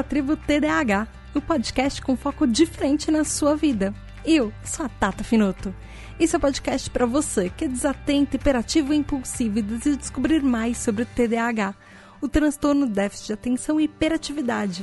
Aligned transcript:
À 0.00 0.02
tribo 0.02 0.34
TDAH, 0.34 1.06
o 1.34 1.42
podcast 1.42 2.00
com 2.00 2.16
foco 2.16 2.46
diferente 2.46 3.10
na 3.10 3.22
sua 3.22 3.54
vida. 3.54 3.94
Eu 4.24 4.50
sou 4.64 4.86
a 4.86 4.88
Tata 4.88 5.22
Finoto. 5.22 5.74
Esse 6.18 6.34
é 6.34 6.38
o 6.38 6.40
podcast 6.40 6.88
para 6.88 7.04
você 7.04 7.50
que 7.50 7.66
é 7.66 7.68
desatento, 7.68 8.34
hiperativo 8.34 8.94
e 8.94 8.96
impulsivo 8.96 9.58
e 9.58 9.62
deseja 9.62 9.98
descobrir 9.98 10.42
mais 10.42 10.78
sobre 10.78 11.02
o 11.02 11.06
TDAH, 11.06 11.74
o 12.18 12.26
transtorno 12.30 12.86
déficit 12.86 13.26
de 13.26 13.32
atenção 13.34 13.78
e 13.78 13.84
hiperatividade. 13.84 14.82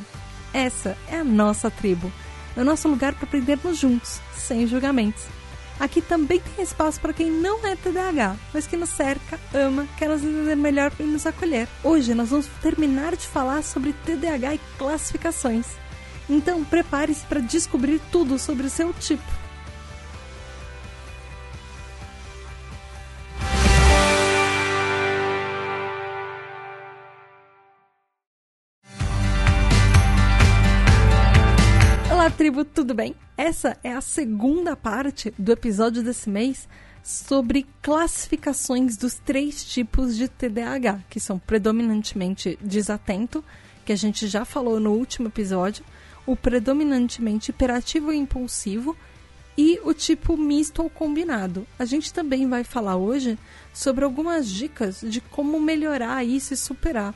Essa 0.53 0.95
é 1.09 1.15
a 1.15 1.23
nossa 1.23 1.71
tribo, 1.71 2.13
é 2.55 2.61
o 2.61 2.65
nosso 2.65 2.87
lugar 2.87 3.15
para 3.15 3.23
aprendermos 3.23 3.75
juntos, 3.75 4.21
sem 4.35 4.67
julgamentos. 4.67 5.25
Aqui 5.79 6.01
também 6.01 6.39
tem 6.39 6.63
espaço 6.63 6.99
para 6.99 7.13
quem 7.13 7.29
não 7.29 7.65
é 7.65 7.75
TDAH, 7.75 8.35
mas 8.53 8.65
que 8.65 8.75
nos 8.75 8.89
cerca, 8.89 9.39
ama, 9.53 9.87
quer 9.97 10.09
nos 10.09 10.23
entender 10.23 10.55
melhor 10.55 10.91
e 10.99 11.03
nos 11.03 11.25
acolher. 11.25 11.67
Hoje 11.83 12.15
nós 12.15 12.29
vamos 12.29 12.47
terminar 12.61 13.15
de 13.15 13.27
falar 13.27 13.61
sobre 13.63 13.93
TDAH 14.05 14.55
e 14.55 14.61
classificações. 14.77 15.67
Então 16.29 16.63
prepare-se 16.63 17.25
para 17.25 17.39
descobrir 17.39 18.01
tudo 18.11 18.39
sobre 18.39 18.65
o 18.65 18.69
seu 18.69 18.91
tipo. 18.93 19.46
Tribo, 32.47 32.63
tudo 32.63 32.93
bem? 32.93 33.13
Essa 33.35 33.77
é 33.83 33.91
a 33.91 33.99
segunda 33.99 34.73
parte 34.73 35.33
do 35.37 35.51
episódio 35.51 36.01
desse 36.01 36.29
mês 36.29 36.65
sobre 37.03 37.65
classificações 37.81 38.95
dos 38.95 39.15
três 39.15 39.65
tipos 39.65 40.15
de 40.15 40.29
TDAH, 40.29 41.01
que 41.09 41.19
são 41.19 41.37
predominantemente 41.37 42.57
desatento, 42.61 43.43
que 43.85 43.91
a 43.91 43.97
gente 43.97 44.27
já 44.27 44.45
falou 44.45 44.79
no 44.79 44.93
último 44.93 45.27
episódio, 45.27 45.83
o 46.25 46.37
predominantemente 46.37 47.51
hiperativo 47.51 48.13
e 48.13 48.17
impulsivo 48.17 48.95
e 49.57 49.81
o 49.83 49.93
tipo 49.93 50.37
misto 50.37 50.81
ou 50.81 50.89
combinado. 50.89 51.67
A 51.77 51.83
gente 51.83 52.13
também 52.13 52.47
vai 52.47 52.63
falar 52.63 52.95
hoje 52.95 53.37
sobre 53.73 54.05
algumas 54.05 54.47
dicas 54.47 55.01
de 55.01 55.19
como 55.19 55.59
melhorar 55.59 56.23
isso 56.23 56.53
e 56.53 56.57
superar. 56.57 57.13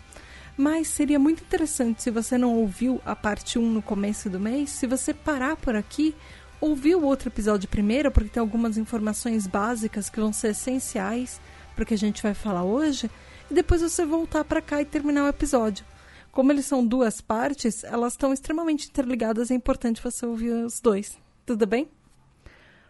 Mas 0.58 0.88
seria 0.88 1.18
muito 1.18 1.44
interessante 1.44 2.04
se 2.04 2.12
você 2.12 2.38
não 2.38 2.56
ouviu 2.56 3.02
a 3.06 3.16
parte 3.16 3.58
1 3.58 3.62
no 3.62 3.82
começo 3.82 4.30
do 4.30 4.40
mês, 4.40 4.70
se 4.70 4.86
você 4.86 5.14
parar 5.14 5.56
por 5.56 5.76
aqui, 5.76 6.16
ouvir 6.60 6.96
o 6.96 7.04
outro 7.04 7.30
episódio 7.30 7.68
primeiro, 7.68 8.12
porque 8.12 8.30
tem 8.30 8.42
algumas 8.42 8.78
informações 8.78 9.48
básicas 9.48 10.10
que 10.10 10.20
vão 10.20 10.32
ser 10.32 10.50
essenciais 10.50 11.42
para 11.76 11.84
o 11.84 11.86
que 11.86 11.94
a 11.94 11.98
gente 11.98 12.22
vai 12.22 12.34
falar 12.34 12.64
hoje, 12.64 13.10
e 13.50 13.54
depois 13.54 13.82
você 13.82 14.06
voltar 14.06 14.44
para 14.44 14.62
cá 14.62 14.82
e 14.82 14.86
terminar 14.86 15.24
o 15.24 15.30
episódio. 15.30 15.86
Como 16.32 16.52
eles 16.52 16.66
são 16.66 16.86
duas 16.86 17.20
partes, 17.20 17.84
elas 17.84 18.14
estão 18.14 18.32
extremamente 18.32 18.88
interligadas, 18.88 19.52
é 19.52 19.56
importante 19.56 20.02
você 20.02 20.26
ouvir 20.26 20.52
os 20.52 20.80
dois. 20.80 21.18
Tudo 21.46 21.66
bem? 21.66 21.90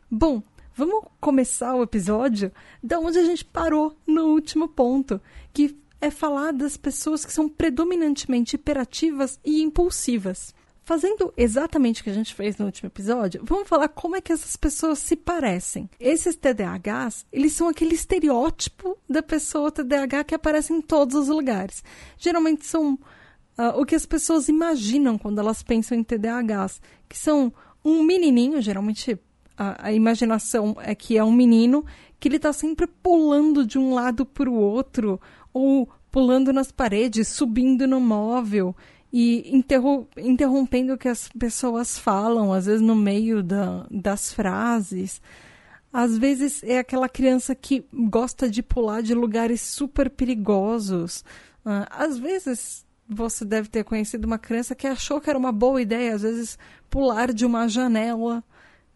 Bom, 0.09 0.43
vamos 0.75 1.05
começar 1.19 1.73
o 1.73 1.81
episódio 1.81 2.51
da 2.83 2.99
onde 2.99 3.17
a 3.17 3.23
gente 3.23 3.45
parou 3.45 3.97
no 4.05 4.25
último 4.25 4.67
ponto, 4.67 5.19
que 5.53 5.75
é 6.01 6.09
falar 6.09 6.51
das 6.51 6.75
pessoas 6.75 7.23
que 7.23 7.31
são 7.31 7.47
predominantemente 7.47 8.55
hiperativas 8.55 9.39
e 9.45 9.61
impulsivas. 9.61 10.53
Fazendo 10.83 11.31
exatamente 11.37 12.01
o 12.01 12.03
que 12.03 12.09
a 12.09 12.13
gente 12.13 12.33
fez 12.33 12.57
no 12.57 12.65
último 12.65 12.87
episódio, 12.87 13.41
vamos 13.45 13.69
falar 13.69 13.87
como 13.87 14.15
é 14.15 14.21
que 14.21 14.33
essas 14.33 14.55
pessoas 14.55 14.97
se 14.97 15.15
parecem. 15.15 15.87
Esses 15.99 16.35
TDAHs, 16.35 17.25
eles 17.31 17.53
são 17.53 17.69
aquele 17.69 17.93
estereótipo 17.93 18.97
da 19.07 19.21
pessoa 19.21 19.71
TDAH 19.71 20.23
que 20.23 20.35
aparece 20.35 20.73
em 20.73 20.81
todos 20.81 21.15
os 21.15 21.27
lugares. 21.27 21.83
Geralmente 22.17 22.65
são 22.65 22.95
uh, 22.95 23.79
o 23.79 23.85
que 23.85 23.95
as 23.95 24.07
pessoas 24.07 24.49
imaginam 24.49 25.19
quando 25.19 25.39
elas 25.39 25.61
pensam 25.61 25.95
em 25.95 26.03
TDAHs, 26.03 26.81
que 27.07 27.17
são 27.17 27.53
um 27.85 28.03
menininho, 28.03 28.59
geralmente 28.59 29.19
a, 29.55 29.87
a 29.87 29.93
imaginação 29.93 30.75
é 30.81 30.95
que 30.95 31.15
é 31.15 31.23
um 31.23 31.31
menino 31.31 31.85
que 32.19 32.27
ele 32.27 32.37
está 32.37 32.53
sempre 32.53 32.87
pulando 32.87 33.65
de 33.65 33.79
um 33.79 33.93
lado 33.93 34.25
para 34.25 34.49
o 34.49 34.53
outro, 34.53 35.19
ou 35.53 35.89
pulando 36.11 36.51
nas 36.51 36.71
paredes, 36.71 37.27
subindo 37.27 37.87
no 37.87 37.99
móvel 37.99 38.75
e 39.11 39.55
interrom 39.55 40.05
interrompendo 40.17 40.93
o 40.93 40.97
que 40.97 41.07
as 41.07 41.29
pessoas 41.29 41.97
falam, 41.97 42.53
às 42.53 42.65
vezes 42.65 42.81
no 42.81 42.95
meio 42.95 43.43
da, 43.43 43.85
das 43.89 44.33
frases. 44.33 45.21
Às 45.91 46.17
vezes 46.17 46.63
é 46.63 46.79
aquela 46.79 47.09
criança 47.09 47.53
que 47.53 47.85
gosta 47.93 48.49
de 48.49 48.63
pular 48.63 49.01
de 49.01 49.13
lugares 49.13 49.61
super 49.61 50.09
perigosos. 50.09 51.23
Uh, 51.65 51.85
às 51.89 52.17
vezes 52.17 52.85
você 53.07 53.43
deve 53.43 53.67
ter 53.67 53.83
conhecido 53.83 54.25
uma 54.25 54.39
criança 54.39 54.73
que 54.73 54.87
achou 54.87 55.19
que 55.19 55.29
era 55.29 55.37
uma 55.37 55.51
boa 55.51 55.81
ideia, 55.81 56.15
às 56.15 56.21
vezes, 56.21 56.57
pular 56.89 57.33
de 57.33 57.45
uma 57.45 57.67
janela 57.67 58.41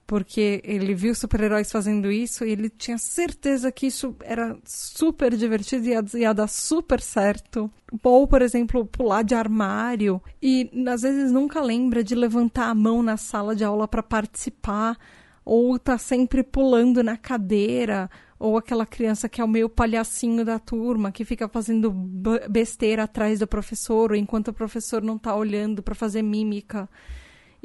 porque 0.07 0.61
ele 0.63 0.93
viu 0.93 1.15
super-heróis 1.15 1.71
fazendo 1.71 2.11
isso 2.11 2.45
e 2.45 2.51
ele 2.51 2.69
tinha 2.69 2.97
certeza 2.97 3.71
que 3.71 3.87
isso 3.87 4.15
era 4.21 4.55
super 4.63 5.35
divertido 5.35 5.85
e 5.85 5.89
ia, 5.89 6.03
ia, 6.13 6.33
dar 6.33 6.47
super 6.47 7.01
certo. 7.01 7.71
Ou, 8.03 8.27
por 8.27 8.41
exemplo, 8.41 8.85
pular 8.85 9.23
de 9.23 9.33
armário 9.33 10.21
e 10.41 10.69
às 10.87 11.01
vezes 11.01 11.31
nunca 11.31 11.59
lembra 11.59 12.03
de 12.03 12.13
levantar 12.13 12.69
a 12.69 12.75
mão 12.75 13.01
na 13.01 13.17
sala 13.17 13.55
de 13.55 13.63
aula 13.63 13.87
para 13.87 14.03
participar, 14.03 14.95
ou 15.43 15.77
tá 15.79 15.97
sempre 15.97 16.43
pulando 16.43 17.03
na 17.03 17.17
cadeira, 17.17 18.09
ou 18.37 18.57
aquela 18.57 18.85
criança 18.85 19.27
que 19.27 19.41
é 19.41 19.43
o 19.43 19.47
meio 19.47 19.69
palhacinho 19.69 20.45
da 20.45 20.59
turma, 20.59 21.11
que 21.11 21.25
fica 21.25 21.47
fazendo 21.47 21.91
besteira 22.49 23.03
atrás 23.03 23.39
do 23.39 23.47
professor, 23.47 24.15
enquanto 24.15 24.49
o 24.49 24.53
professor 24.53 25.01
não 25.01 25.17
tá 25.17 25.35
olhando 25.35 25.81
para 25.81 25.95
fazer 25.95 26.21
mímica 26.21 26.87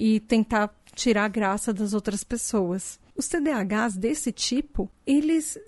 e 0.00 0.18
tentar 0.20 0.68
tirar 0.94 1.24
a 1.24 1.28
graça 1.28 1.72
das 1.72 1.94
outras 1.94 2.24
pessoas. 2.24 2.98
Os 3.16 3.28
TDAHs 3.28 3.96
desse 3.96 4.32
tipo, 4.32 4.90
eles 5.06 5.58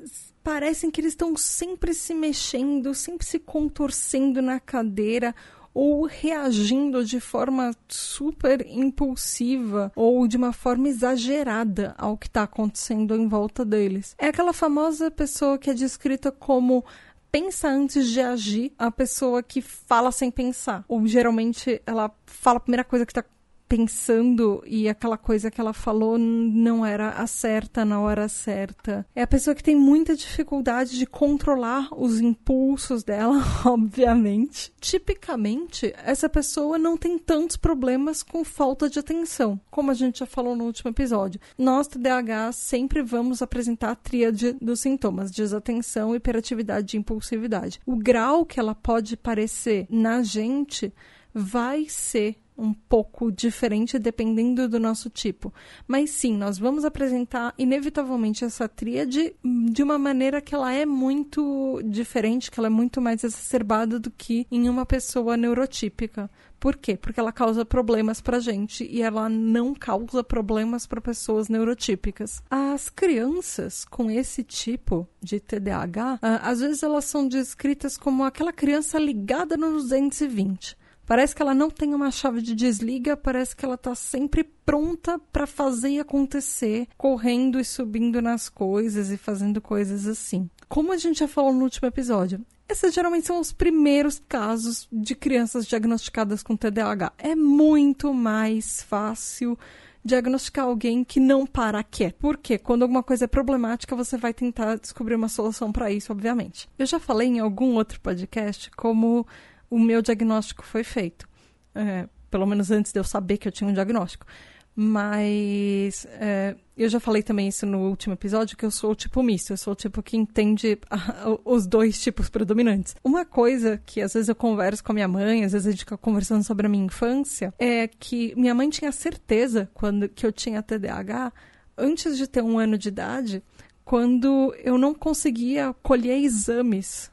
parecem 0.43 0.91
que 0.91 1.01
eles 1.01 1.13
estão 1.13 1.37
sempre 1.37 1.95
se 1.95 2.15
mexendo, 2.15 2.95
sempre 2.95 3.27
se 3.27 3.39
contorcendo 3.39 4.43
na 4.43 4.59
cadeira 4.59 5.35
ou 5.75 6.05
reagindo 6.05 7.05
de 7.05 7.19
forma 7.19 7.75
super 7.89 8.67
impulsiva 8.69 9.91
ou 9.97 10.27
de 10.29 10.37
uma 10.37 10.53
forma 10.53 10.89
exagerada 10.89 11.95
ao 11.97 12.17
que 12.17 12.27
está 12.27 12.43
acontecendo 12.43 13.17
em 13.17 13.27
volta 13.27 13.65
deles. 13.65 14.15
É 14.19 14.29
aquela 14.29 14.53
famosa 14.53 15.11
pessoa 15.11 15.59
que 15.59 15.71
é 15.71 15.75
descrita 15.75 16.31
como 16.31 16.85
pensa 17.31 17.69
antes 17.69 18.09
de 18.09 18.21
agir, 18.21 18.75
a 18.79 18.91
pessoa 18.91 19.43
que 19.43 19.63
fala 19.63 20.13
sem 20.13 20.31
pensar. 20.31 20.85
Ou 20.87 21.07
geralmente 21.07 21.81
ela 21.87 22.11
fala 22.27 22.59
a 22.59 22.61
primeira 22.61 22.85
coisa 22.85 23.07
que 23.07 23.13
está 23.13 23.25
pensando 23.73 24.63
e 24.67 24.87
aquela 24.87 25.17
coisa 25.17 25.51
que 25.51 25.59
ela 25.59 25.73
falou 25.73 26.19
não 26.19 26.85
era 26.85 27.09
a 27.09 27.27
certa 27.27 27.87
na 27.87 28.03
hora 28.03 28.29
certa. 28.29 29.07
É 29.17 29.23
a 29.23 29.27
pessoa 29.27 29.55
que 29.55 29.63
tem 29.63 29.75
muita 29.75 30.15
dificuldade 30.15 30.99
de 30.99 31.07
controlar 31.07 31.89
os 31.91 32.21
impulsos 32.21 33.03
dela, 33.03 33.43
obviamente. 33.65 34.71
Tipicamente, 34.79 35.91
essa 36.05 36.29
pessoa 36.29 36.77
não 36.77 36.99
tem 36.99 37.19
tantos 37.19 37.57
problemas 37.57 38.23
com 38.23 38.45
falta 38.45 38.91
de 38.91 38.99
atenção, 38.99 39.59
como 39.71 39.91
a 39.91 39.95
gente 39.95 40.19
já 40.19 40.27
falou 40.27 40.55
no 40.55 40.65
último 40.65 40.91
episódio. 40.91 41.41
Nós, 41.57 41.89
TDAH, 41.89 42.53
sempre 42.53 43.01
vamos 43.01 43.41
apresentar 43.41 43.93
a 43.93 43.97
tríade 43.97 44.53
dos 44.61 44.81
sintomas: 44.81 45.31
desatenção, 45.31 46.15
hiperatividade 46.15 46.95
e 46.95 47.01
impulsividade. 47.01 47.81
O 47.87 47.97
grau 47.97 48.45
que 48.45 48.61
ela 48.61 48.75
pode 48.75 49.17
parecer 49.17 49.87
na 49.89 50.23
gente 50.23 50.93
vai 51.35 51.87
ser 51.89 52.37
um 52.57 52.73
pouco 52.73 53.31
diferente 53.31 53.99
dependendo 53.99 54.69
do 54.69 54.79
nosso 54.79 55.11
tipo. 55.11 55.53
Mas 55.87 56.11
sim, 56.11 56.37
nós 56.37 56.59
vamos 56.59 56.85
apresentar 56.85 57.55
inevitavelmente 57.59 58.45
essa 58.45 58.69
tríade 58.69 59.35
de 59.43 59.83
uma 59.83 59.99
maneira 59.99 60.41
que 60.41 60.55
ela 60.55 60.73
é 60.73 60.85
muito 60.87 61.81
diferente, 61.85 62.51
que 62.51 62.61
ela 62.61 62.69
é 62.69 62.71
muito 62.71 63.01
mais 63.01 63.25
exacerbada 63.25 63.99
do 63.99 64.11
que 64.11 64.47
em 64.51 64.69
uma 64.69 64.87
pessoa 64.87 65.37
neurotípica. 65.37 66.31
Por 66.61 66.77
quê? 66.77 66.97
Porque 66.97 67.19
ela 67.19 67.33
causa 67.33 67.65
problemas 67.65 68.21
pra 68.21 68.39
gente 68.39 68.85
e 68.89 69.03
ela 69.03 69.29
não 69.29 69.75
causa 69.75 70.23
problemas 70.23 70.87
para 70.87 71.01
pessoas 71.01 71.49
neurotípicas. 71.49 72.41
As 72.49 72.89
crianças 72.89 73.85
com 73.85 74.09
esse 74.09 74.45
tipo 74.45 75.09
de 75.21 75.41
TDAH, 75.41 76.21
ah, 76.23 76.49
às 76.49 76.61
vezes 76.61 76.85
elas 76.85 77.05
são 77.05 77.27
descritas 77.27 77.97
como 77.97 78.23
aquela 78.23 78.53
criança 78.53 78.97
ligada 78.97 79.57
no 79.57 79.73
220 79.73 80.81
Parece 81.13 81.37
que 81.37 81.43
ela 81.43 81.55
não 81.55 81.69
tem 81.69 81.93
uma 81.93 82.11
chave 82.11 82.41
de 82.41 82.55
desliga, 82.55 83.19
parece 83.19 83.55
que 83.55 83.67
ela 83.67 83.75
está 83.75 83.95
sempre 83.95 84.43
pronta 84.43 85.19
para 85.31 85.47
fazer 85.47 86.01
acontecer, 86.01 86.89
correndo 86.97 87.61
e 87.61 87.65
subindo 87.67 88.23
nas 88.23 88.49
coisas 88.49 89.11
e 89.11 89.19
fazendo 89.19 89.61
coisas 89.61 90.07
assim. 90.07 90.49
Como 90.71 90.91
a 90.91 90.97
gente 90.97 91.19
já 91.19 91.29
falou 91.29 91.53
no 91.53 91.65
último 91.65 91.87
episódio, 91.87 92.41
esses 92.67 92.95
geralmente 92.95 93.27
são 93.27 93.39
os 93.39 93.53
primeiros 93.53 94.23
casos 94.27 94.89
de 94.91 95.15
crianças 95.15 95.67
diagnosticadas 95.67 96.43
com 96.43 96.57
TDAH. 96.57 97.13
É 97.19 97.35
muito 97.35 98.15
mais 98.15 98.81
fácil 98.81 99.59
diagnosticar 100.03 100.65
alguém 100.65 101.05
que 101.05 101.21
não 101.21 101.47
para 101.47 101.83
quieto. 101.83 102.17
Porque 102.21 102.57
quando 102.57 102.85
alguma 102.85 103.03
coisa 103.03 103.27
é 103.27 103.29
problemática, 103.29 103.95
você 103.95 104.17
vai 104.17 104.33
tentar 104.33 104.77
descobrir 104.77 105.15
uma 105.15 105.29
solução 105.29 105.71
para 105.71 105.91
isso, 105.91 106.11
obviamente. 106.11 106.71
Eu 106.79 106.87
já 106.87 106.99
falei 106.99 107.29
em 107.29 107.39
algum 107.39 107.75
outro 107.75 108.01
podcast 108.01 108.71
como 108.71 109.27
o 109.73 109.79
meu 109.79 110.03
diagnóstico 110.03 110.67
foi 110.67 110.85
feito. 110.85 111.27
É, 111.75 112.07
pelo 112.31 112.47
menos 112.47 112.71
antes 112.71 112.93
de 112.93 113.01
eu 113.01 113.05
saber 113.05 113.39
que 113.39 113.49
eu 113.49 113.53
tinha 113.53 113.69
um 113.69 113.73
diagnóstico. 113.73 114.27
Mas 114.75 116.07
é, 116.13 116.55
eu 116.77 116.89
já 116.91 117.01
falei 117.01 117.23
também 117.23 117.49
isso 117.49 117.65
no 117.65 117.89
último 117.89 118.13
episódio, 118.13 118.57
que 118.57 118.67
eu 118.67 118.71
sou 118.71 118.93
o 118.93 118.95
tipo 118.95 119.23
misto, 119.23 119.51
eu 119.51 119.57
sou 119.57 119.73
o 119.73 119.77
tipo 119.77 120.03
que 120.03 120.17
entende 120.17 120.79
a, 120.91 121.39
os 121.45 121.67
dois 121.67 122.01
tipos 122.03 122.29
predominantes. 122.29 122.95
Uma 123.03 123.25
coisa 123.25 123.81
que 123.87 124.03
às 124.03 124.13
vezes 124.13 124.29
eu 124.29 124.35
converso 124.35 124.85
com 124.85 124.93
a 124.93 124.95
minha 124.95 125.09
mãe, 125.09 125.43
às 125.43 125.53
vezes 125.53 125.67
a 125.67 125.71
gente 125.71 125.81
fica 125.81 125.97
conversando 125.97 126.45
sobre 126.45 126.67
a 126.67 126.69
minha 126.71 126.85
infância, 126.85 127.53
é 127.59 127.89
que 127.89 128.35
minha 128.37 128.55
mãe 128.55 128.69
tinha 128.69 128.93
certeza 128.93 129.71
quando 129.73 130.07
que 130.07 130.27
eu 130.27 130.33
tinha 130.33 130.63
TDAH 130.63 131.33
antes 131.79 132.19
de 132.19 132.27
ter 132.27 132.43
um 132.43 132.59
ano 132.59 132.77
de 132.77 132.89
idade, 132.89 133.43
quando 133.85 134.55
eu 134.63 134.77
não 134.77 134.95
conseguia 134.95 135.75
colher 135.83 136.19
exames. 136.19 137.11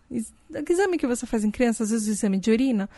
Exame 0.67 0.97
que 0.97 1.07
você 1.07 1.25
faz 1.25 1.43
em 1.43 1.51
criança, 1.51 1.83
às 1.83 1.91
vezes 1.91 2.07
o 2.07 2.11
exame 2.11 2.39
de 2.39 2.51
urina. 2.51 2.89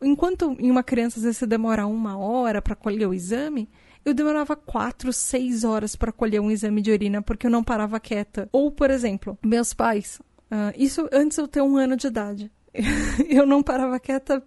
Enquanto 0.00 0.56
em 0.58 0.70
uma 0.70 0.82
criança, 0.82 1.18
às 1.18 1.24
vezes 1.24 1.38
você 1.38 1.46
demora 1.46 1.86
uma 1.86 2.16
hora 2.16 2.62
para 2.62 2.76
colher 2.76 3.08
o 3.08 3.14
exame, 3.14 3.68
eu 4.04 4.14
demorava 4.14 4.54
quatro, 4.54 5.12
seis 5.12 5.64
horas 5.64 5.96
para 5.96 6.12
colher 6.12 6.40
um 6.40 6.50
exame 6.50 6.80
de 6.80 6.90
urina 6.90 7.20
porque 7.20 7.46
eu 7.46 7.50
não 7.50 7.64
parava 7.64 7.98
quieta. 7.98 8.48
Ou, 8.52 8.70
por 8.70 8.90
exemplo, 8.90 9.36
meus 9.44 9.74
pais, 9.74 10.20
uh, 10.50 10.72
isso 10.76 11.08
antes 11.12 11.36
eu 11.38 11.48
ter 11.48 11.62
um 11.62 11.76
ano 11.76 11.96
de 11.96 12.06
idade. 12.06 12.50
eu 13.28 13.46
não 13.46 13.62
parava 13.62 13.98
quieta 13.98 14.42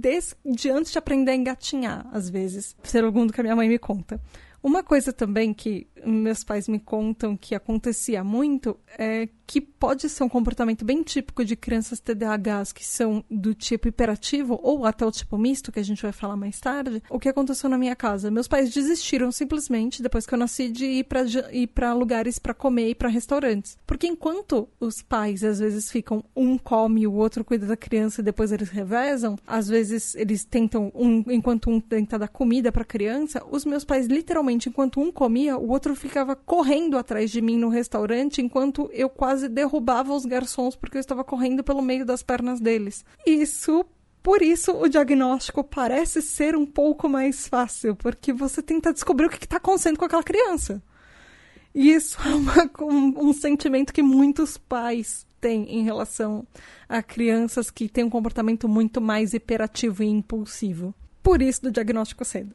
desde 0.00 0.70
antes 0.70 0.92
de 0.92 0.98
aprender 0.98 1.32
a 1.32 1.36
engatinhar, 1.36 2.06
às 2.12 2.30
vezes, 2.30 2.76
segundo 2.82 3.32
que 3.32 3.40
a 3.40 3.42
minha 3.42 3.56
mãe 3.56 3.68
me 3.68 3.78
conta. 3.78 4.20
Uma 4.62 4.82
coisa 4.82 5.12
também 5.12 5.54
que 5.54 5.86
meus 6.04 6.42
pais 6.42 6.66
me 6.68 6.80
contam 6.80 7.36
que 7.36 7.54
acontecia 7.54 8.24
muito 8.24 8.78
é 8.98 9.28
que 9.48 9.62
pode 9.62 10.10
ser 10.10 10.22
um 10.22 10.28
comportamento 10.28 10.84
bem 10.84 11.02
típico 11.02 11.42
de 11.42 11.56
crianças 11.56 11.98
TDAHs 11.98 12.70
que 12.70 12.84
são 12.84 13.24
do 13.30 13.54
tipo 13.54 13.88
hiperativo 13.88 14.60
ou 14.62 14.84
até 14.84 15.06
o 15.06 15.10
tipo 15.10 15.38
misto, 15.38 15.72
que 15.72 15.80
a 15.80 15.82
gente 15.82 16.02
vai 16.02 16.12
falar 16.12 16.36
mais 16.36 16.60
tarde. 16.60 17.02
O 17.08 17.18
que 17.18 17.30
aconteceu 17.30 17.70
na 17.70 17.78
minha 17.78 17.96
casa? 17.96 18.30
Meus 18.30 18.46
pais 18.46 18.70
desistiram 18.70 19.32
simplesmente, 19.32 20.02
depois 20.02 20.26
que 20.26 20.34
eu 20.34 20.38
nasci, 20.38 20.68
de 20.68 20.84
ir 20.84 21.04
para 21.04 21.22
ir 21.50 21.66
para 21.68 21.94
lugares 21.94 22.38
para 22.38 22.52
comer 22.52 22.90
e 22.90 22.94
para 22.94 23.08
restaurantes. 23.08 23.78
Porque 23.86 24.06
enquanto 24.06 24.68
os 24.78 25.00
pais 25.00 25.42
às 25.42 25.60
vezes 25.60 25.90
ficam 25.90 26.22
um 26.36 26.58
come, 26.58 27.06
o 27.06 27.14
outro 27.14 27.42
cuida 27.42 27.66
da 27.66 27.76
criança 27.76 28.20
e 28.20 28.24
depois 28.24 28.52
eles 28.52 28.68
revezam, 28.68 29.38
às 29.46 29.66
vezes 29.66 30.14
eles 30.14 30.44
tentam 30.44 30.92
um 30.94 31.24
enquanto 31.28 31.70
um 31.70 31.80
tenta 31.80 32.18
dar 32.18 32.28
comida 32.28 32.70
para 32.70 32.82
a 32.82 32.84
criança, 32.84 33.42
os 33.50 33.64
meus 33.64 33.82
pais 33.82 34.08
literalmente 34.08 34.68
enquanto 34.68 35.00
um 35.00 35.10
comia, 35.10 35.56
o 35.56 35.70
outro 35.70 35.96
ficava 35.96 36.36
correndo 36.36 36.98
atrás 36.98 37.30
de 37.30 37.40
mim 37.40 37.56
no 37.56 37.70
restaurante 37.70 38.42
enquanto 38.42 38.90
eu 38.92 39.08
quase 39.08 39.37
quase 39.38 39.48
derrubava 39.48 40.12
os 40.12 40.26
garçons 40.26 40.74
porque 40.74 40.96
eu 40.96 41.00
estava 41.00 41.22
correndo 41.22 41.62
pelo 41.62 41.80
meio 41.80 42.04
das 42.04 42.22
pernas 42.22 42.60
deles. 42.60 43.04
Isso 43.24 43.86
por 44.20 44.42
isso, 44.42 44.72
o 44.72 44.88
diagnóstico 44.88 45.62
parece 45.62 46.20
ser 46.20 46.56
um 46.56 46.66
pouco 46.66 47.08
mais 47.08 47.46
fácil, 47.46 47.94
porque 47.94 48.32
você 48.32 48.60
tenta 48.60 48.92
descobrir 48.92 49.26
o 49.26 49.30
que 49.30 49.42
está 49.42 49.56
acontecendo 49.56 49.96
com 49.96 50.04
aquela 50.04 50.24
criança. 50.24 50.82
E 51.72 51.92
isso 51.92 52.18
é 52.26 52.34
uma, 52.34 52.70
um, 52.80 53.28
um, 53.28 53.32
sentimento 53.32 53.92
que 53.92 54.02
muitos 54.02 54.58
pais 54.58 55.24
têm 55.40 55.72
em 55.72 55.84
relação 55.84 56.44
a 56.88 57.00
crianças 57.00 57.70
que 57.70 57.88
têm 57.88 58.04
um 58.04 58.10
comportamento 58.10 58.68
muito 58.68 59.00
mais 59.00 59.32
hiperativo 59.32 60.02
e 60.02 60.06
impulsivo. 60.06 60.92
Por 61.28 61.42
isso, 61.42 61.60
do 61.60 61.70
diagnóstico 61.70 62.24
cedo. 62.24 62.54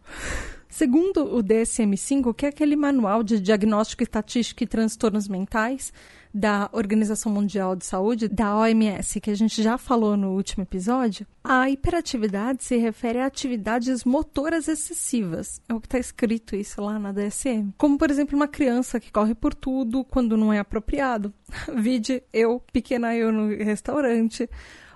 Segundo 0.67 1.35
o 1.35 1.43
DSM-5, 1.43 2.33
que 2.33 2.47
é 2.47 2.49
aquele 2.49 2.75
manual 2.75 3.21
de 3.21 3.39
diagnóstico 3.39 4.01
estatístico 4.01 4.63
e 4.63 4.67
transtornos 4.67 5.27
mentais, 5.27 5.93
da 6.33 6.67
Organização 6.73 7.31
Mundial 7.31 7.75
de 7.75 7.85
Saúde, 7.85 8.27
da 8.27 8.57
OMS, 8.57 9.21
que 9.21 9.29
a 9.29 9.35
gente 9.35 9.61
já 9.61 9.77
falou 9.77 10.17
no 10.17 10.31
último 10.31 10.63
episódio, 10.63 11.27
a 11.43 11.69
hiperatividade 11.69 12.63
se 12.63 12.75
refere 12.75 13.19
a 13.19 13.27
atividades 13.27 14.03
motoras 14.03 14.67
excessivas. 14.67 15.61
É 15.69 15.73
o 15.75 15.79
que 15.79 15.85
está 15.85 15.99
escrito 15.99 16.55
isso 16.55 16.81
lá 16.81 16.97
na 16.97 17.11
DSM. 17.11 17.75
Como, 17.77 17.95
por 17.95 18.09
exemplo, 18.09 18.35
uma 18.35 18.47
criança 18.47 18.99
que 18.99 19.11
corre 19.11 19.35
por 19.35 19.53
tudo 19.53 20.03
quando 20.03 20.35
não 20.35 20.51
é 20.51 20.57
apropriado. 20.57 21.31
Vide 21.77 22.23
eu, 22.33 22.59
pequena 22.73 23.15
eu 23.15 23.31
no 23.31 23.49
restaurante. 23.49 24.49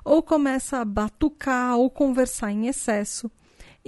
Ou 0.04 0.24
começa 0.24 0.80
a 0.80 0.86
batucar 0.86 1.78
ou 1.78 1.92
conversar 1.92 2.52
em 2.52 2.66
excesso. 2.66 3.30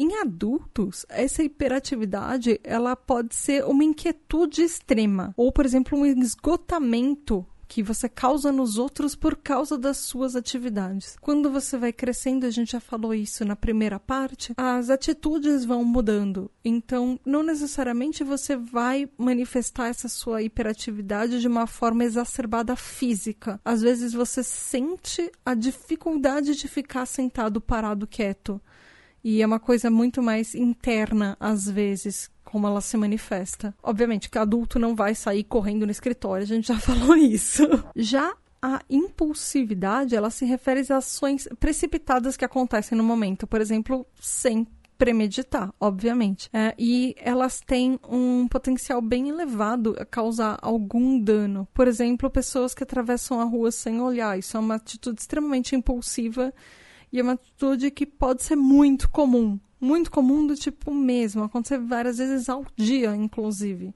Em 0.02 0.16
adultos, 0.16 1.06
essa 1.10 1.44
hiperatividade 1.44 2.58
ela 2.64 2.96
pode 2.96 3.36
ser 3.36 3.66
uma 3.66 3.84
inquietude 3.84 4.62
extrema, 4.62 5.34
ou, 5.36 5.52
por 5.52 5.66
exemplo, 5.66 6.00
um 6.00 6.06
esgotamento 6.06 7.46
que 7.68 7.84
você 7.84 8.08
causa 8.08 8.50
nos 8.50 8.78
outros 8.78 9.14
por 9.14 9.36
causa 9.36 9.78
das 9.78 9.98
suas 9.98 10.38
atividades. 10.38 11.18
Quando 11.20 11.52
você 11.52 11.78
vai 11.78 11.92
crescendo, 11.92 12.46
a 12.46 12.50
gente 12.50 12.72
já 12.72 12.80
falou 12.80 13.14
isso 13.14 13.44
na 13.44 13.58
primeira 13.58 14.00
parte, 14.00 14.54
as 14.56 14.90
atitudes 14.90 15.66
vão 15.66 15.84
mudando. 15.84 16.50
Então, 16.64 17.20
não 17.26 17.44
necessariamente 17.44 18.24
você 18.24 18.56
vai 18.56 19.10
manifestar 19.18 19.90
essa 19.90 20.08
sua 20.08 20.42
hiperatividade 20.42 21.42
de 21.42 21.48
uma 21.50 21.68
forma 21.68 22.06
exacerbada 22.06 22.74
física. 22.78 23.60
Às 23.66 23.82
vezes 23.82 24.14
você 24.14 24.44
sente 24.44 25.30
a 25.46 25.54
dificuldade 25.54 26.56
de 26.56 26.70
ficar 26.70 27.06
sentado, 27.06 27.60
parado, 27.60 28.08
quieto. 28.08 28.62
E 29.24 29.42
é 29.42 29.46
uma 29.46 29.60
coisa 29.60 29.90
muito 29.90 30.22
mais 30.22 30.56
interna, 30.56 31.36
às 31.40 31.70
vezes, 31.70 32.30
como 32.44 32.68
ela 32.68 32.82
se 32.82 32.98
manifesta. 32.98 33.76
Obviamente 33.84 34.30
que 34.30 34.38
adulto 34.38 34.80
não 34.80 34.96
vai 34.96 35.14
sair 35.14 35.44
correndo 35.44 35.86
no 35.86 35.92
escritório, 35.92 36.44
a 36.44 36.48
gente 36.48 36.68
já 36.68 36.78
falou 36.80 37.16
isso. 37.16 37.64
Já 37.96 38.34
a 38.62 38.82
impulsividade, 38.90 40.16
ela 40.16 40.30
se 40.30 40.46
refere 40.46 40.82
às 40.82 40.92
ações 40.92 41.48
precipitadas 41.60 42.36
que 42.36 42.44
acontecem 42.44 42.98
no 42.98 43.04
momento, 43.04 43.48
por 43.48 43.62
exemplo, 43.62 44.06
sem 44.20 44.68
premeditar, 44.98 45.74
obviamente. 45.80 46.50
É, 46.52 46.76
e 46.78 47.16
elas 47.20 47.62
têm 47.62 47.98
um 48.10 48.48
potencial 48.50 49.02
bem 49.02 49.30
elevado 49.30 49.96
a 49.98 50.04
causar 50.04 50.60
algum 50.62 51.18
dano. 51.18 51.66
Por 51.74 51.88
exemplo, 51.88 52.30
pessoas 52.30 52.76
que 52.76 52.84
atravessam 52.84 53.40
a 53.40 53.46
rua 53.46 53.72
sem 53.72 54.02
olhar. 54.02 54.38
Isso 54.38 54.58
é 54.58 54.60
uma 54.60 54.76
atitude 54.76 55.22
extremamente 55.22 55.74
impulsiva 55.74 56.54
e 57.12 57.20
é 57.20 57.24
uma 57.24 57.34
atitude 57.34 57.92
que 57.92 58.06
pode 58.06 58.44
ser 58.44 58.56
muito 58.56 59.10
comum. 59.10 59.60
Muito 59.80 60.12
comum 60.12 60.46
do 60.46 60.56
tipo 60.56 60.94
mesmo, 60.94 61.44
acontecer 61.44 61.78
várias 61.80 62.18
vezes 62.18 62.50
ao 62.50 62.66
dia, 62.76 63.16
inclusive. 63.16 63.94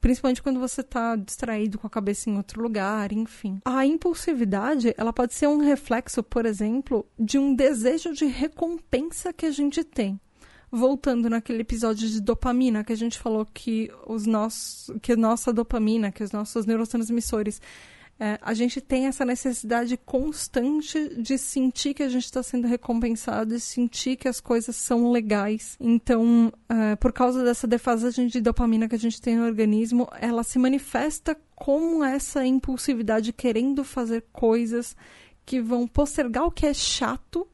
Principalmente 0.00 0.42
quando 0.42 0.60
você 0.60 0.80
está 0.80 1.16
distraído 1.16 1.78
com 1.78 1.86
a 1.86 1.90
cabeça 1.90 2.30
em 2.30 2.36
outro 2.36 2.62
lugar, 2.62 3.12
enfim. 3.12 3.60
A 3.64 3.84
impulsividade, 3.84 4.94
ela 4.96 5.12
pode 5.12 5.34
ser 5.34 5.48
um 5.48 5.58
reflexo, 5.58 6.22
por 6.22 6.46
exemplo, 6.46 7.04
de 7.18 7.36
um 7.38 7.54
desejo 7.54 8.12
de 8.14 8.24
recompensa 8.24 9.32
que 9.32 9.44
a 9.44 9.50
gente 9.50 9.82
tem 9.84 10.18
voltando 10.70 11.30
naquele 11.30 11.62
episódio 11.62 12.06
de 12.06 12.20
dopamina 12.20 12.84
que 12.84 12.92
a 12.92 12.96
gente 12.96 13.18
falou 13.18 13.46
que 13.46 13.90
os 14.06 14.26
nossos 14.26 14.94
que 15.00 15.12
a 15.12 15.16
nossa 15.16 15.52
dopamina, 15.52 16.12
que 16.12 16.22
os 16.22 16.30
nossos 16.30 16.66
neurotransmissores 16.66 17.60
é, 18.20 18.36
a 18.42 18.52
gente 18.52 18.80
tem 18.80 19.06
essa 19.06 19.24
necessidade 19.24 19.96
constante 19.96 21.14
de 21.22 21.38
sentir 21.38 21.94
que 21.94 22.02
a 22.02 22.08
gente 22.08 22.24
está 22.24 22.42
sendo 22.42 22.66
recompensado 22.66 23.54
e 23.54 23.60
sentir 23.60 24.16
que 24.16 24.26
as 24.26 24.40
coisas 24.40 24.74
são 24.74 25.12
legais. 25.12 25.76
Então, 25.78 26.52
é, 26.68 26.96
por 26.96 27.12
causa 27.12 27.44
dessa 27.44 27.66
defasagem 27.66 28.26
de 28.26 28.40
dopamina 28.40 28.88
que 28.88 28.96
a 28.96 28.98
gente 28.98 29.20
tem 29.20 29.36
no 29.36 29.44
organismo, 29.44 30.08
ela 30.20 30.42
se 30.42 30.58
manifesta 30.58 31.36
como 31.54 32.02
essa 32.02 32.44
impulsividade 32.44 33.32
querendo 33.32 33.84
fazer 33.84 34.24
coisas 34.32 34.96
que 35.46 35.60
vão 35.60 35.86
postergar 35.86 36.44
o 36.44 36.50
que 36.50 36.66
é 36.66 36.74
chato 36.74 37.46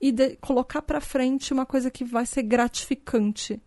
e 0.00 0.12
de, 0.12 0.36
colocar 0.36 0.82
para 0.82 1.00
frente 1.00 1.52
uma 1.52 1.66
coisa 1.66 1.90
que 1.90 2.04
vai 2.04 2.24
ser 2.24 2.42
gratificante 2.42 3.60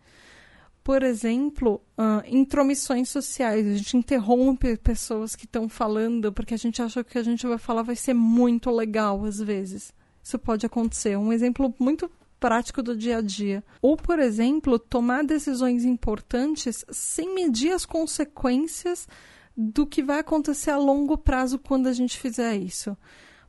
por 0.87 1.03
exemplo, 1.03 1.81
uh, 1.97 2.23
intromissões 2.25 3.09
sociais. 3.09 3.67
A 3.67 3.75
gente 3.75 3.97
interrompe 3.97 4.77
pessoas 4.77 5.35
que 5.35 5.43
estão 5.43 5.67
falando 5.67 6.31
porque 6.31 6.53
a 6.53 6.57
gente 6.57 6.81
acha 6.81 7.03
que 7.03 7.09
o 7.09 7.11
que 7.11 7.17
a 7.17 7.23
gente 7.23 7.45
vai 7.45 7.57
falar 7.57 7.81
vai 7.81 7.97
ser 7.97 8.13
muito 8.13 8.71
legal 8.71 9.25
às 9.25 9.37
vezes. 9.37 9.93
Isso 10.23 10.39
pode 10.39 10.65
acontecer. 10.65 11.17
Um 11.17 11.33
exemplo 11.33 11.75
muito 11.77 12.09
prático 12.39 12.81
do 12.81 12.95
dia 12.95 13.17
a 13.17 13.21
dia. 13.21 13.61
Ou, 13.81 13.97
por 13.97 14.17
exemplo, 14.17 14.79
tomar 14.79 15.25
decisões 15.25 15.83
importantes 15.83 16.85
sem 16.89 17.35
medir 17.35 17.73
as 17.73 17.85
consequências 17.85 19.09
do 19.57 19.85
que 19.85 20.01
vai 20.01 20.19
acontecer 20.19 20.71
a 20.71 20.77
longo 20.77 21.17
prazo 21.17 21.59
quando 21.59 21.87
a 21.87 21.93
gente 21.93 22.17
fizer 22.17 22.55
isso. 22.55 22.95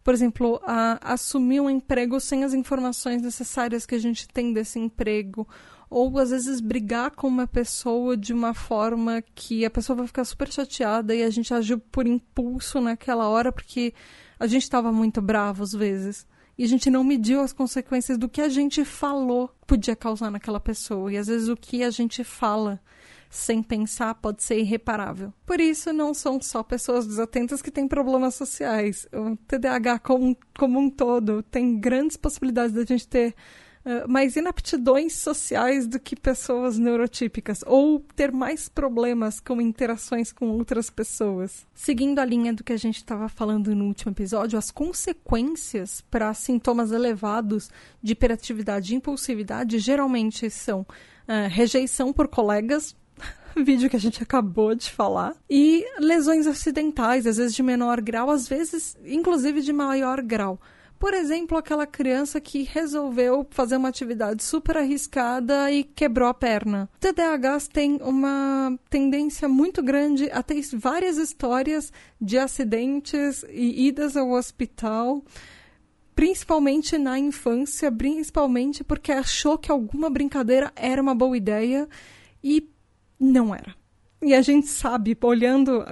Por 0.03 0.13
exemplo, 0.13 0.61
a, 0.65 1.13
assumir 1.13 1.61
um 1.61 1.71
emprego 1.71 2.19
sem 2.19 2.43
as 2.43 2.53
informações 2.53 3.23
necessárias 3.23 3.87
que 3.87 3.95
a 3.95 4.01
gente 4.01 4.27
tem 4.27 4.53
desse 4.53 4.81
emprego, 4.81 5.47
ou 5.91 6.19
às 6.19 6.31
vezes 6.31 6.61
brigar 6.61 7.11
com 7.13 7.27
uma 7.27 7.47
pessoa 7.47 8.17
de 8.17 8.33
uma 8.33 8.53
forma 8.53 9.23
que 9.35 9.65
a 9.65 9.71
pessoa 9.71 9.97
vai 9.97 10.07
ficar 10.07 10.25
super 10.25 10.51
chateada 10.51 11.15
e 11.15 11.23
a 11.23 11.31
gente 11.31 11.53
agiu 11.53 11.79
por 11.79 12.07
impulso 12.07 12.81
naquela 12.81 13.29
hora 13.29 13.51
porque 13.51 13.95
a 14.39 14.47
gente 14.47 14.63
estava 14.63 14.93
muito 14.93 15.23
bravo 15.23 15.63
às 15.63 15.73
vezes. 15.73 16.27
E 16.57 16.65
a 16.65 16.69
gente 16.69 16.91
não 16.91 17.05
mediu 17.05 17.41
as 17.41 17.53
consequências 17.53 18.19
do 18.19 18.29
que 18.29 18.41
a 18.41 18.49
gente 18.49 18.85
falou 18.85 19.51
podia 19.67 19.95
causar 19.95 20.31
naquela 20.31 20.59
pessoa. 20.59 21.13
E 21.13 21.17
às 21.17 21.29
vezes 21.29 21.49
o 21.49 21.57
que 21.57 21.85
a 21.85 21.91
gente 21.91 22.25
fala 22.25 22.81
sem 23.31 23.63
pensar 23.63 24.15
pode 24.15 24.43
ser 24.43 24.59
irreparável. 24.59 25.33
Por 25.45 25.61
isso, 25.61 25.93
não 25.93 26.15
são 26.15 26.41
só 26.41 26.63
pessoas 26.63 27.07
desatentas 27.07 27.61
que 27.61 27.71
têm 27.71 27.87
problemas 27.87 28.35
sociais. 28.35 29.07
O 29.13 29.37
TDAH 29.37 29.99
como, 30.01 30.37
como 30.59 30.79
um 30.79 30.91
todo 30.91 31.43
tem 31.43 31.79
grandes 31.79 32.17
possibilidades 32.17 32.73
da 32.73 32.85
gente 32.85 33.07
ter 33.07 33.35
mais 34.09 34.37
inaptidões 34.37 35.15
sociais 35.15 35.87
do 35.87 35.99
que 35.99 36.15
pessoas 36.15 36.79
neurotípicas, 36.79 37.61
ou 37.67 38.05
ter 38.15 38.31
mais 38.33 38.69
problemas 38.69 39.41
com 39.41 39.61
interações 39.61 40.33
com 40.33 40.49
outras 40.49 40.91
pessoas. 40.91 41.67
Seguindo 41.75 42.19
a 42.19 42.25
linha 42.25 42.53
do 42.53 42.65
que 42.65 42.73
a 42.73 42.77
gente 42.77 42.97
estava 42.97 43.29
falando 43.29 43.75
no 43.75 43.87
último 43.87 44.13
episódio, 44.13 44.59
as 44.59 44.71
consequências 44.71 46.01
para 46.11 46.33
sintomas 46.35 46.93
elevados 46.93 47.71
de 48.03 48.13
hiperatividade 48.13 48.93
e 48.93 48.97
impulsividade 48.97 49.79
geralmente 49.79 50.51
são 50.51 50.81
uh, 50.81 51.49
rejeição 51.49 52.13
por 52.13 52.29
colegas, 52.29 52.97
vídeo 53.57 53.91
que 53.91 53.97
a 53.97 54.01
gente 54.01 54.23
acabou 54.23 54.75
de 54.75 54.91
falar. 54.91 55.35
E 55.49 55.85
lesões 55.99 56.47
acidentais, 56.47 57.27
às 57.27 57.37
vezes 57.37 57.55
de 57.55 57.63
menor 57.63 58.01
grau, 58.01 58.31
às 58.31 58.49
vezes, 58.49 58.97
inclusive, 59.05 59.61
de 59.61 59.73
maior 59.73 60.23
grau. 60.23 60.61
Por 60.99 61.15
exemplo, 61.15 61.57
aquela 61.57 61.87
criança 61.87 62.41
que 62.41 62.65
resolveu 62.65 63.47
fazer 63.51 63.77
uma 63.77 63.89
atividade 63.89 64.43
super 64.43 64.77
arriscada 64.77 65.71
e 65.71 65.85
quebrou 65.85 66.29
a 66.29 66.35
perna. 66.35 66.91
TDAHs 66.99 67.69
tem 67.69 67.99
uma 68.03 68.77
tendência 68.91 69.49
muito 69.49 69.83
grande 69.83 70.29
a 70.33 70.43
ter 70.43 70.61
várias 70.75 71.17
histórias 71.17 71.93
de 72.21 72.37
acidentes 72.37 73.45
e 73.49 73.87
idas 73.87 74.17
ao 74.17 74.31
hospital 74.31 75.23
principalmente 76.19 76.99
na 76.99 77.17
infância, 77.17 77.93
principalmente 77.93 78.83
porque 78.83 79.13
achou 79.13 79.57
que 79.57 79.71
alguma 79.71 80.11
brincadeira 80.11 80.73
era 80.75 81.01
uma 81.01 81.15
boa 81.15 81.37
ideia 81.37 81.89
e 82.43 82.69
não 83.21 83.55
era. 83.55 83.78
E 84.21 84.35
a 84.35 84.43
gente 84.43 84.67
sabe, 84.67 85.17
olhando, 85.23 85.85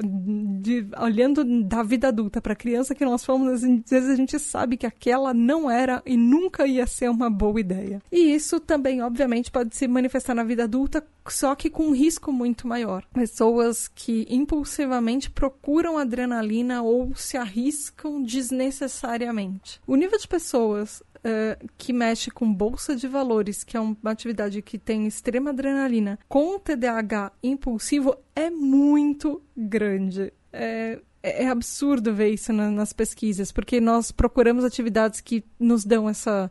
de, 0.60 0.86
olhando 1.00 1.44
da 1.62 1.82
vida 1.82 2.08
adulta 2.08 2.40
para 2.40 2.54
a 2.54 2.56
criança 2.56 2.94
que 2.94 3.04
nós 3.04 3.24
fomos, 3.24 3.62
às 3.62 3.62
vezes 3.62 4.10
a 4.10 4.16
gente 4.16 4.36
sabe 4.38 4.76
que 4.76 4.86
aquela 4.86 5.32
não 5.32 5.70
era 5.70 6.02
e 6.04 6.16
nunca 6.16 6.66
ia 6.66 6.86
ser 6.86 7.08
uma 7.08 7.30
boa 7.30 7.60
ideia. 7.60 8.02
E 8.10 8.34
isso 8.34 8.58
também, 8.58 9.00
obviamente, 9.00 9.50
pode 9.50 9.76
se 9.76 9.86
manifestar 9.86 10.34
na 10.34 10.42
vida 10.42 10.64
adulta, 10.64 11.06
só 11.32 11.54
que 11.54 11.70
com 11.70 11.88
um 11.88 11.94
risco 11.94 12.32
muito 12.32 12.66
maior. 12.66 13.04
Pessoas 13.12 13.88
que 13.88 14.26
impulsivamente 14.28 15.30
procuram 15.30 15.98
adrenalina 15.98 16.82
ou 16.82 17.14
se 17.14 17.36
arriscam 17.36 18.22
desnecessariamente. 18.22 19.80
O 19.86 19.96
nível 19.96 20.18
de 20.18 20.28
pessoas 20.28 21.00
uh, 21.00 21.68
que 21.76 21.92
mexe 21.92 22.30
com 22.30 22.52
bolsa 22.52 22.94
de 22.94 23.08
valores, 23.08 23.64
que 23.64 23.76
é 23.76 23.80
uma 23.80 23.96
atividade 24.04 24.62
que 24.62 24.78
tem 24.78 25.06
extrema 25.06 25.50
adrenalina, 25.50 26.18
com 26.28 26.58
TDAH 26.58 27.32
impulsivo, 27.42 28.16
é 28.34 28.50
muito 28.50 29.42
grande. 29.56 30.32
É, 30.52 31.00
é 31.22 31.48
absurdo 31.48 32.14
ver 32.14 32.30
isso 32.30 32.52
na, 32.52 32.70
nas 32.70 32.92
pesquisas, 32.92 33.50
porque 33.50 33.80
nós 33.80 34.12
procuramos 34.12 34.64
atividades 34.64 35.20
que 35.20 35.44
nos 35.58 35.84
dão 35.84 36.08
essa, 36.08 36.50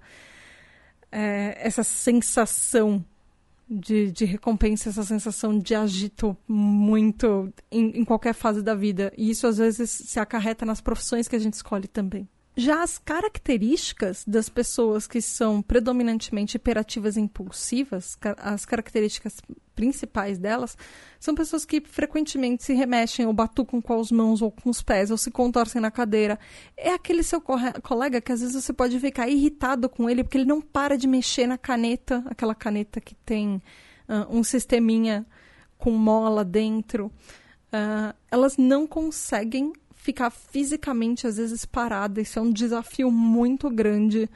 é, 1.12 1.58
essa 1.60 1.84
sensação 1.84 3.04
de, 3.70 4.12
de, 4.12 4.26
recompensa, 4.26 4.90
essa 4.90 5.04
sensação 5.04 5.58
de 5.58 5.74
agito 5.74 6.38
muito 6.48 7.52
em, 7.72 8.00
em, 8.00 8.06
qualquer 8.06 8.34
fase 8.34 8.62
da 8.62 8.76
vida. 8.76 9.12
E 9.18 9.30
isso 9.30 9.48
às 9.48 9.58
vezes 9.58 9.90
se 9.90 10.20
acarreta 10.20 10.66
nas 10.66 10.82
profissões 10.82 11.28
que 11.28 11.36
a 11.36 11.40
gente 11.40 11.54
escolhe 11.54 11.88
também. 11.88 12.28
Já 12.58 12.84
as 12.84 12.98
características 12.98 14.24
das 14.26 14.48
pessoas 14.48 15.06
que 15.08 15.20
são 15.20 15.62
predominantemente 15.62 16.56
hiperativas 16.56 17.18
e 17.18 17.20
impulsivas, 17.20 18.18
as 18.38 18.66
características 18.66 19.42
principais 19.76 20.38
delas, 20.38 20.78
são 21.20 21.36
pessoas 21.36 21.66
que 21.66 21.82
frequentemente 21.82 22.64
se 22.64 22.74
remexem 22.74 23.26
ou 23.26 23.34
batucam 23.34 23.82
com 23.82 24.00
as 24.00 24.10
mãos 24.10 24.42
ou 24.42 24.50
com 24.50 24.70
os 24.70 24.82
pés 24.82 25.12
ou 25.12 25.18
se 25.18 25.30
contorcem 25.30 25.82
na 25.82 25.92
cadeira. 25.92 26.40
É 26.78 26.94
aquele 26.94 27.24
seu 27.24 27.42
colega 27.42 28.22
que 28.22 28.32
às 28.32 28.40
vezes 28.40 28.64
você 28.64 28.72
pode 28.72 28.98
ficar 29.02 29.28
irritado 29.28 29.90
com 29.90 30.10
ele 30.10 30.24
porque 30.24 30.38
ele 30.38 30.46
não 30.46 30.62
para 30.62 30.98
de 30.98 31.08
mexer 31.08 31.48
na 31.48 31.58
caneta, 31.58 32.24
aquela 32.26 32.56
caneta 32.56 33.02
que 33.02 33.16
tem 33.16 33.62
uh, 34.08 34.26
um 34.30 34.46
sisteminha 34.46 35.26
com 35.78 35.92
mola 35.92 36.46
dentro. 36.46 37.08
Uh, 37.68 38.16
elas 38.32 38.56
não 38.56 38.88
conseguem 38.88 39.74
ficar 40.06 40.30
fisicamente, 40.30 41.26
às 41.26 41.38
vezes, 41.38 41.66
parada. 41.66 42.22
Isso 42.22 42.38
é 42.38 42.42
um 42.42 42.52
desafio 42.52 43.10
muito 43.12 43.70
grande. 43.72 44.30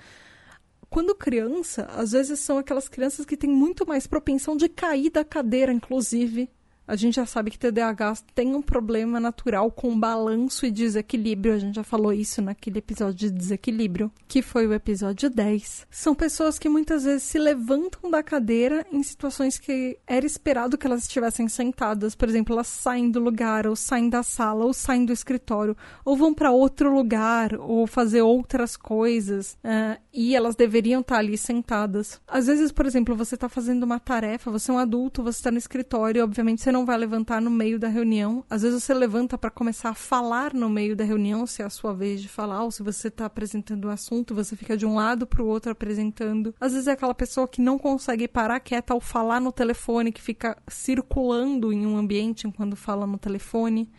Quando 0.89 1.13
criança, 1.13 1.83
às 1.95 2.11
vezes 2.11 2.39
são 2.39 2.57
aquelas 2.57 2.89
crianças 2.89 3.23
que 3.23 3.37
têm 3.37 3.51
muito 3.51 3.87
mais 3.87 4.07
propensão 4.07 4.57
de 4.57 4.67
cair 4.67 5.11
da 5.11 5.23
cadeira, 5.23 5.71
inclusive. 5.71 6.49
A 6.89 6.95
gente 6.95 7.17
já 7.17 7.25
sabe 7.27 7.51
que 7.51 7.59
TDAH 7.59 8.15
tem 8.33 8.55
um 8.55 8.63
problema 8.63 9.19
natural 9.19 9.69
com 9.69 9.97
balanço 9.97 10.65
e 10.65 10.71
desequilíbrio. 10.71 11.53
A 11.53 11.59
gente 11.59 11.75
já 11.75 11.83
falou 11.83 12.11
isso 12.11 12.41
naquele 12.41 12.79
episódio 12.79 13.13
de 13.13 13.29
desequilíbrio, 13.29 14.11
que 14.27 14.41
foi 14.41 14.65
o 14.65 14.73
episódio 14.73 15.29
10. 15.29 15.85
São 15.91 16.15
pessoas 16.15 16.57
que 16.57 16.67
muitas 16.67 17.03
vezes 17.03 17.21
se 17.21 17.37
levantam 17.37 18.09
da 18.09 18.23
cadeira 18.23 18.87
em 18.91 19.03
situações 19.03 19.59
que 19.59 19.99
era 20.07 20.25
esperado 20.25 20.79
que 20.79 20.87
elas 20.87 21.03
estivessem 21.03 21.47
sentadas. 21.47 22.15
Por 22.15 22.27
exemplo, 22.27 22.55
elas 22.55 22.65
saem 22.65 23.11
do 23.11 23.19
lugar, 23.19 23.67
ou 23.67 23.75
saem 23.75 24.09
da 24.09 24.23
sala, 24.23 24.65
ou 24.65 24.73
saem 24.73 25.05
do 25.05 25.13
escritório, 25.13 25.77
ou 26.03 26.17
vão 26.17 26.33
para 26.33 26.49
outro 26.49 26.91
lugar, 26.91 27.53
ou 27.53 27.85
fazer 27.85 28.23
outras 28.23 28.75
coisas. 28.75 29.53
Uh, 29.63 30.01
e 30.11 30.35
elas 30.35 30.55
deveriam 30.55 31.01
estar 31.01 31.19
ali 31.19 31.37
sentadas. 31.37 32.19
Às 32.27 32.47
vezes, 32.47 32.71
por 32.71 32.87
exemplo, 32.87 33.15
você 33.15 33.35
está 33.35 33.47
fazendo 33.47 33.83
uma 33.83 33.99
tarefa, 33.99 34.49
você 34.49 34.71
é 34.71 34.73
um 34.73 34.79
adulto, 34.79 35.21
você 35.21 35.37
está 35.37 35.51
no 35.51 35.59
escritório, 35.59 36.23
obviamente 36.23 36.63
você 36.63 36.71
não 36.71 36.78
não 36.79 36.85
vai 36.85 36.97
levantar 36.97 37.41
no 37.41 37.49
meio 37.51 37.77
da 37.77 37.89
reunião. 37.89 38.43
Às 38.49 38.61
vezes 38.61 38.81
você 38.81 38.93
levanta 38.93 39.37
para 39.37 39.49
começar 39.49 39.89
a 39.89 39.93
falar 39.93 40.53
no 40.53 40.69
meio 40.69 40.95
da 40.95 41.03
reunião, 41.03 41.45
se 41.45 41.61
é 41.61 41.65
a 41.65 41.69
sua 41.69 41.93
vez 41.93 42.21
de 42.21 42.29
falar, 42.29 42.63
ou 42.63 42.71
se 42.71 42.81
você 42.81 43.09
está 43.09 43.25
apresentando 43.25 43.89
um 43.89 43.91
assunto, 43.91 44.33
você 44.33 44.55
fica 44.55 44.77
de 44.77 44.85
um 44.85 44.95
lado 44.95 45.27
para 45.27 45.43
o 45.43 45.45
outro 45.45 45.71
apresentando. 45.71 46.55
Às 46.59 46.71
vezes 46.71 46.87
é 46.87 46.93
aquela 46.93 47.13
pessoa 47.13 47.47
que 47.49 47.61
não 47.61 47.77
consegue 47.77 48.27
parar 48.29 48.61
quieta 48.61 48.93
ao 48.93 49.01
falar 49.01 49.41
no 49.41 49.51
telefone, 49.51 50.11
que 50.11 50.21
fica 50.21 50.57
circulando 50.69 51.73
em 51.73 51.85
um 51.85 51.97
ambiente 51.97 52.47
enquanto 52.47 52.77
fala 52.77 53.05
no 53.05 53.17
telefone, 53.17 53.91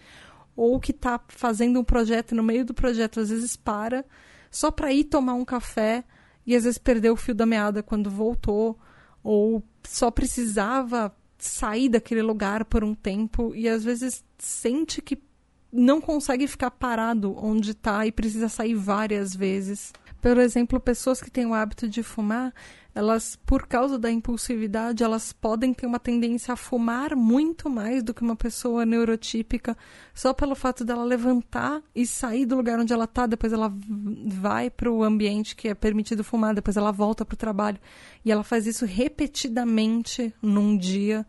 ou 0.57 0.81
que 0.81 0.91
está 0.91 1.21
fazendo 1.29 1.79
um 1.79 1.85
projeto 1.85 2.35
no 2.35 2.43
meio 2.43 2.65
do 2.65 2.73
projeto, 2.73 3.21
às 3.21 3.29
vezes 3.29 3.57
para 3.57 4.05
só 4.51 4.71
para 4.71 4.93
ir 4.93 5.05
tomar 5.05 5.35
um 5.35 5.45
café 5.45 6.03
e 6.47 6.57
às 6.57 6.65
vezes 6.65 6.79
perdeu 6.79 7.13
o 7.13 7.17
fio 7.17 7.35
da 7.35 7.45
meada 7.45 7.83
quando 7.83 8.11
voltou, 8.11 8.79
ou 9.23 9.63
só 9.85 10.11
precisava 10.11 11.15
sair 11.41 11.89
daquele 11.89 12.23
lugar 12.23 12.65
por 12.65 12.85
um 12.85 12.95
tempo 12.95 13.55
e 13.55 13.69
às 13.69 13.85
vezes 13.85 14.25
sente 14.39 15.01
que 15.01 15.19
não 15.73 16.01
consegue 16.01 16.47
ficar 16.47 16.71
parado 16.71 17.37
onde 17.37 17.71
está 17.71 18.07
e 18.07 18.13
precisa 18.13 18.49
sair 18.49 18.75
várias 18.75 19.35
vezes. 19.35 19.93
Por 20.21 20.39
exemplo, 20.39 20.79
pessoas 20.79 21.21
que 21.21 21.31
têm 21.31 21.47
o 21.47 21.55
hábito 21.55 21.89
de 21.89 22.03
fumar, 22.03 22.53
elas, 22.95 23.37
por 23.47 23.67
causa 23.67 23.99
da 23.99 24.11
impulsividade, 24.11 25.03
elas 25.03 25.33
podem 25.33 25.73
ter 25.73 25.87
uma 25.87 25.99
tendência 25.99 26.53
a 26.53 26.57
fumar 26.57 27.15
muito 27.15 27.71
mais 27.71 28.03
do 28.03 28.13
que 28.13 28.23
uma 28.23 28.37
pessoa 28.37 28.85
neurotípica, 28.85 29.77
só 30.13 30.35
pelo 30.35 30.55
fato 30.55 30.85
dela 30.85 31.05
levantar 31.05 31.81
e 31.95 32.05
sair 32.07 32.45
do 32.45 32.57
lugar 32.57 32.79
onde 32.79 32.93
ela 32.93 33.05
está, 33.05 33.27
depois 33.27 33.53
ela 33.53 33.73
vai 34.27 34.69
para 34.69 34.91
o 34.91 35.05
ambiente 35.05 35.55
que 35.55 35.69
é 35.69 35.75
permitido 35.75 36.25
fumar, 36.25 36.55
depois 36.55 36.77
ela 36.77 36.91
volta 36.93 37.25
para 37.25 37.35
o 37.35 37.39
trabalho. 37.39 37.79
E 38.25 38.31
ela 38.31 38.43
faz 38.43 38.67
isso 38.67 38.85
repetidamente 38.85 40.35
num 40.43 40.77
dia, 40.77 41.25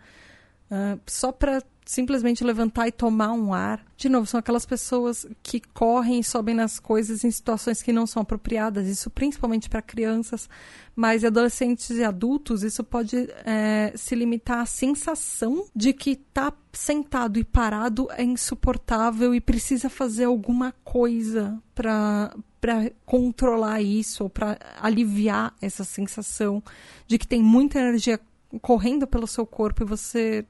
uh, 0.70 1.00
só 1.06 1.32
para 1.32 1.62
simplesmente 1.86 2.44
levantar 2.44 2.88
e 2.88 2.92
tomar 2.92 3.32
um 3.32 3.54
ar. 3.54 3.84
De 3.98 4.08
novo, 4.08 4.26
são 4.26 4.40
aquelas 4.40 4.66
pessoas 4.66 5.26
que 5.42 5.60
correm 5.60 6.20
e 6.20 6.24
sobem 6.24 6.56
nas 6.56 6.80
coisas 6.80 7.24
em 7.24 7.32
situações 7.32 7.82
que 7.82 7.92
não 7.92 8.06
são 8.06 8.22
apropriadas, 8.22 8.88
isso 8.88 9.10
principalmente 9.10 9.70
para 9.70 9.82
crianças, 9.82 10.50
mas 10.96 11.24
adolescentes 11.24 11.90
e 11.92 12.04
adultos, 12.04 12.64
isso 12.64 12.84
pode 12.84 13.28
é, 13.46 13.94
se 13.96 14.16
limitar 14.16 14.60
à 14.60 14.66
sensação 14.66 15.66
de 15.76 15.94
que 15.94 16.16
tá 16.16 16.54
sentado 16.72 17.38
e 17.38 17.44
parado 17.44 18.08
é 18.12 18.24
insuportável 18.24 19.36
e 19.36 19.42
precisa 19.42 19.90
fazer 19.90 20.26
alguma 20.26 20.74
coisa 20.84 21.62
para 21.76 22.34
para 22.62 22.92
controlar 23.08 23.82
isso 23.82 24.30
para 24.30 24.58
aliviar 24.80 25.54
essa 25.60 25.84
sensação 25.84 26.64
de 27.08 27.18
que 27.18 27.28
tem 27.28 27.42
muita 27.42 27.80
energia 27.80 28.20
correndo 28.62 29.08
pelo 29.08 29.26
seu 29.26 29.48
corpo 29.48 29.84
e 29.84 29.86
você 29.86 30.46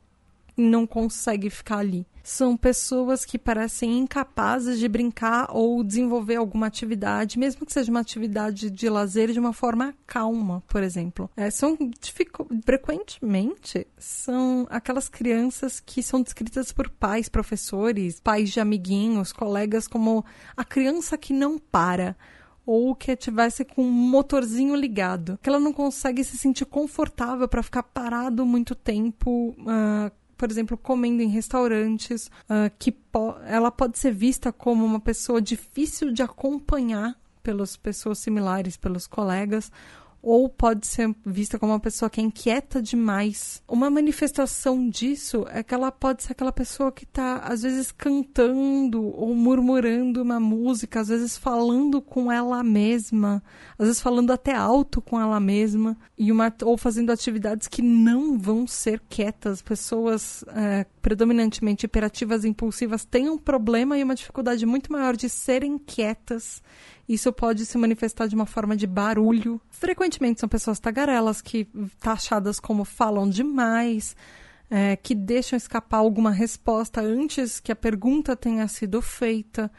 não 0.62 0.86
consegue 0.86 1.50
ficar 1.50 1.80
ali. 1.80 2.06
São 2.24 2.56
pessoas 2.56 3.26
que 3.26 3.38
parecem 3.38 3.98
incapazes 3.98 4.78
de 4.80 4.88
brincar 4.88 5.48
ou 5.50 5.84
desenvolver 5.84 6.36
alguma 6.36 6.68
atividade, 6.68 7.40
mesmo 7.40 7.66
que 7.66 7.74
seja 7.74 7.90
uma 7.90 8.00
atividade 8.00 8.70
de 8.70 8.90
lazer, 8.90 9.32
de 9.32 9.40
uma 9.40 9.54
forma 9.54 9.96
calma, 10.06 10.64
por 10.68 10.84
exemplo. 10.84 11.30
É, 11.36 11.50
são 11.50 11.78
frequentemente 12.64 13.88
são 13.98 14.68
aquelas 14.70 15.10
crianças 15.10 15.80
que 15.80 16.04
são 16.04 16.22
descritas 16.22 16.72
por 16.72 16.90
pais, 16.90 17.28
professores, 17.28 18.20
pais 18.20 18.52
de 18.52 18.60
amiguinhos, 18.60 19.34
colegas 19.34 19.88
como 19.88 20.24
a 20.56 20.64
criança 20.64 21.18
que 21.18 21.34
não 21.34 21.58
para 21.58 22.16
ou 22.66 22.96
que 22.96 23.16
tivesse 23.16 23.66
com 23.66 23.84
um 23.84 23.92
motorzinho 23.92 24.76
ligado, 24.76 25.40
que 25.42 25.50
ela 25.50 25.60
não 25.60 25.74
consegue 25.74 26.24
se 26.24 26.38
sentir 26.38 26.66
confortável 26.66 27.48
para 27.48 27.64
ficar 27.64 27.84
parado 27.84 28.46
muito 28.46 28.76
tempo 28.76 29.56
uh, 29.60 30.12
por 30.42 30.50
exemplo, 30.50 30.76
comendo 30.76 31.22
em 31.22 31.28
restaurantes, 31.28 32.26
uh, 32.50 32.72
que 32.80 32.92
po 32.92 33.36
ela 33.46 33.70
pode 33.70 34.00
ser 34.00 34.12
vista 34.12 34.52
como 34.52 34.84
uma 34.84 35.00
pessoa 35.00 35.40
difícil 35.40 36.12
de 36.12 36.24
acompanhar 36.24 37.16
pelas 37.44 37.78
pessoas 37.78 38.18
similares, 38.18 38.76
pelos 38.76 39.06
colegas, 39.06 39.72
ou 40.22 40.48
pode 40.48 40.86
ser 40.86 41.14
vista 41.26 41.58
como 41.58 41.72
uma 41.72 41.80
pessoa 41.80 42.10
que 42.10 42.22
é 42.22 42.24
inquieta 42.24 42.82
demais. 42.82 43.62
Uma 43.68 43.90
manifestação 43.90 44.88
disso 44.88 45.46
é 45.50 45.64
que 45.64 45.74
ela 45.74 45.92
pode 45.92 46.24
ser 46.24 46.34
aquela 46.34 46.52
pessoa 46.52 46.92
que 46.92 47.04
está, 47.04 47.38
às 47.38 47.64
vezes, 47.64 47.92
cantando 47.92 49.04
ou 49.04 49.34
murmurando 49.34 50.22
uma 50.22 50.40
música, 50.40 51.00
às 51.00 51.08
vezes 51.08 51.38
falando 51.38 52.02
com 52.02 52.32
ela 52.32 52.64
mesma, 52.64 53.42
às 53.80 53.88
vezes 53.88 54.02
falando 54.02 54.32
até 54.32 54.54
alto 54.54 55.02
com 55.02 55.20
ela 55.20 55.40
mesma, 55.40 55.98
e 56.18 56.32
uma, 56.32 56.54
ou 56.64 56.78
fazendo 56.78 57.12
atividades 57.12 57.68
que 57.68 57.82
não 57.82 58.38
vão 58.38 58.68
ser 58.68 59.02
quietas. 59.10 59.62
Pessoas 59.62 60.46
é, 60.50 60.86
predominantemente 61.02 61.86
hiperativas 61.86 62.44
e 62.44 62.50
impulsivas 62.50 63.06
têm 63.06 63.30
um 63.30 63.38
problema 63.38 63.98
e 63.98 64.04
uma 64.04 64.16
dificuldade 64.16 64.66
muito 64.66 64.92
maior 64.92 65.16
de 65.16 65.28
serem 65.28 65.80
quietas 65.80 66.62
isso 67.14 67.34
pode 67.34 67.66
se 67.66 67.78
manifestar 67.78 68.28
de 68.28 68.36
uma 68.36 68.46
forma 68.46 68.76
de 68.76 68.88
barulho. 68.88 69.60
Frequentemente 69.70 70.40
são 70.40 70.48
pessoas 70.48 70.80
tagarelas 70.80 71.42
que 71.42 71.68
taxadas 72.00 72.60
como 72.60 72.86
falam 72.86 73.30
demais, 73.30 74.16
é, 74.70 74.96
que 74.96 75.14
deixam 75.14 75.58
escapar 75.58 75.98
alguma 75.98 76.32
resposta 76.32 77.02
antes 77.02 77.60
que 77.60 77.72
a 77.72 77.76
pergunta 77.76 78.36
tenha 78.36 78.66
sido 78.68 79.02
feita. 79.02 79.70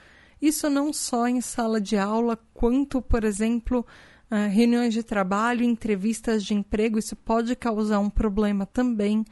Isso 0.41 0.69
não 0.69 0.93
só 0.93 1.27
em 1.27 1.41
sala 1.41 1.81
de 1.81 1.97
aula, 1.97 2.39
quanto, 2.53 3.01
por 3.01 3.25
exemplo, 3.25 3.87
é, 4.31 4.49
reuniões 4.49 4.93
de 4.93 5.03
trabalho, 5.03 5.65
entrevistas 5.65 6.45
de 6.45 6.53
emprego, 6.53 6.99
isso 6.99 7.17
pode 7.17 7.57
causar 7.57 8.01
um 8.01 8.11
problema 8.11 8.67
também. 8.67 9.25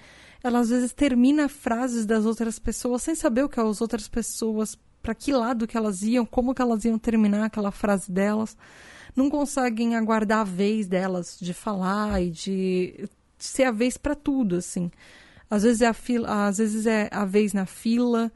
Ela 0.43 0.61
às 0.61 0.71
vezes 0.71 0.95
termina 0.95 1.51
frases 1.51 2.07
das 2.07 2.25
outras 2.25 2.59
pessoas 2.59 3.03
sem 3.03 3.15
saber 3.15 3.45
o 3.45 3.49
que 3.49 3.61
as 3.61 3.83
outras 3.83 4.09
pessoas 4.09 4.75
para 5.03 5.15
que 5.15 5.33
lado 5.33 5.67
que 5.67 5.77
elas 5.77 6.03
iam, 6.03 6.27
como 6.27 6.55
que 6.55 6.63
elas 6.63 6.85
iam 6.85 6.99
terminar 6.99 7.45
aquela 7.45 7.71
frase 7.71 8.11
delas. 8.11 8.57
Não 9.17 9.31
conseguem 9.31 9.97
aguardar 9.97 10.41
a 10.41 10.45
vez 10.45 10.87
delas 10.87 11.39
de 11.41 11.53
falar 11.53 12.23
e 12.23 12.31
de 12.31 13.09
ser 13.39 13.65
a 13.65 13.73
vez 13.73 13.97
para 13.97 14.15
tudo, 14.15 14.57
assim. 14.57 14.91
Às 15.49 15.63
vezes 15.65 15.81
é 15.81 15.87
a 15.87 15.95
fila, 15.95 16.47
às 16.47 16.59
vezes 16.59 16.87
é 16.87 17.09
a 17.11 17.25
vez 17.25 17.53
na 17.53 17.67
fila, 17.67 18.31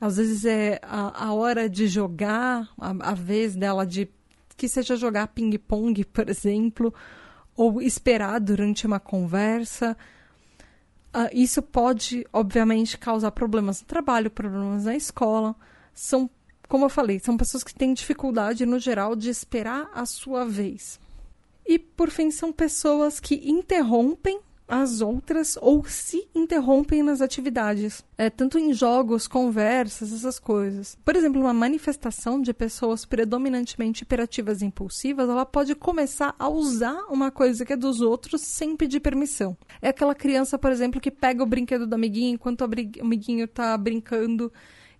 às 0.00 0.16
vezes 0.16 0.44
é 0.44 0.80
a, 0.82 1.26
a 1.26 1.34
hora 1.34 1.68
de 1.68 1.86
jogar, 1.86 2.68
a, 2.78 3.10
a 3.10 3.14
vez 3.14 3.54
dela 3.54 3.84
de 3.84 4.08
que 4.56 4.68
seja 4.68 4.96
jogar 4.96 5.28
ping-pong, 5.28 6.04
por 6.06 6.28
exemplo, 6.30 6.94
ou 7.56 7.82
esperar 7.82 8.40
durante 8.40 8.86
uma 8.86 9.00
conversa. 9.00 9.96
Uh, 11.14 11.28
isso 11.32 11.60
pode, 11.62 12.26
obviamente, 12.32 12.98
causar 12.98 13.30
problemas 13.32 13.80
no 13.80 13.86
trabalho, 13.86 14.30
problemas 14.30 14.84
na 14.84 14.96
escola 14.96 15.54
são, 15.94 16.28
como 16.68 16.84
eu 16.84 16.90
falei, 16.90 17.18
são 17.18 17.36
pessoas 17.36 17.62
que 17.62 17.74
têm 17.74 17.94
dificuldade, 17.94 18.66
no 18.66 18.78
geral, 18.78 19.14
de 19.14 19.30
esperar 19.30 19.90
a 19.94 20.04
sua 20.04 20.44
vez. 20.44 20.98
E, 21.66 21.78
por 21.78 22.10
fim, 22.10 22.30
são 22.30 22.52
pessoas 22.52 23.18
que 23.18 23.36
interrompem 23.48 24.40
as 24.66 25.00
outras 25.00 25.58
ou 25.60 25.84
se 25.84 26.26
interrompem 26.34 27.02
nas 27.02 27.20
atividades, 27.20 28.02
é, 28.16 28.30
tanto 28.30 28.58
em 28.58 28.72
jogos, 28.72 29.28
conversas, 29.28 30.12
essas 30.12 30.38
coisas. 30.38 30.96
Por 31.04 31.14
exemplo, 31.14 31.40
uma 31.40 31.52
manifestação 31.52 32.40
de 32.40 32.52
pessoas 32.54 33.04
predominantemente 33.04 34.02
hiperativas 34.02 34.62
e 34.62 34.66
impulsivas, 34.66 35.28
ela 35.28 35.44
pode 35.44 35.74
começar 35.74 36.34
a 36.38 36.48
usar 36.48 37.04
uma 37.10 37.30
coisa 37.30 37.64
que 37.64 37.74
é 37.74 37.76
dos 37.76 38.00
outros 38.00 38.40
sem 38.40 38.76
pedir 38.76 39.00
permissão. 39.00 39.56
É 39.82 39.88
aquela 39.88 40.14
criança, 40.14 40.58
por 40.58 40.72
exemplo, 40.72 41.00
que 41.00 41.10
pega 41.10 41.42
o 41.42 41.46
brinquedo 41.46 41.86
do 41.86 41.94
amiguinho 41.94 42.34
enquanto 42.34 42.62
o 42.62 42.64
amiguinho 43.02 43.44
está 43.44 43.76
brincando 43.76 44.50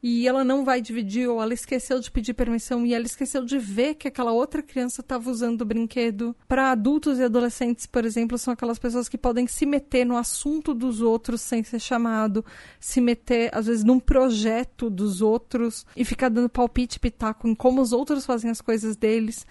e 0.06 0.28
ela 0.28 0.44
não 0.44 0.66
vai 0.66 0.82
dividir, 0.82 1.26
ou 1.30 1.42
ela 1.42 1.54
esqueceu 1.54 1.98
de 1.98 2.10
pedir 2.10 2.34
permissão 2.34 2.84
e 2.84 2.92
ela 2.92 3.06
esqueceu 3.06 3.42
de 3.42 3.58
ver 3.58 3.94
que 3.94 4.06
aquela 4.06 4.32
outra 4.32 4.62
criança 4.62 5.00
estava 5.00 5.30
usando 5.30 5.62
o 5.62 5.64
brinquedo. 5.64 6.36
Para 6.46 6.72
adultos 6.72 7.18
e 7.18 7.22
adolescentes, 7.22 7.86
por 7.86 8.04
exemplo, 8.04 8.36
são 8.36 8.52
aquelas 8.52 8.78
pessoas 8.78 9.08
que 9.08 9.16
podem 9.16 9.46
se 9.46 9.64
meter 9.64 10.04
no 10.04 10.18
assunto 10.18 10.74
dos 10.74 11.00
outros 11.00 11.40
sem 11.40 11.64
ser 11.64 11.80
chamado, 11.80 12.44
se 12.78 13.00
meter, 13.00 13.48
às 13.54 13.64
vezes, 13.64 13.82
num 13.82 13.98
projeto 13.98 14.90
dos 14.90 15.22
outros 15.22 15.86
e 15.96 16.04
ficar 16.04 16.28
dando 16.28 16.50
palpite 16.50 17.00
pitaco 17.00 17.48
em 17.48 17.54
como 17.54 17.80
os 17.80 17.90
outros 17.90 18.26
fazem 18.26 18.50
as 18.50 18.60
coisas 18.60 18.96
deles. 18.96 19.46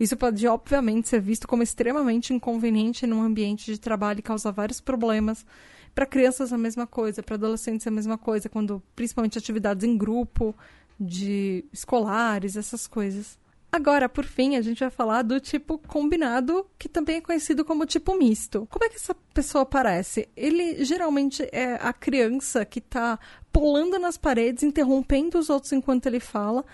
Isso 0.00 0.16
pode, 0.16 0.46
obviamente, 0.46 1.10
ser 1.10 1.20
visto 1.20 1.46
como 1.46 1.62
extremamente 1.62 2.32
inconveniente 2.32 3.06
num 3.06 3.22
ambiente 3.22 3.66
de 3.70 3.78
trabalho 3.78 4.20
e 4.20 4.22
causar 4.22 4.50
vários 4.50 4.80
problemas. 4.80 5.44
Para 5.94 6.06
crianças 6.06 6.52
a 6.52 6.58
mesma 6.58 6.86
coisa, 6.86 7.22
para 7.22 7.34
adolescentes 7.34 7.86
a 7.86 7.90
mesma 7.90 8.16
coisa, 8.16 8.48
quando 8.48 8.82
principalmente 8.94 9.38
atividades 9.38 9.84
em 9.84 9.96
grupo, 9.96 10.54
de 10.98 11.64
escolares, 11.72 12.56
essas 12.56 12.86
coisas. 12.86 13.38
Agora, 13.72 14.08
por 14.08 14.24
fim, 14.24 14.56
a 14.56 14.60
gente 14.60 14.80
vai 14.80 14.90
falar 14.90 15.22
do 15.22 15.38
tipo 15.38 15.78
combinado, 15.78 16.66
que 16.76 16.88
também 16.88 17.16
é 17.16 17.20
conhecido 17.20 17.64
como 17.64 17.86
tipo 17.86 18.16
misto. 18.18 18.66
Como 18.68 18.84
é 18.84 18.88
que 18.88 18.96
essa 18.96 19.14
pessoa 19.32 19.62
aparece? 19.62 20.28
Ele 20.36 20.84
geralmente 20.84 21.48
é 21.52 21.78
a 21.80 21.92
criança 21.92 22.64
que 22.64 22.80
está 22.80 23.18
pulando 23.52 23.96
nas 23.98 24.18
paredes, 24.18 24.64
interrompendo 24.64 25.38
os 25.38 25.48
outros 25.48 25.72
enquanto 25.72 26.06
ele 26.06 26.18
fala, 26.18 26.64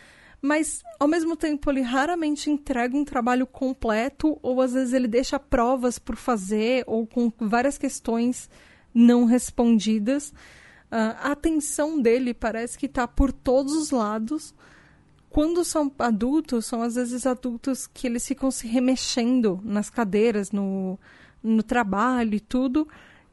mas 0.40 0.82
ao 0.98 1.06
mesmo 1.06 1.36
tempo 1.36 1.70
ele 1.70 1.82
raramente 1.82 2.50
entrega 2.50 2.96
um 2.96 3.04
trabalho 3.04 3.46
completo, 3.46 4.38
ou 4.42 4.62
às 4.62 4.72
vezes 4.72 4.94
ele 4.94 5.06
deixa 5.06 5.38
provas 5.38 5.98
por 5.98 6.16
fazer, 6.16 6.82
ou 6.86 7.06
com 7.06 7.30
várias 7.38 7.76
questões 7.76 8.48
não 8.96 9.26
respondidas. 9.26 10.30
Uh, 10.90 11.12
a 11.20 11.32
atenção 11.32 12.00
dele 12.00 12.32
parece 12.32 12.78
que 12.78 12.86
está 12.86 13.06
por 13.06 13.30
todos 13.30 13.74
os 13.74 13.90
lados. 13.90 14.54
Quando 15.28 15.62
são 15.64 15.92
adultos, 15.98 16.64
são 16.64 16.80
às 16.80 16.94
vezes 16.94 17.26
adultos 17.26 17.86
que 17.86 18.06
eles 18.06 18.26
ficam 18.26 18.50
se 18.50 18.66
remexendo 18.66 19.60
nas 19.62 19.90
cadeiras, 19.90 20.50
no, 20.50 20.98
no 21.42 21.62
trabalho 21.62 22.34
e 22.34 22.40
tudo. 22.40 22.88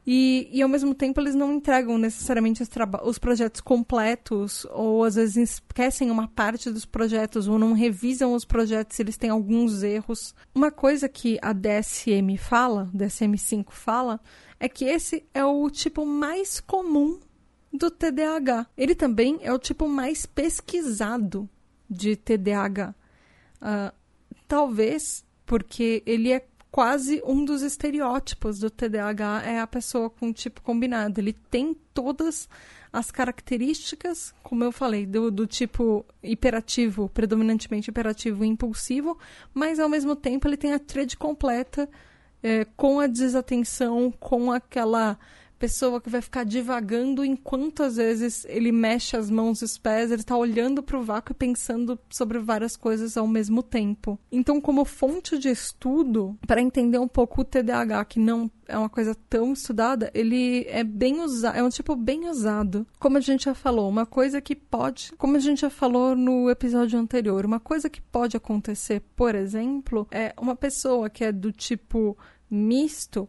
E, 0.06 0.50
e 0.52 0.60
ao 0.60 0.68
mesmo 0.68 0.94
tempo 0.94 1.18
eles 1.18 1.34
não 1.34 1.54
entregam 1.54 1.96
necessariamente 1.96 2.62
os, 2.62 2.68
os 3.04 3.18
projetos 3.18 3.62
completos, 3.62 4.66
ou 4.70 5.02
às 5.02 5.14
vezes 5.14 5.36
esquecem 5.50 6.10
uma 6.10 6.28
parte 6.28 6.70
dos 6.70 6.84
projetos, 6.84 7.48
ou 7.48 7.58
não 7.58 7.72
revisam 7.72 8.34
os 8.34 8.44
projetos 8.44 8.96
se 8.96 9.02
eles 9.02 9.16
têm 9.16 9.30
alguns 9.30 9.82
erros. 9.82 10.34
Uma 10.54 10.70
coisa 10.70 11.08
que 11.08 11.38
a 11.40 11.54
DSM 11.54 12.36
fala, 12.36 12.90
DSM-5 12.94 13.70
fala, 13.70 14.20
é 14.58 14.68
que 14.68 14.84
esse 14.84 15.24
é 15.32 15.44
o 15.44 15.68
tipo 15.70 16.04
mais 16.06 16.60
comum 16.60 17.18
do 17.72 17.90
TDAH. 17.90 18.66
Ele 18.76 18.94
também 18.94 19.38
é 19.42 19.52
o 19.52 19.58
tipo 19.58 19.88
mais 19.88 20.24
pesquisado 20.26 21.48
de 21.90 22.16
TDAH. 22.16 22.94
Uh, 23.60 23.94
talvez 24.46 25.24
porque 25.44 26.02
ele 26.06 26.32
é 26.32 26.46
quase 26.70 27.22
um 27.24 27.44
dos 27.44 27.62
estereótipos 27.62 28.58
do 28.58 28.68
TDAH 28.68 29.42
é 29.44 29.60
a 29.60 29.66
pessoa 29.66 30.10
com 30.10 30.32
tipo 30.32 30.60
combinado. 30.60 31.20
Ele 31.20 31.32
tem 31.32 31.72
todas 31.92 32.48
as 32.92 33.10
características, 33.10 34.34
como 34.42 34.64
eu 34.64 34.72
falei, 34.72 35.06
do, 35.06 35.30
do 35.30 35.46
tipo 35.46 36.04
hiperativo, 36.22 37.08
predominantemente 37.08 37.90
hiperativo 37.90 38.44
e 38.44 38.48
impulsivo, 38.48 39.16
mas 39.52 39.78
ao 39.78 39.88
mesmo 39.88 40.16
tempo 40.16 40.48
ele 40.48 40.56
tem 40.56 40.72
a 40.72 40.78
tríade 40.78 41.16
completa 41.16 41.88
é, 42.44 42.66
com 42.76 43.00
a 43.00 43.06
desatenção, 43.06 44.12
com 44.20 44.52
aquela 44.52 45.18
pessoa 45.58 45.98
que 45.98 46.10
vai 46.10 46.20
ficar 46.20 46.44
divagando 46.44 47.24
enquanto 47.24 47.82
às 47.82 47.96
vezes 47.96 48.44
ele 48.50 48.70
mexe 48.70 49.16
as 49.16 49.30
mãos 49.30 49.62
e 49.62 49.64
os 49.64 49.78
pés, 49.78 50.10
ele 50.10 50.20
está 50.20 50.36
olhando 50.36 50.82
para 50.82 50.98
o 50.98 51.02
vácuo 51.02 51.32
e 51.32 51.34
pensando 51.34 51.98
sobre 52.10 52.38
várias 52.38 52.76
coisas 52.76 53.16
ao 53.16 53.26
mesmo 53.26 53.62
tempo. 53.62 54.18
Então, 54.30 54.60
como 54.60 54.84
fonte 54.84 55.38
de 55.38 55.48
estudo, 55.48 56.36
para 56.46 56.60
entender 56.60 56.98
um 56.98 57.08
pouco 57.08 57.40
o 57.40 57.44
TDAH, 57.44 58.04
que 58.04 58.20
não 58.20 58.50
é 58.66 58.76
uma 58.76 58.88
coisa 58.88 59.14
tão 59.28 59.52
estudada, 59.52 60.10
ele 60.14 60.66
é 60.68 60.84
bem 60.84 61.20
usado, 61.20 61.56
é 61.56 61.62
um 61.62 61.68
tipo 61.68 61.96
bem 61.96 62.28
usado. 62.28 62.86
Como 62.98 63.16
a 63.16 63.20
gente 63.20 63.44
já 63.44 63.54
falou, 63.54 63.88
uma 63.88 64.06
coisa 64.06 64.40
que 64.40 64.54
pode, 64.54 65.12
como 65.16 65.36
a 65.36 65.40
gente 65.40 65.62
já 65.62 65.70
falou 65.70 66.14
no 66.14 66.50
episódio 66.50 66.98
anterior, 66.98 67.44
uma 67.46 67.60
coisa 67.60 67.88
que 67.88 68.00
pode 68.00 68.36
acontecer, 68.36 69.02
por 69.14 69.34
exemplo, 69.34 70.06
é 70.10 70.34
uma 70.38 70.56
pessoa 70.56 71.08
que 71.08 71.24
é 71.24 71.32
do 71.32 71.52
tipo 71.52 72.16
misto 72.50 73.28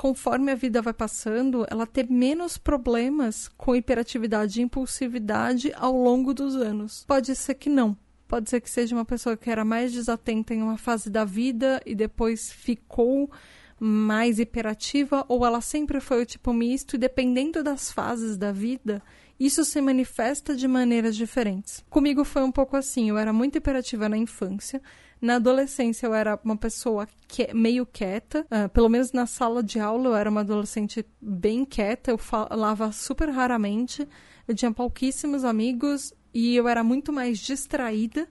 conforme 0.00 0.50
a 0.50 0.54
vida 0.54 0.80
vai 0.80 0.94
passando, 0.94 1.66
ela 1.68 1.86
ter 1.86 2.08
menos 2.08 2.56
problemas 2.56 3.48
com 3.48 3.76
hiperatividade 3.76 4.58
e 4.58 4.62
impulsividade 4.62 5.70
ao 5.76 5.94
longo 5.94 6.32
dos 6.32 6.56
anos. 6.56 7.04
Pode 7.06 7.36
ser 7.36 7.52
que 7.56 7.68
não. 7.68 7.94
Pode 8.26 8.48
ser 8.48 8.62
que 8.62 8.70
seja 8.70 8.96
uma 8.96 9.04
pessoa 9.04 9.36
que 9.36 9.50
era 9.50 9.62
mais 9.62 9.92
desatenta 9.92 10.54
em 10.54 10.62
uma 10.62 10.78
fase 10.78 11.10
da 11.10 11.26
vida 11.26 11.82
e 11.84 11.94
depois 11.94 12.50
ficou 12.50 13.30
mais 13.78 14.38
hiperativa, 14.38 15.22
ou 15.28 15.44
ela 15.44 15.60
sempre 15.60 16.00
foi 16.00 16.22
o 16.22 16.26
tipo 16.26 16.50
misto, 16.54 16.96
e 16.96 16.98
dependendo 16.98 17.62
das 17.62 17.92
fases 17.92 18.38
da 18.38 18.52
vida, 18.52 19.02
isso 19.38 19.66
se 19.66 19.82
manifesta 19.82 20.56
de 20.56 20.66
maneiras 20.66 21.14
diferentes. 21.14 21.84
Comigo 21.90 22.24
foi 22.24 22.42
um 22.42 22.52
pouco 22.52 22.74
assim, 22.74 23.10
eu 23.10 23.18
era 23.18 23.34
muito 23.34 23.58
hiperativa 23.58 24.08
na 24.08 24.16
infância, 24.16 24.80
na 25.20 25.36
adolescência 25.36 26.06
eu 26.06 26.14
era 26.14 26.38
uma 26.42 26.56
pessoa 26.56 27.06
que, 27.28 27.52
meio 27.52 27.84
quieta, 27.84 28.46
uh, 28.50 28.68
pelo 28.70 28.88
menos 28.88 29.12
na 29.12 29.26
sala 29.26 29.62
de 29.62 29.78
aula 29.78 30.08
eu 30.08 30.16
era 30.16 30.30
uma 30.30 30.40
adolescente 30.40 31.04
bem 31.20 31.64
quieta, 31.64 32.10
eu 32.10 32.18
falava 32.18 32.90
super 32.92 33.28
raramente, 33.28 34.08
eu 34.48 34.54
tinha 34.54 34.72
pouquíssimos 34.72 35.44
amigos 35.44 36.14
e 36.32 36.56
eu 36.56 36.66
era 36.66 36.82
muito 36.82 37.12
mais 37.12 37.38
distraída. 37.38 38.28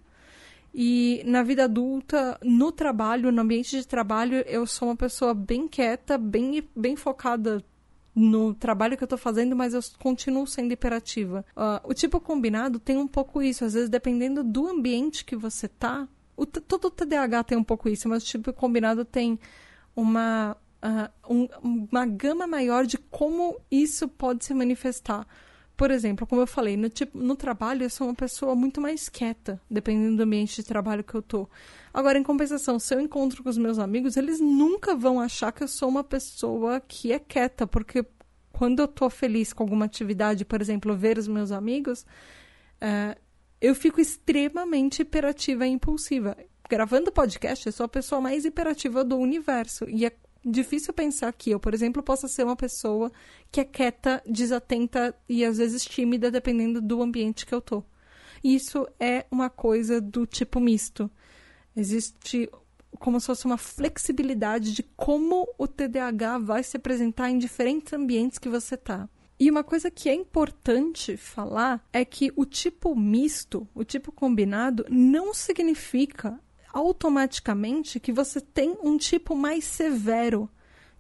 E 0.74 1.24
na 1.26 1.42
vida 1.42 1.64
adulta, 1.64 2.40
no 2.44 2.72
trabalho, 2.72 3.32
no 3.32 3.42
ambiente 3.42 3.78
de 3.78 3.88
trabalho, 3.88 4.44
eu 4.48 4.68
sou 4.68 4.90
uma 4.90 4.96
pessoa 4.96 5.34
bem 5.34 5.68
quieta, 5.68 6.18
bem, 6.18 6.64
bem 6.76 6.96
focada 6.96 7.64
no 8.14 8.54
trabalho 8.54 8.98
que 8.98 9.04
eu 9.04 9.08
tô 9.08 9.18
fazendo, 9.18 9.56
mas 9.56 9.74
eu 9.74 9.82
continuo 9.98 10.46
sendo 10.46 10.72
hiperativa. 10.72 11.46
Uh, 11.56 11.90
o 11.90 11.94
tipo 11.94 12.20
combinado 12.20 12.80
tem 12.80 12.98
um 12.98 13.08
pouco 13.08 13.42
isso, 13.42 13.64
às 13.64 13.74
vezes 13.74 13.90
dependendo 13.90 14.44
do 14.44 14.68
ambiente 14.68 15.24
que 15.24 15.36
você 15.36 15.68
tá, 15.68 16.08
o, 16.40 16.46
todo 16.46 16.90
TDAH 16.90 17.44
tem 17.44 17.58
um 17.58 17.64
pouco 17.64 17.90
isso, 17.90 18.08
mas 18.08 18.24
o 18.24 18.26
tipo 18.26 18.54
combinado 18.54 19.04
tem 19.04 19.40
uma, 19.96 20.56
uh, 20.84 21.34
um, 21.34 21.48
uma 21.92 22.06
gama 22.06 22.48
maior 22.48 22.86
de 22.86 22.98
como 22.98 23.60
isso 23.70 24.08
pode 24.08 24.46
se 24.46 24.54
manifestar. 24.54 25.28
Por 25.76 25.92
exemplo, 25.92 26.28
como 26.28 26.42
eu 26.42 26.48
falei, 26.48 26.76
no, 26.76 26.90
tipo, 26.90 27.18
no 27.18 27.36
trabalho 27.36 27.84
eu 27.84 27.90
sou 27.90 28.08
uma 28.08 28.14
pessoa 28.14 28.54
muito 28.54 28.82
mais 28.82 29.08
quieta, 29.08 29.62
dependendo 29.70 30.18
do 30.18 30.24
ambiente 30.24 30.58
de 30.58 30.64
trabalho 30.64 31.04
que 31.04 31.16
eu 31.16 31.22
tô. 31.22 31.48
Agora, 31.94 32.18
em 32.20 32.24
compensação, 32.24 32.78
se 32.80 32.94
eu 32.94 33.00
encontro 33.00 33.42
com 33.42 33.50
os 33.50 33.58
meus 33.58 33.80
amigos, 33.80 34.18
eles 34.18 34.42
nunca 34.42 34.94
vão 34.94 35.22
achar 35.22 35.54
que 35.54 35.64
eu 35.64 35.70
sou 35.70 35.88
uma 35.88 36.04
pessoa 36.04 36.82
que 36.82 37.14
é 37.14 37.20
quieta, 37.20 37.66
porque 37.66 38.06
quando 38.52 38.82
eu 38.82 38.90
tô 38.90 39.10
feliz 39.10 39.54
com 39.54 39.64
alguma 39.64 39.86
atividade, 39.86 40.44
por 40.44 40.62
exemplo, 40.62 40.98
ver 40.98 41.18
os 41.18 41.30
meus 41.30 41.50
amigos, 41.50 42.06
uh, 42.82 43.18
eu 43.62 43.76
fico 43.76 44.00
extremamente 44.00 45.02
hiperativa 45.02 45.68
e 45.68 45.72
impulsiva. 45.72 46.38
Gravando 46.70 47.12
podcast, 47.12 47.66
eu 47.66 47.72
sou 47.72 47.86
a 47.86 47.90
pessoa 47.90 48.22
mais 48.22 48.46
hiperativa 48.46 49.04
do 49.04 49.18
universo. 49.18 49.90
E 49.90 50.06
é 50.06 50.12
difícil 50.46 50.94
pensar 50.94 51.34
que 51.34 51.52
eu, 51.52 51.60
por 51.60 51.74
exemplo, 51.74 52.02
possa 52.02 52.28
ser 52.28 52.44
uma 52.44 52.56
pessoa 52.56 53.12
que 53.52 53.60
é 53.60 53.66
quieta, 53.66 54.22
desatenta 54.26 55.16
e 55.28 55.44
às 55.44 55.58
vezes 55.58 55.84
tímida, 55.84 56.32
dependendo 56.32 56.82
do 56.82 57.02
ambiente 57.02 57.46
que 57.46 57.54
eu 57.54 57.62
tô. 57.62 57.84
Isso 58.44 58.88
é 59.00 59.26
uma 59.30 59.50
coisa 59.50 60.00
do 60.00 60.26
tipo 60.26 60.60
misto. 60.60 61.12
Existe 61.76 62.50
como 62.98 63.20
se 63.20 63.28
fosse 63.28 63.46
uma 63.46 63.58
flexibilidade 63.58 64.74
de 64.74 64.84
como 64.84 65.48
o 65.58 65.68
TDAH 65.68 66.40
vai 66.40 66.64
se 66.64 66.78
apresentar 66.78 67.30
em 67.30 67.38
diferentes 67.38 67.92
ambientes 67.94 68.38
que 68.38 68.50
você 68.50 68.78
tá. 68.78 69.10
E 69.40 69.50
uma 69.50 69.64
coisa 69.64 69.90
que 69.90 70.10
é 70.10 70.14
importante 70.14 71.16
falar 71.16 71.82
é 71.94 72.04
que 72.04 72.30
o 72.36 72.46
tipo 72.46 72.94
misto, 72.94 73.66
o 73.74 73.86
tipo 73.86 74.12
combinado, 74.12 74.86
não 74.90 75.34
significa 75.34 76.38
automaticamente 76.74 78.00
que 78.00 78.12
você 78.12 78.42
tem 78.42 78.78
um 78.84 78.98
tipo 78.98 79.36
mais 79.36 79.64
severo 79.64 80.50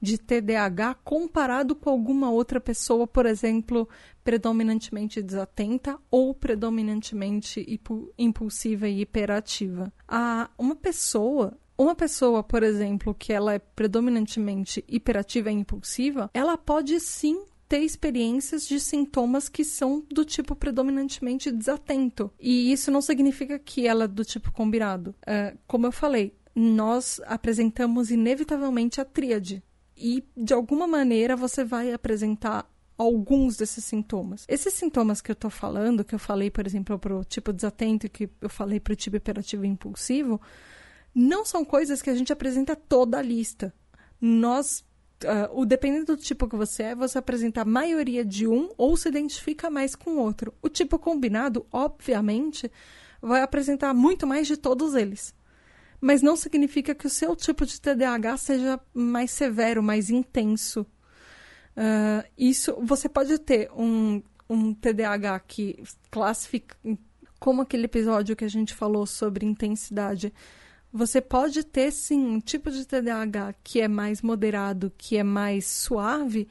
de 0.01 0.17
TDAH 0.17 0.95
comparado 1.03 1.75
com 1.75 1.89
alguma 1.89 2.31
outra 2.31 2.61
pessoa, 2.61 3.05
por 3.05 3.25
exemplo, 3.25 3.89
predominantemente 4.23 5.21
desatenta 5.21 5.99
ou 6.09 6.33
predominantemente 6.33 7.65
impulsiva 8.17 8.87
e 8.87 9.01
hiperativa. 9.01 9.91
Ah, 10.07 10.49
uma 10.57 10.75
pessoa 10.75 11.57
uma 11.77 11.95
pessoa, 11.95 12.43
por 12.43 12.61
exemplo, 12.61 13.15
que 13.15 13.31
ela 13.31 13.53
é 13.53 13.59
predominantemente 13.59 14.83
hiperativa 14.85 15.49
e 15.49 15.53
impulsiva, 15.53 16.29
ela 16.33 16.57
pode 16.57 16.99
sim 16.99 17.45
ter 17.69 17.79
experiências 17.81 18.67
de 18.67 18.79
sintomas 18.79 19.47
que 19.47 19.63
são 19.63 20.03
do 20.11 20.25
tipo 20.25 20.55
predominantemente 20.55 21.51
desatento. 21.51 22.31
E 22.39 22.71
isso 22.71 22.89
não 22.89 22.99
significa 22.99 23.59
que 23.59 23.87
ela 23.87 24.05
é 24.05 24.07
do 24.07 24.25
tipo 24.25 24.51
combinado. 24.51 25.13
É, 25.25 25.55
como 25.67 25.85
eu 25.85 25.91
falei, 25.91 26.35
nós 26.55 27.21
apresentamos 27.27 28.09
inevitavelmente 28.09 28.99
a 28.99 29.05
tríade. 29.05 29.63
E, 29.95 30.23
de 30.35 30.53
alguma 30.53 30.87
maneira, 30.87 31.35
você 31.35 31.63
vai 31.63 31.93
apresentar 31.93 32.67
alguns 32.97 33.55
desses 33.55 33.85
sintomas. 33.85 34.45
Esses 34.47 34.73
sintomas 34.73 35.21
que 35.21 35.29
eu 35.29 35.33
estou 35.33 35.51
falando, 35.51 36.03
que 36.03 36.15
eu 36.15 36.19
falei, 36.19 36.49
por 36.49 36.65
exemplo, 36.65 36.97
para 36.97 37.15
o 37.15 37.23
tipo 37.23 37.53
desatento 37.53 38.09
que 38.09 38.29
eu 38.41 38.49
falei 38.49 38.79
para 38.79 38.93
o 38.93 38.95
tipo 38.95 39.15
hiperativo 39.15 39.63
e 39.63 39.69
impulsivo, 39.69 40.41
não 41.13 41.45
são 41.45 41.63
coisas 41.63 42.01
que 42.01 42.09
a 42.09 42.15
gente 42.15 42.33
apresenta 42.33 42.75
toda 42.75 43.19
a 43.19 43.21
lista. 43.21 43.73
Nós 44.19 44.83
Uh, 45.23 45.59
o 45.59 45.65
dependendo 45.65 46.15
do 46.15 46.17
tipo 46.17 46.47
que 46.47 46.55
você 46.55 46.83
é, 46.83 46.95
você 46.95 47.17
apresenta 47.17 47.61
a 47.61 47.65
maioria 47.65 48.23
de 48.23 48.47
um 48.47 48.69
ou 48.77 48.95
se 48.95 49.09
identifica 49.09 49.69
mais 49.69 49.93
com 49.93 50.17
outro. 50.17 50.53
O 50.61 50.69
tipo 50.69 50.97
combinado, 50.97 51.65
obviamente, 51.71 52.71
vai 53.21 53.41
apresentar 53.41 53.93
muito 53.93 54.25
mais 54.25 54.47
de 54.47 54.55
todos 54.55 54.95
eles. 54.95 55.35
Mas 55.99 56.21
não 56.21 56.37
significa 56.37 56.95
que 56.95 57.05
o 57.05 57.09
seu 57.09 57.35
tipo 57.35 57.65
de 57.65 57.81
TDAH 57.81 58.37
seja 58.37 58.79
mais 58.93 59.31
severo, 59.31 59.83
mais 59.83 60.09
intenso. 60.09 60.85
Uh, 61.75 62.23
isso 62.37 62.77
você 62.81 63.09
pode 63.09 63.37
ter 63.39 63.69
um, 63.73 64.23
um 64.49 64.73
TDAH 64.73 65.39
que 65.41 65.83
classifica, 66.09 66.77
como 67.39 67.61
aquele 67.61 67.85
episódio 67.85 68.35
que 68.35 68.45
a 68.45 68.49
gente 68.49 68.73
falou 68.73 69.05
sobre 69.05 69.45
intensidade 69.45 70.33
você 70.91 71.21
pode 71.21 71.63
ter 71.63 71.91
sim 71.91 72.19
um 72.19 72.39
tipo 72.39 72.71
de 72.71 72.85
TDAH 72.85 73.53
que 73.63 73.79
é 73.79 73.87
mais 73.87 74.21
moderado, 74.21 74.91
que 74.97 75.17
é 75.17 75.23
mais 75.23 75.65
suave, 75.67 76.47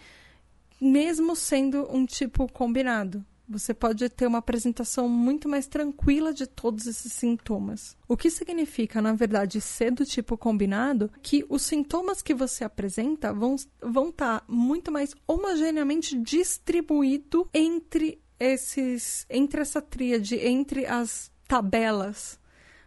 mesmo 0.81 1.35
sendo 1.35 1.89
um 1.91 2.07
tipo 2.07 2.51
combinado. 2.51 3.25
Você 3.51 3.73
pode 3.73 4.07
ter 4.11 4.27
uma 4.27 4.39
apresentação 4.39 5.09
muito 5.09 5.49
mais 5.49 5.67
tranquila 5.67 6.35
de 6.35 6.47
todos 6.47 6.87
esses 6.87 7.11
sintomas. 7.15 7.97
O 8.07 8.15
que 8.15 8.31
significa, 8.31 9.01
na 9.01 9.15
verdade, 9.15 9.59
ser 9.59 9.91
do 9.91 10.05
tipo 10.05 10.37
combinado, 10.37 11.11
que 11.23 11.47
os 11.49 11.63
sintomas 11.63 12.21
que 12.21 12.35
você 12.35 12.63
apresenta 12.63 13.33
vão 13.33 13.57
vão 13.81 14.11
estar 14.11 14.41
tá 14.41 14.45
muito 14.47 14.93
mais 14.93 15.15
homogeneamente 15.27 16.17
distribuído 16.19 17.49
entre 17.55 18.21
esses 18.39 19.25
entre 19.31 19.63
essa 19.63 19.81
tríade, 19.81 20.37
entre 20.37 20.85
as 20.85 21.33
tabelas 21.49 22.39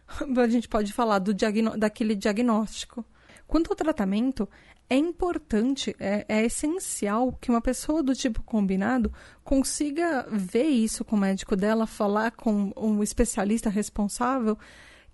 a 0.36 0.48
gente 0.48 0.68
pode 0.68 0.92
falar 0.92 1.18
do 1.18 1.34
daquele 1.76 2.14
diagnóstico. 2.14 3.04
Quanto 3.46 3.70
ao 3.70 3.76
tratamento, 3.76 4.48
é 4.88 4.96
importante, 4.96 5.96
é, 5.98 6.24
é, 6.28 6.44
essencial 6.44 7.32
que 7.40 7.50
uma 7.50 7.60
pessoa 7.60 8.02
do 8.02 8.14
tipo 8.14 8.42
combinado 8.42 9.12
consiga 9.42 10.26
ver 10.30 10.68
isso 10.68 11.04
com 11.04 11.16
o 11.16 11.18
médico 11.18 11.56
dela, 11.56 11.86
falar 11.86 12.32
com 12.32 12.72
um 12.76 13.02
especialista 13.02 13.70
responsável 13.70 14.58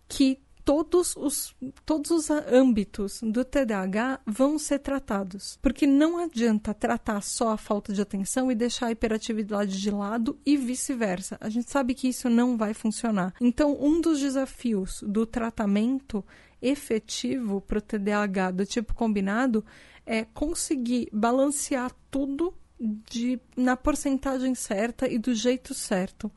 que 0.09 0.41
todos 0.69 1.17
os, 1.17 1.57
todos 1.87 2.11
os 2.11 2.29
âmbitos 2.31 3.21
do 3.23 3.43
TDAH 3.43 4.21
vão 4.27 4.59
ser 4.59 4.81
tratados. 4.81 5.59
Porque 5.63 5.87
não 5.87 6.19
adianta 6.19 6.75
tratar 6.75 7.23
só 7.23 7.53
a 7.53 7.57
falta 7.57 7.91
de 7.91 8.03
atenção 8.03 8.53
e 8.53 8.55
deixar 8.55 8.89
a 8.89 8.91
hiperatividade 8.91 9.81
de 9.81 9.91
lado 9.91 10.39
e 10.45 10.59
vice-versa. 10.59 11.39
A 11.41 11.49
gente 11.49 11.71
sabe 11.71 11.95
que 11.95 12.09
isso 12.09 12.29
não 12.29 12.59
vai 12.59 12.75
funcionar. 12.75 13.33
Então, 13.41 13.79
um 13.81 13.99
dos 13.99 14.21
desafios 14.21 15.03
do 15.03 15.25
tratamento 15.25 16.23
efetivo 16.61 17.63
para 17.63 17.79
o 17.79 17.81
TDAH 17.81 18.51
do 18.51 18.67
tipo 18.67 18.93
combinado 18.93 19.65
é 20.05 20.23
conseguir 20.23 21.09
balancear 21.11 21.91
tudo 22.11 22.53
de, 22.79 23.41
na 23.57 23.75
porcentagem 23.75 24.55
certa 24.55 25.09
e 25.09 25.19
do 25.19 25.35
jeito 25.35 25.73
certo. 25.73 26.31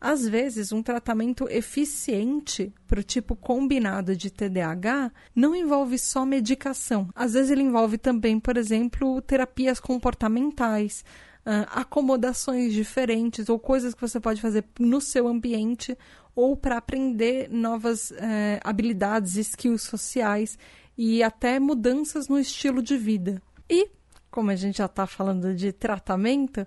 Às 0.00 0.28
vezes, 0.28 0.70
um 0.70 0.82
tratamento 0.82 1.48
eficiente 1.50 2.72
para 2.86 3.00
o 3.00 3.02
tipo 3.02 3.34
combinado 3.34 4.16
de 4.16 4.30
TDAH 4.30 5.10
não 5.34 5.54
envolve 5.54 5.98
só 5.98 6.24
medicação. 6.24 7.08
Às 7.14 7.32
vezes, 7.32 7.50
ele 7.50 7.62
envolve 7.62 7.98
também, 7.98 8.38
por 8.38 8.56
exemplo, 8.56 9.20
terapias 9.22 9.80
comportamentais, 9.80 11.04
uh, 11.44 11.66
acomodações 11.70 12.72
diferentes 12.72 13.48
ou 13.48 13.58
coisas 13.58 13.92
que 13.92 14.00
você 14.00 14.20
pode 14.20 14.40
fazer 14.40 14.64
no 14.78 15.00
seu 15.00 15.26
ambiente 15.26 15.98
ou 16.34 16.56
para 16.56 16.76
aprender 16.76 17.48
novas 17.50 18.12
uh, 18.12 18.14
habilidades, 18.62 19.34
skills 19.36 19.82
sociais 19.82 20.56
e 20.96 21.24
até 21.24 21.58
mudanças 21.58 22.28
no 22.28 22.38
estilo 22.38 22.80
de 22.80 22.96
vida. 22.96 23.42
E, 23.68 23.90
como 24.30 24.52
a 24.52 24.54
gente 24.54 24.78
já 24.78 24.86
está 24.86 25.08
falando 25.08 25.52
de 25.52 25.72
tratamento, 25.72 26.64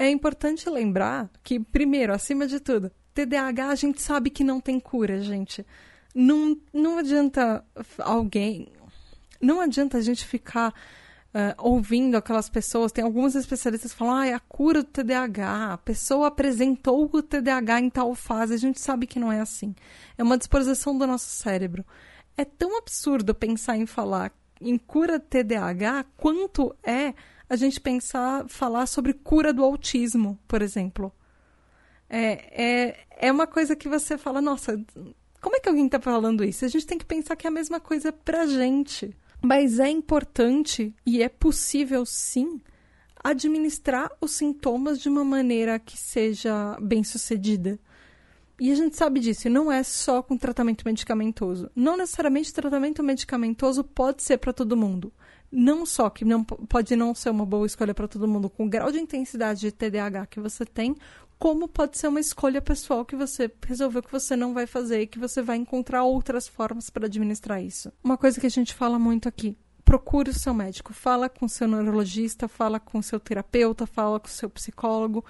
é 0.00 0.08
importante 0.08 0.68
lembrar 0.70 1.30
que, 1.44 1.60
primeiro, 1.60 2.14
acima 2.14 2.46
de 2.46 2.58
tudo, 2.58 2.90
TDAH 3.12 3.68
a 3.68 3.74
gente 3.74 4.00
sabe 4.00 4.30
que 4.30 4.42
não 4.42 4.58
tem 4.58 4.80
cura, 4.80 5.20
gente. 5.20 5.64
Não, 6.14 6.56
não 6.72 6.96
adianta 6.96 7.62
alguém. 7.98 8.72
Não 9.38 9.60
adianta 9.60 9.98
a 9.98 10.00
gente 10.00 10.24
ficar 10.24 10.70
uh, 10.70 11.54
ouvindo 11.58 12.16
aquelas 12.16 12.48
pessoas. 12.48 12.92
Tem 12.92 13.04
alguns 13.04 13.34
especialistas 13.34 13.92
que 13.92 13.98
falam: 13.98 14.14
ah, 14.14 14.26
é 14.26 14.32
a 14.32 14.40
cura 14.40 14.82
do 14.82 14.88
TDAH. 14.88 15.74
A 15.74 15.76
pessoa 15.76 16.28
apresentou 16.28 17.10
o 17.12 17.22
TDAH 17.22 17.80
em 17.80 17.90
tal 17.90 18.14
fase. 18.14 18.54
A 18.54 18.58
gente 18.58 18.80
sabe 18.80 19.06
que 19.06 19.20
não 19.20 19.30
é 19.30 19.40
assim. 19.40 19.74
É 20.16 20.22
uma 20.22 20.38
disposição 20.38 20.96
do 20.96 21.06
nosso 21.06 21.26
cérebro. 21.26 21.84
É 22.38 22.44
tão 22.46 22.78
absurdo 22.78 23.34
pensar 23.34 23.76
em 23.76 23.84
falar 23.84 24.32
em 24.62 24.78
cura 24.78 25.20
TDAH 25.20 26.06
quanto 26.16 26.74
é 26.82 27.12
a 27.50 27.56
gente 27.56 27.80
pensar, 27.80 28.48
falar 28.48 28.86
sobre 28.86 29.12
cura 29.12 29.52
do 29.52 29.64
autismo, 29.64 30.38
por 30.46 30.62
exemplo. 30.62 31.12
É, 32.08 32.62
é, 32.64 32.96
é 33.26 33.32
uma 33.32 33.46
coisa 33.46 33.74
que 33.74 33.88
você 33.88 34.16
fala, 34.16 34.40
nossa, 34.40 34.80
como 35.40 35.56
é 35.56 35.60
que 35.60 35.68
alguém 35.68 35.86
está 35.86 36.00
falando 36.00 36.44
isso? 36.44 36.64
A 36.64 36.68
gente 36.68 36.86
tem 36.86 36.96
que 36.96 37.04
pensar 37.04 37.34
que 37.34 37.48
é 37.48 37.50
a 37.50 37.52
mesma 37.52 37.80
coisa 37.80 38.12
pra 38.12 38.46
gente. 38.46 39.12
Mas 39.42 39.80
é 39.80 39.88
importante 39.88 40.94
e 41.04 41.22
é 41.22 41.28
possível 41.28 42.06
sim 42.06 42.60
administrar 43.22 44.10
os 44.20 44.32
sintomas 44.32 45.00
de 45.00 45.08
uma 45.08 45.24
maneira 45.24 45.78
que 45.78 45.96
seja 45.96 46.78
bem 46.80 47.02
sucedida. 47.02 47.80
E 48.60 48.70
a 48.70 48.74
gente 48.74 48.96
sabe 48.96 49.18
disso, 49.18 49.48
não 49.48 49.72
é 49.72 49.82
só 49.82 50.22
com 50.22 50.36
tratamento 50.36 50.84
medicamentoso. 50.84 51.70
Não 51.74 51.96
necessariamente 51.96 52.52
tratamento 52.52 53.02
medicamentoso 53.02 53.82
pode 53.82 54.22
ser 54.22 54.36
para 54.38 54.52
todo 54.52 54.76
mundo. 54.76 55.10
Não 55.50 55.84
só 55.84 56.08
que 56.08 56.24
não 56.24 56.44
pode 56.44 56.94
não 56.94 57.14
ser 57.14 57.30
uma 57.30 57.44
boa 57.44 57.66
escolha 57.66 57.92
para 57.92 58.06
todo 58.06 58.28
mundo 58.28 58.48
com 58.48 58.66
o 58.66 58.68
grau 58.68 58.92
de 58.92 59.00
intensidade 59.00 59.60
de 59.60 59.72
TDAH 59.72 60.26
que 60.26 60.38
você 60.38 60.64
tem, 60.64 60.94
como 61.38 61.66
pode 61.66 61.96
ser 61.96 62.08
uma 62.08 62.20
escolha 62.20 62.60
pessoal 62.60 63.04
que 63.04 63.16
você 63.16 63.50
resolveu 63.66 64.02
que 64.02 64.12
você 64.12 64.36
não 64.36 64.52
vai 64.52 64.66
fazer 64.66 65.00
e 65.00 65.06
que 65.06 65.18
você 65.18 65.40
vai 65.40 65.56
encontrar 65.56 66.04
outras 66.04 66.46
formas 66.46 66.90
para 66.90 67.06
administrar 67.06 67.62
isso. 67.62 67.90
Uma 68.04 68.18
coisa 68.18 68.38
que 68.38 68.46
a 68.46 68.50
gente 68.50 68.74
fala 68.74 68.98
muito 68.98 69.26
aqui, 69.26 69.56
procure 69.82 70.30
o 70.30 70.38
seu 70.38 70.52
médico, 70.54 70.92
fala 70.92 71.28
com 71.28 71.48
seu 71.48 71.66
neurologista, 71.66 72.46
fala 72.46 72.78
com 72.78 73.02
seu 73.02 73.18
terapeuta, 73.18 73.86
fala 73.86 74.20
com 74.20 74.28
seu 74.28 74.48
psicólogo, 74.50 75.24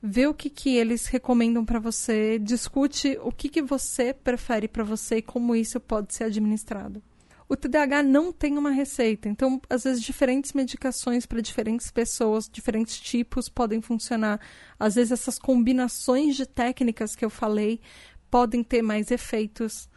vê 0.00 0.26
o 0.26 0.32
que, 0.32 0.48
que 0.48 0.76
eles 0.76 1.06
recomendam 1.06 1.64
para 1.64 1.80
você, 1.80 2.38
discute 2.38 3.18
o 3.22 3.32
que, 3.32 3.48
que 3.48 3.60
você 3.60 4.14
prefere 4.14 4.68
para 4.68 4.84
você 4.84 5.16
e 5.16 5.22
como 5.22 5.54
isso 5.54 5.80
pode 5.80 6.14
ser 6.14 6.24
administrado. 6.24 7.02
O 7.48 7.56
TDAH 7.56 8.02
não 8.02 8.32
tem 8.32 8.58
uma 8.58 8.70
receita, 8.70 9.28
então, 9.28 9.60
às 9.70 9.84
vezes, 9.84 10.02
diferentes 10.02 10.52
medicações 10.52 11.26
para 11.26 11.40
diferentes 11.40 11.92
pessoas, 11.92 12.48
diferentes 12.48 12.98
tipos 12.98 13.48
podem 13.48 13.80
funcionar. 13.80 14.40
Às 14.78 14.96
vezes, 14.96 15.12
essas 15.12 15.38
combinações 15.38 16.34
de 16.34 16.44
técnicas 16.44 17.14
que 17.14 17.24
eu 17.24 17.30
falei 17.30 17.80
podem 18.28 18.64
ter 18.64 18.82
mais 18.82 19.12
efeitos. 19.12 19.88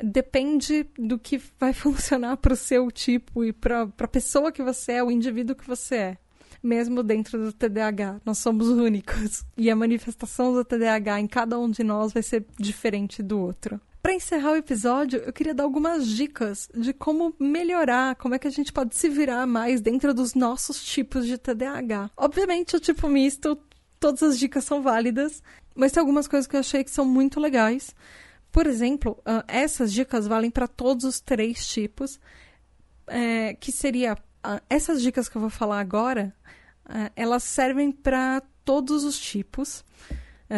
Depende 0.00 0.86
do 0.96 1.18
que 1.18 1.42
vai 1.58 1.72
funcionar 1.74 2.36
para 2.36 2.52
o 2.52 2.56
seu 2.56 2.92
tipo 2.92 3.44
e 3.44 3.52
para 3.52 3.88
a 3.98 4.08
pessoa 4.08 4.52
que 4.52 4.62
você 4.62 4.92
é, 4.92 5.02
o 5.02 5.10
indivíduo 5.10 5.56
que 5.56 5.66
você 5.66 5.94
é. 5.96 6.18
Mesmo 6.62 7.02
dentro 7.02 7.44
do 7.44 7.52
TDAH, 7.52 8.20
nós 8.24 8.38
somos 8.38 8.68
únicos. 8.68 9.44
E 9.56 9.68
a 9.68 9.74
manifestação 9.74 10.52
do 10.52 10.64
TDAH 10.64 11.20
em 11.20 11.26
cada 11.26 11.58
um 11.58 11.68
de 11.68 11.82
nós 11.82 12.12
vai 12.12 12.22
ser 12.22 12.46
diferente 12.56 13.20
do 13.20 13.40
outro. 13.40 13.80
Para 14.02 14.14
encerrar 14.14 14.50
o 14.50 14.56
episódio, 14.56 15.20
eu 15.20 15.32
queria 15.32 15.54
dar 15.54 15.62
algumas 15.62 16.08
dicas 16.08 16.68
de 16.74 16.92
como 16.92 17.32
melhorar, 17.38 18.16
como 18.16 18.34
é 18.34 18.38
que 18.38 18.48
a 18.48 18.50
gente 18.50 18.72
pode 18.72 18.96
se 18.96 19.08
virar 19.08 19.46
mais 19.46 19.80
dentro 19.80 20.12
dos 20.12 20.34
nossos 20.34 20.82
tipos 20.82 21.24
de 21.24 21.38
TDAH. 21.38 22.10
Obviamente, 22.16 22.74
o 22.74 22.80
tipo 22.80 23.08
misto, 23.08 23.56
todas 24.00 24.24
as 24.24 24.38
dicas 24.40 24.64
são 24.64 24.82
válidas, 24.82 25.40
mas 25.72 25.92
tem 25.92 26.00
algumas 26.00 26.26
coisas 26.26 26.48
que 26.48 26.56
eu 26.56 26.60
achei 26.60 26.82
que 26.82 26.90
são 26.90 27.04
muito 27.04 27.38
legais. 27.38 27.94
Por 28.50 28.66
exemplo, 28.66 29.12
uh, 29.20 29.44
essas 29.46 29.92
dicas 29.92 30.26
valem 30.26 30.50
para 30.50 30.66
todos 30.66 31.04
os 31.04 31.20
três 31.20 31.64
tipos, 31.68 32.18
é, 33.06 33.54
que 33.54 33.70
seria 33.70 34.14
uh, 34.14 34.60
essas 34.68 35.00
dicas 35.00 35.28
que 35.28 35.36
eu 35.36 35.40
vou 35.40 35.50
falar 35.50 35.78
agora, 35.78 36.34
uh, 36.86 37.08
elas 37.14 37.44
servem 37.44 37.92
para 37.92 38.42
todos 38.64 39.04
os 39.04 39.16
tipos. 39.16 39.84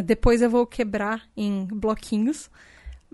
depois 0.02 0.40
eu 0.40 0.48
vou 0.48 0.66
quebrar 0.66 1.28
em 1.36 1.66
bloquinhos. 1.66 2.50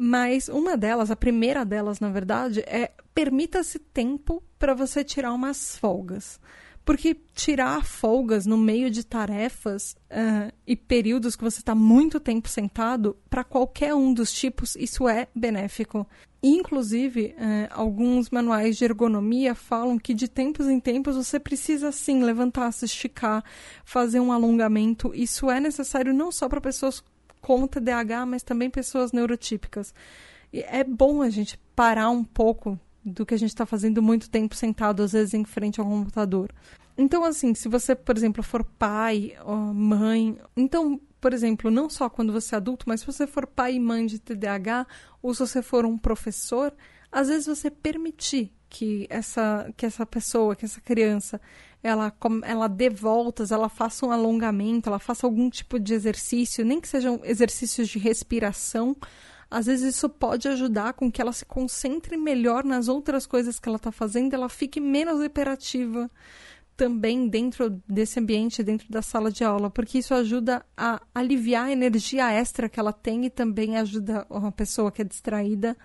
Mas 0.02 0.48
uma 0.48 0.78
delas, 0.78 1.10
a 1.10 1.14
primeira 1.14 1.62
delas, 1.62 2.00
na 2.00 2.08
verdade, 2.08 2.60
é 2.60 2.90
permita-se 3.14 3.78
tempo 3.78 4.42
para 4.58 4.72
você 4.72 5.04
tirar 5.04 5.30
umas 5.30 5.76
folgas. 5.76 6.40
Porque 6.86 7.14
tirar 7.34 7.84
folgas 7.84 8.46
no 8.46 8.56
meio 8.56 8.90
de 8.90 9.04
tarefas 9.04 9.94
uh, 10.10 10.50
e 10.66 10.74
períodos 10.74 11.36
que 11.36 11.44
você 11.44 11.60
está 11.60 11.74
muito 11.74 12.18
tempo 12.18 12.48
sentado, 12.48 13.14
para 13.28 13.44
qualquer 13.44 13.94
um 13.94 14.14
dos 14.14 14.32
tipos, 14.32 14.74
isso 14.74 15.06
é 15.06 15.28
benéfico. 15.34 16.08
Inclusive, 16.42 17.34
uh, 17.36 17.68
alguns 17.70 18.30
manuais 18.30 18.78
de 18.78 18.86
ergonomia 18.86 19.54
falam 19.54 19.98
que 19.98 20.14
de 20.14 20.28
tempos 20.28 20.66
em 20.66 20.80
tempos 20.80 21.14
você 21.14 21.38
precisa 21.38 21.92
sim 21.92 22.22
levantar, 22.22 22.72
se 22.72 22.86
esticar, 22.86 23.44
fazer 23.84 24.18
um 24.18 24.32
alongamento. 24.32 25.12
Isso 25.14 25.50
é 25.50 25.60
necessário 25.60 26.14
não 26.14 26.32
só 26.32 26.48
para 26.48 26.58
pessoas 26.58 27.04
com 27.40 27.66
TDAH, 27.66 28.26
mas 28.26 28.42
também 28.42 28.70
pessoas 28.70 29.12
neurotípicas. 29.12 29.94
E 30.52 30.60
é 30.60 30.84
bom 30.84 31.22
a 31.22 31.30
gente 31.30 31.58
parar 31.74 32.10
um 32.10 32.24
pouco 32.24 32.78
do 33.04 33.24
que 33.24 33.34
a 33.34 33.38
gente 33.38 33.50
está 33.50 33.64
fazendo 33.64 34.02
muito 34.02 34.28
tempo 34.28 34.54
sentado, 34.54 35.02
às 35.02 35.12
vezes 35.12 35.34
em 35.34 35.44
frente 35.44 35.80
ao 35.80 35.86
computador. 35.86 36.52
Então, 36.96 37.24
assim, 37.24 37.54
se 37.54 37.68
você, 37.68 37.94
por 37.94 38.16
exemplo, 38.16 38.42
for 38.42 38.64
pai 38.64 39.34
mãe, 39.74 40.36
então, 40.56 41.00
por 41.20 41.32
exemplo, 41.32 41.70
não 41.70 41.88
só 41.88 42.10
quando 42.10 42.32
você 42.32 42.54
é 42.54 42.58
adulto, 42.58 42.84
mas 42.88 43.00
se 43.00 43.06
você 43.06 43.26
for 43.26 43.46
pai 43.46 43.74
e 43.74 43.80
mãe 43.80 44.06
de 44.06 44.18
TDAH, 44.18 44.86
ou 45.22 45.32
se 45.32 45.40
você 45.40 45.62
for 45.62 45.86
um 45.86 45.96
professor, 45.96 46.74
às 47.10 47.28
vezes 47.28 47.46
você 47.46 47.70
permitir 47.70 48.52
que 48.68 49.06
essa, 49.10 49.72
que 49.76 49.84
essa 49.84 50.06
pessoa, 50.06 50.54
que 50.54 50.64
essa 50.64 50.80
criança, 50.80 51.40
ela, 51.82 52.12
ela 52.44 52.68
dê 52.68 52.90
voltas, 52.90 53.50
ela 53.50 53.68
faça 53.68 54.04
um 54.06 54.10
alongamento, 54.10 54.88
ela 54.88 54.98
faça 54.98 55.26
algum 55.26 55.48
tipo 55.48 55.78
de 55.78 55.94
exercício, 55.94 56.64
nem 56.64 56.80
que 56.80 56.88
sejam 56.88 57.20
exercícios 57.24 57.88
de 57.88 57.98
respiração, 57.98 58.96
às 59.50 59.66
vezes 59.66 59.96
isso 59.96 60.08
pode 60.08 60.46
ajudar 60.46 60.92
com 60.92 61.10
que 61.10 61.20
ela 61.20 61.32
se 61.32 61.44
concentre 61.44 62.16
melhor 62.16 62.62
nas 62.64 62.86
outras 62.86 63.26
coisas 63.26 63.58
que 63.58 63.68
ela 63.68 63.76
está 63.76 63.90
fazendo, 63.90 64.34
ela 64.34 64.48
fique 64.48 64.80
menos 64.80 65.22
hiperativa 65.22 66.08
também 66.76 67.28
dentro 67.28 67.82
desse 67.86 68.18
ambiente, 68.20 68.62
dentro 68.62 68.90
da 68.90 69.02
sala 69.02 69.30
de 69.30 69.44
aula, 69.44 69.68
porque 69.68 69.98
isso 69.98 70.14
ajuda 70.14 70.64
a 70.76 71.02
aliviar 71.14 71.66
a 71.66 71.72
energia 71.72 72.30
extra 72.32 72.68
que 72.68 72.80
ela 72.80 72.92
tem 72.92 73.26
e 73.26 73.30
também 73.30 73.76
ajuda 73.76 74.26
uma 74.30 74.52
pessoa 74.52 74.90
que 74.90 75.02
é 75.02 75.04
distraída 75.04 75.76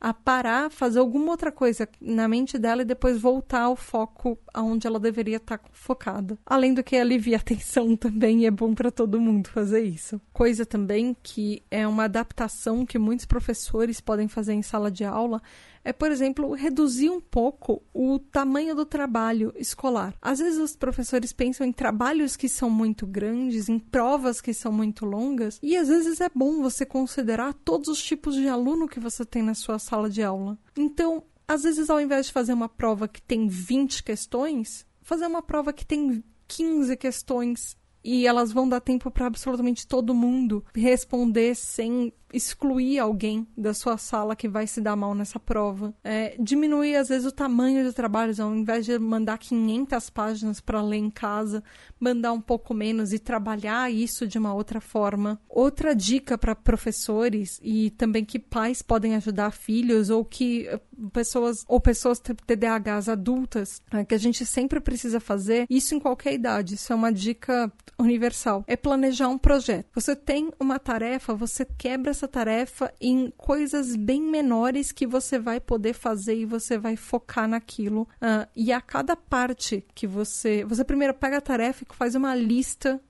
a 0.00 0.12
parar, 0.12 0.70
fazer 0.70 0.98
alguma 0.98 1.30
outra 1.30 1.50
coisa 1.50 1.88
na 2.00 2.28
mente 2.28 2.58
dela 2.58 2.82
e 2.82 2.84
depois 2.84 3.20
voltar 3.20 3.62
ao 3.62 3.76
foco 3.76 4.38
aonde 4.52 4.86
ela 4.86 5.00
deveria 5.00 5.38
estar 5.38 5.58
tá 5.58 5.64
focada. 5.72 6.38
Além 6.44 6.74
do 6.74 6.82
que 6.82 6.96
alivia 6.96 7.36
a 7.36 7.40
tensão 7.40 7.94
também, 7.96 8.42
e 8.42 8.46
é 8.46 8.50
bom 8.50 8.74
para 8.74 8.90
todo 8.90 9.20
mundo 9.20 9.48
fazer 9.48 9.82
isso. 9.82 10.20
Coisa 10.32 10.66
também 10.66 11.16
que 11.22 11.62
é 11.70 11.86
uma 11.86 12.04
adaptação 12.04 12.84
que 12.84 12.98
muitos 12.98 13.26
professores 13.26 14.00
podem 14.00 14.28
fazer 14.28 14.52
em 14.52 14.62
sala 14.62 14.90
de 14.90 15.04
aula 15.04 15.40
é, 15.86 15.92
por 15.92 16.10
exemplo, 16.10 16.52
reduzir 16.52 17.08
um 17.08 17.20
pouco 17.20 17.80
o 17.94 18.18
tamanho 18.18 18.74
do 18.74 18.84
trabalho 18.84 19.52
escolar. 19.54 20.16
Às 20.20 20.40
vezes 20.40 20.58
os 20.58 20.74
professores 20.74 21.32
pensam 21.32 21.64
em 21.64 21.70
trabalhos 21.70 22.34
que 22.34 22.48
são 22.48 22.68
muito 22.68 23.06
grandes, 23.06 23.68
em 23.68 23.78
provas 23.78 24.40
que 24.40 24.52
são 24.52 24.72
muito 24.72 25.06
longas, 25.06 25.60
e 25.62 25.76
às 25.76 25.86
vezes 25.86 26.20
é 26.20 26.28
bom 26.28 26.60
você 26.60 26.84
considerar 26.84 27.54
todos 27.54 27.86
os 27.86 28.02
tipos 28.02 28.34
de 28.34 28.48
aluno 28.48 28.88
que 28.88 28.98
você 28.98 29.24
tem 29.24 29.44
na 29.44 29.54
sua 29.54 29.78
sala 29.78 30.10
de 30.10 30.24
aula. 30.24 30.58
Então, 30.76 31.22
às 31.46 31.62
vezes, 31.62 31.88
ao 31.88 32.00
invés 32.00 32.26
de 32.26 32.32
fazer 32.32 32.52
uma 32.52 32.68
prova 32.68 33.06
que 33.06 33.22
tem 33.22 33.46
20 33.46 34.02
questões, 34.02 34.84
fazer 35.02 35.26
uma 35.28 35.40
prova 35.40 35.72
que 35.72 35.86
tem 35.86 36.24
15 36.48 36.96
questões 36.96 37.76
e 38.06 38.24
elas 38.24 38.52
vão 38.52 38.68
dar 38.68 38.80
tempo 38.80 39.10
para 39.10 39.26
absolutamente 39.26 39.84
todo 39.84 40.14
mundo 40.14 40.64
responder 40.72 41.56
sem 41.56 42.12
excluir 42.32 42.98
alguém 42.98 43.46
da 43.56 43.72
sua 43.72 43.96
sala 43.96 44.36
que 44.36 44.48
vai 44.48 44.66
se 44.66 44.80
dar 44.80 44.96
mal 44.96 45.14
nessa 45.14 45.38
prova. 45.38 45.94
É, 46.04 46.36
diminuir, 46.38 46.96
às 46.96 47.08
vezes, 47.08 47.26
o 47.26 47.32
tamanho 47.32 47.84
do 47.84 47.92
trabalho, 47.92 48.32
ao 48.42 48.54
invés 48.54 48.84
de 48.84 48.98
mandar 48.98 49.38
500 49.38 50.10
páginas 50.10 50.60
para 50.60 50.82
ler 50.82 50.98
em 50.98 51.10
casa, 51.10 51.62
mandar 51.98 52.32
um 52.32 52.40
pouco 52.40 52.74
menos 52.74 53.12
e 53.12 53.18
trabalhar 53.18 53.90
isso 53.90 54.26
de 54.26 54.38
uma 54.38 54.52
outra 54.54 54.80
forma. 54.80 55.40
Outra 55.48 55.94
dica 55.94 56.36
para 56.36 56.54
professores 56.54 57.60
e 57.62 57.90
também 57.90 58.24
que 58.24 58.38
pais 58.38 58.82
podem 58.82 59.14
ajudar 59.14 59.50
filhos 59.50 60.10
ou 60.10 60.24
que 60.24 60.68
pessoas 61.12 61.64
ou 61.68 61.80
pessoas 61.80 62.20
TDAHs 62.20 63.08
adultas, 63.08 63.80
é, 63.92 64.04
que 64.04 64.14
a 64.14 64.18
gente 64.18 64.44
sempre 64.44 64.80
precisa 64.80 65.20
fazer, 65.20 65.66
isso 65.68 65.94
em 65.94 66.00
qualquer 66.00 66.34
idade, 66.34 66.74
isso 66.74 66.92
é 66.92 66.96
uma 66.96 67.12
dica 67.12 67.72
universal, 67.98 68.64
é 68.66 68.76
planejar 68.76 69.28
um 69.28 69.38
projeto. 69.38 69.86
Você 69.94 70.14
tem 70.14 70.50
uma 70.58 70.78
tarefa, 70.78 71.34
você 71.34 71.64
quebra 71.64 72.10
essa 72.10 72.28
tarefa 72.28 72.92
em 73.00 73.32
coisas 73.36 73.96
bem 73.96 74.22
menores 74.22 74.92
que 74.92 75.06
você 75.06 75.38
vai 75.38 75.60
poder 75.60 75.92
fazer 75.92 76.36
e 76.36 76.44
você 76.44 76.78
vai 76.78 76.96
focar 76.96 77.48
naquilo. 77.48 78.02
Uh, 78.16 78.48
e 78.54 78.72
a 78.72 78.80
cada 78.80 79.16
parte 79.16 79.84
que 79.94 80.06
você. 80.06 80.64
Você 80.64 80.84
primeiro 80.84 81.14
pega 81.14 81.38
a 81.38 81.40
tarefa 81.40 81.84
e 81.84 81.96
faz 81.96 82.14
uma 82.14 82.34
lista 82.34 83.00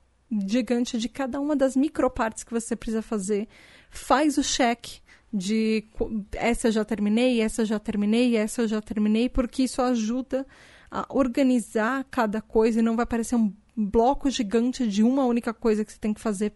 gigante 0.46 0.98
de 0.98 1.08
cada 1.08 1.40
uma 1.40 1.54
das 1.54 1.76
micropartes 1.76 2.42
que 2.42 2.52
você 2.52 2.74
precisa 2.74 3.02
fazer, 3.02 3.48
faz 3.90 4.36
o 4.38 4.42
check 4.42 5.00
de 5.32 5.84
essa 6.32 6.70
já 6.70 6.84
terminei, 6.84 7.40
essa 7.40 7.64
já 7.64 7.78
terminei, 7.78 8.36
essa 8.36 8.66
já 8.66 8.80
terminei, 8.80 9.28
porque 9.28 9.64
isso 9.64 9.82
ajuda 9.82 10.46
a 10.90 11.06
organizar 11.10 12.04
cada 12.10 12.40
coisa 12.40 12.78
e 12.78 12.82
não 12.82 12.96
vai 12.96 13.06
parecer 13.06 13.36
um 13.36 13.52
bloco 13.76 14.30
gigante 14.30 14.86
de 14.86 15.02
uma 15.02 15.24
única 15.24 15.52
coisa 15.52 15.84
que 15.84 15.92
você 15.92 15.98
tem 15.98 16.14
que 16.14 16.20
fazer 16.20 16.52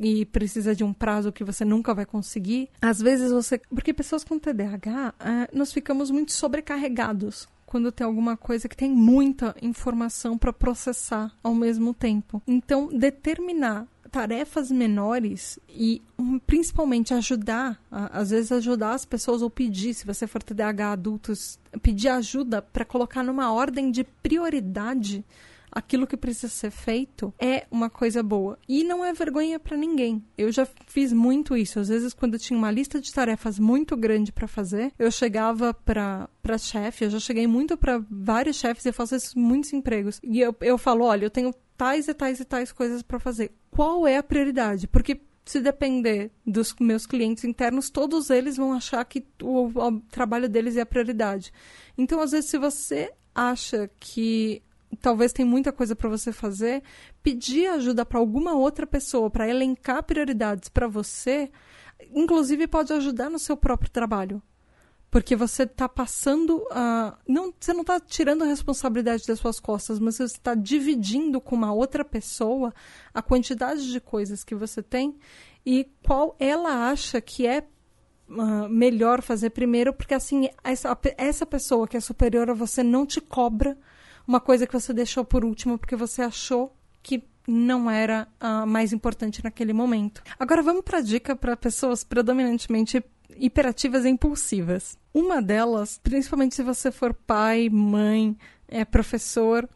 e 0.00 0.24
precisa 0.24 0.74
de 0.74 0.84
um 0.84 0.92
prazo 0.92 1.32
que 1.32 1.44
você 1.44 1.64
nunca 1.64 1.94
vai 1.94 2.06
conseguir, 2.06 2.70
às 2.80 3.00
vezes 3.00 3.30
você. 3.30 3.58
Porque 3.58 3.92
pessoas 3.92 4.24
com 4.24 4.38
TDAH, 4.38 5.14
é, 5.20 5.56
nós 5.56 5.72
ficamos 5.72 6.10
muito 6.10 6.32
sobrecarregados 6.32 7.48
quando 7.66 7.90
tem 7.90 8.06
alguma 8.06 8.36
coisa 8.36 8.68
que 8.68 8.76
tem 8.76 8.90
muita 8.90 9.54
informação 9.62 10.36
para 10.36 10.52
processar 10.52 11.32
ao 11.42 11.54
mesmo 11.54 11.94
tempo. 11.94 12.42
Então, 12.46 12.88
determinar 12.88 13.86
tarefas 14.12 14.70
menores 14.70 15.58
e 15.68 16.02
um, 16.18 16.38
principalmente 16.38 17.14
ajudar, 17.14 17.82
às 17.90 18.28
vezes 18.28 18.52
ajudar 18.52 18.92
as 18.92 19.06
pessoas 19.06 19.40
ou 19.40 19.48
pedir, 19.48 19.94
se 19.94 20.04
você 20.04 20.26
for 20.26 20.42
TDAH 20.42 20.92
adultos, 20.92 21.58
pedir 21.80 22.08
ajuda 22.08 22.60
para 22.60 22.84
colocar 22.84 23.22
numa 23.24 23.50
ordem 23.50 23.90
de 23.90 24.04
prioridade 24.04 25.24
aquilo 25.72 26.06
que 26.06 26.18
precisa 26.18 26.52
ser 26.52 26.70
feito 26.70 27.32
é 27.38 27.66
uma 27.70 27.88
coisa 27.88 28.22
boa. 28.22 28.58
E 28.68 28.84
não 28.84 29.02
é 29.02 29.14
vergonha 29.14 29.58
para 29.58 29.76
ninguém. 29.76 30.22
Eu 30.36 30.52
já 30.52 30.68
fiz 30.86 31.12
muito 31.12 31.56
isso. 31.56 31.80
Às 31.80 31.88
vezes, 31.88 32.12
quando 32.12 32.34
eu 32.34 32.38
tinha 32.38 32.58
uma 32.58 32.70
lista 32.70 33.00
de 33.00 33.10
tarefas 33.10 33.58
muito 33.58 33.96
grande 33.96 34.30
para 34.30 34.46
fazer, 34.46 34.92
eu 34.98 35.10
chegava 35.10 35.72
para 35.72 36.28
para 36.42 36.58
chefe, 36.58 37.04
eu 37.04 37.10
já 37.10 37.20
cheguei 37.20 37.46
muito 37.46 37.76
para 37.76 38.04
vários 38.10 38.56
chefes, 38.56 38.84
eu 38.84 38.92
faço 38.92 39.14
isso 39.14 39.38
muitos 39.38 39.72
empregos. 39.72 40.20
E 40.24 40.40
eu, 40.40 40.54
eu 40.60 40.76
falo, 40.76 41.04
olha, 41.04 41.24
eu 41.24 41.30
tenho 41.30 41.54
tais 41.76 42.08
e 42.08 42.14
tais 42.14 42.40
e 42.40 42.44
tais 42.44 42.72
coisas 42.72 43.02
para 43.02 43.18
fazer. 43.18 43.52
Qual 43.70 44.06
é 44.06 44.16
a 44.16 44.22
prioridade? 44.22 44.86
Porque 44.86 45.20
se 45.44 45.60
depender 45.60 46.30
dos 46.46 46.74
meus 46.80 47.06
clientes 47.06 47.44
internos, 47.44 47.90
todos 47.90 48.30
eles 48.30 48.56
vão 48.56 48.72
achar 48.72 49.04
que 49.04 49.26
o, 49.42 49.66
o, 49.66 50.00
trabalho 50.02 50.48
deles 50.48 50.76
é 50.76 50.82
a 50.82 50.86
prioridade. 50.86 51.52
Então, 51.98 52.20
às 52.20 52.30
vezes, 52.30 52.50
se 52.50 52.58
você 52.58 53.12
acha 53.34 53.90
que 53.98 54.62
talvez 55.00 55.32
tem 55.32 55.44
muita 55.44 55.72
coisa 55.72 55.96
para 55.96 56.08
você 56.08 56.32
fazer, 56.32 56.82
pedir 57.22 57.66
ajuda 57.66 58.04
para 58.04 58.18
alguma 58.18 58.54
outra 58.54 58.86
pessoa 58.86 59.30
para 59.30 59.48
elencar 59.48 60.02
prioridades 60.02 60.68
para 60.68 60.86
você, 60.86 61.50
inclusive 62.14 62.66
pode 62.66 62.92
ajudar 62.92 63.30
no 63.30 63.38
seu 63.38 63.56
próprio 63.56 63.90
trabalho. 63.90 64.42
Porque 65.12 65.36
você 65.36 65.64
está 65.64 65.86
passando 65.86 66.66
a. 66.70 67.18
Não, 67.28 67.52
você 67.60 67.74
não 67.74 67.82
está 67.82 68.00
tirando 68.00 68.44
a 68.44 68.46
responsabilidade 68.46 69.26
das 69.26 69.38
suas 69.38 69.60
costas, 69.60 69.98
mas 69.98 70.16
você 70.16 70.24
está 70.24 70.54
dividindo 70.54 71.38
com 71.38 71.54
uma 71.54 71.70
outra 71.70 72.02
pessoa 72.02 72.72
a 73.12 73.20
quantidade 73.20 73.92
de 73.92 74.00
coisas 74.00 74.42
que 74.42 74.54
você 74.54 74.82
tem 74.82 75.14
e 75.66 75.86
qual 76.02 76.34
ela 76.40 76.90
acha 76.90 77.20
que 77.20 77.46
é 77.46 77.62
uh, 78.30 78.68
melhor 78.70 79.20
fazer 79.20 79.50
primeiro, 79.50 79.92
porque 79.92 80.14
assim, 80.14 80.48
essa, 80.64 80.98
essa 81.18 81.44
pessoa 81.44 81.86
que 81.86 81.96
é 81.96 82.00
superior 82.00 82.48
a 82.48 82.54
você 82.54 82.82
não 82.82 83.04
te 83.04 83.20
cobra 83.20 83.76
uma 84.26 84.40
coisa 84.40 84.66
que 84.66 84.72
você 84.72 84.94
deixou 84.94 85.26
por 85.26 85.44
último 85.44 85.78
porque 85.78 85.94
você 85.94 86.22
achou 86.22 86.74
que 87.02 87.22
não 87.46 87.90
era 87.90 88.28
a 88.40 88.62
uh, 88.62 88.66
mais 88.66 88.94
importante 88.94 89.44
naquele 89.44 89.74
momento. 89.74 90.22
Agora 90.38 90.62
vamos 90.62 90.82
para 90.82 90.98
a 90.98 91.02
dica 91.02 91.36
para 91.36 91.54
pessoas 91.54 92.02
predominantemente 92.02 93.04
hiperativas 93.36 94.04
e 94.04 94.08
impulsivas. 94.08 94.96
Uma 95.12 95.40
delas, 95.42 95.98
principalmente 96.02 96.54
se 96.54 96.62
você 96.62 96.90
for 96.90 97.12
pai, 97.14 97.68
mãe, 97.70 98.36
é, 98.68 98.84
professor, 98.84 99.68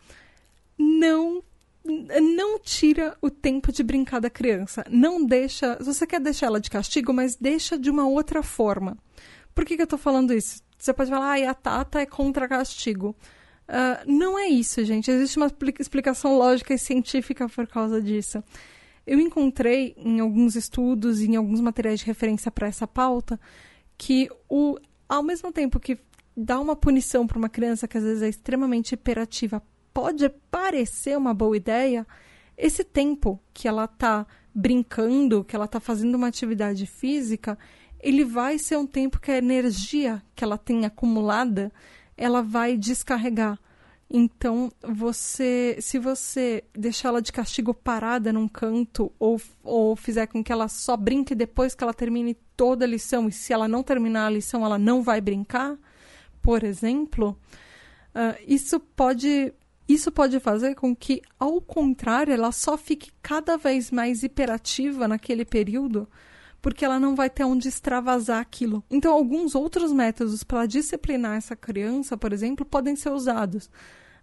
não 0.78 1.42
não 2.20 2.58
tira 2.58 3.16
o 3.22 3.30
tempo 3.30 3.70
de 3.70 3.82
brincar 3.82 4.20
da 4.20 4.28
criança. 4.28 4.84
Não 4.90 5.24
deixa. 5.24 5.78
Você 5.80 6.04
quer 6.04 6.20
deixar 6.20 6.46
ela 6.46 6.60
de 6.60 6.68
castigo, 6.68 7.12
mas 7.12 7.36
deixa 7.36 7.78
de 7.78 7.88
uma 7.88 8.08
outra 8.08 8.42
forma. 8.42 8.98
Por 9.54 9.64
que, 9.64 9.76
que 9.76 9.82
eu 9.82 9.84
estou 9.84 9.98
falando 9.98 10.34
isso? 10.34 10.60
Você 10.76 10.92
pode 10.92 11.10
falar, 11.10 11.40
ah, 11.40 11.50
a 11.50 11.54
Tata 11.54 12.00
é 12.00 12.06
contra 12.06 12.48
castigo. 12.48 13.14
Uh, 13.68 14.12
não 14.12 14.38
é 14.38 14.46
isso, 14.48 14.84
gente. 14.84 15.10
Existe 15.10 15.36
uma 15.36 15.50
explicação 15.78 16.36
lógica 16.36 16.74
e 16.74 16.78
científica 16.78 17.48
por 17.48 17.66
causa 17.66 18.00
disso. 18.00 18.42
Eu 19.06 19.20
encontrei 19.20 19.94
em 19.96 20.20
alguns 20.20 20.56
estudos 20.56 21.20
e 21.20 21.26
em 21.26 21.36
alguns 21.36 21.60
materiais 21.60 22.00
de 22.00 22.06
referência 22.06 22.50
para 22.50 22.66
essa 22.66 22.86
pauta 22.86 23.38
que 23.96 24.28
o, 24.48 24.76
ao 25.08 25.22
mesmo 25.22 25.52
tempo 25.52 25.78
que 25.78 25.98
dá 26.36 26.60
uma 26.60 26.76
punição 26.76 27.26
para 27.26 27.38
uma 27.38 27.48
criança 27.48 27.88
que 27.88 27.96
às 27.96 28.04
vezes 28.04 28.22
é 28.22 28.28
extremamente 28.28 28.92
hiperativa 28.92 29.62
pode 29.96 30.28
parecer 30.50 31.16
uma 31.16 31.32
boa 31.32 31.56
ideia, 31.56 32.06
esse 32.54 32.84
tempo 32.84 33.40
que 33.54 33.66
ela 33.66 33.86
está 33.86 34.26
brincando, 34.54 35.42
que 35.42 35.56
ela 35.56 35.64
está 35.64 35.80
fazendo 35.80 36.16
uma 36.16 36.26
atividade 36.26 36.84
física, 36.84 37.58
ele 37.98 38.22
vai 38.22 38.58
ser 38.58 38.76
um 38.76 38.86
tempo 38.86 39.18
que 39.18 39.30
a 39.30 39.38
energia 39.38 40.22
que 40.34 40.44
ela 40.44 40.58
tem 40.58 40.84
acumulada, 40.84 41.72
ela 42.14 42.42
vai 42.42 42.76
descarregar. 42.76 43.58
Então, 44.08 44.70
você, 44.82 45.76
se 45.80 45.98
você 45.98 46.62
deixar 46.72 47.08
ela 47.08 47.20
de 47.20 47.32
castigo 47.32 47.74
parada 47.74 48.32
num 48.32 48.46
canto 48.46 49.12
ou, 49.18 49.40
ou 49.64 49.96
fizer 49.96 50.26
com 50.28 50.44
que 50.44 50.52
ela 50.52 50.68
só 50.68 50.96
brinque 50.96 51.34
depois 51.34 51.74
que 51.74 51.82
ela 51.82 51.92
termine 51.92 52.36
toda 52.56 52.84
a 52.84 52.88
lição, 52.88 53.28
e 53.28 53.32
se 53.32 53.52
ela 53.52 53.66
não 53.66 53.82
terminar 53.82 54.26
a 54.26 54.30
lição, 54.30 54.64
ela 54.64 54.78
não 54.78 55.02
vai 55.02 55.20
brincar, 55.20 55.76
por 56.40 56.62
exemplo, 56.62 57.36
uh, 58.14 58.40
isso 58.46 58.78
pode 58.78 59.52
isso 59.88 60.10
pode 60.10 60.40
fazer 60.40 60.74
com 60.74 60.94
que, 60.96 61.22
ao 61.38 61.60
contrário, 61.60 62.32
ela 62.32 62.50
só 62.50 62.76
fique 62.76 63.12
cada 63.22 63.56
vez 63.56 63.90
mais 63.90 64.24
hiperativa 64.24 65.06
naquele 65.06 65.44
período, 65.44 66.08
porque 66.66 66.84
ela 66.84 66.98
não 66.98 67.14
vai 67.14 67.30
ter 67.30 67.44
onde 67.44 67.68
extravasar 67.68 68.40
aquilo. 68.40 68.82
Então, 68.90 69.12
alguns 69.12 69.54
outros 69.54 69.92
métodos 69.92 70.42
para 70.42 70.66
disciplinar 70.66 71.36
essa 71.36 71.54
criança, 71.54 72.16
por 72.16 72.32
exemplo, 72.32 72.66
podem 72.66 72.96
ser 72.96 73.10
usados. 73.10 73.70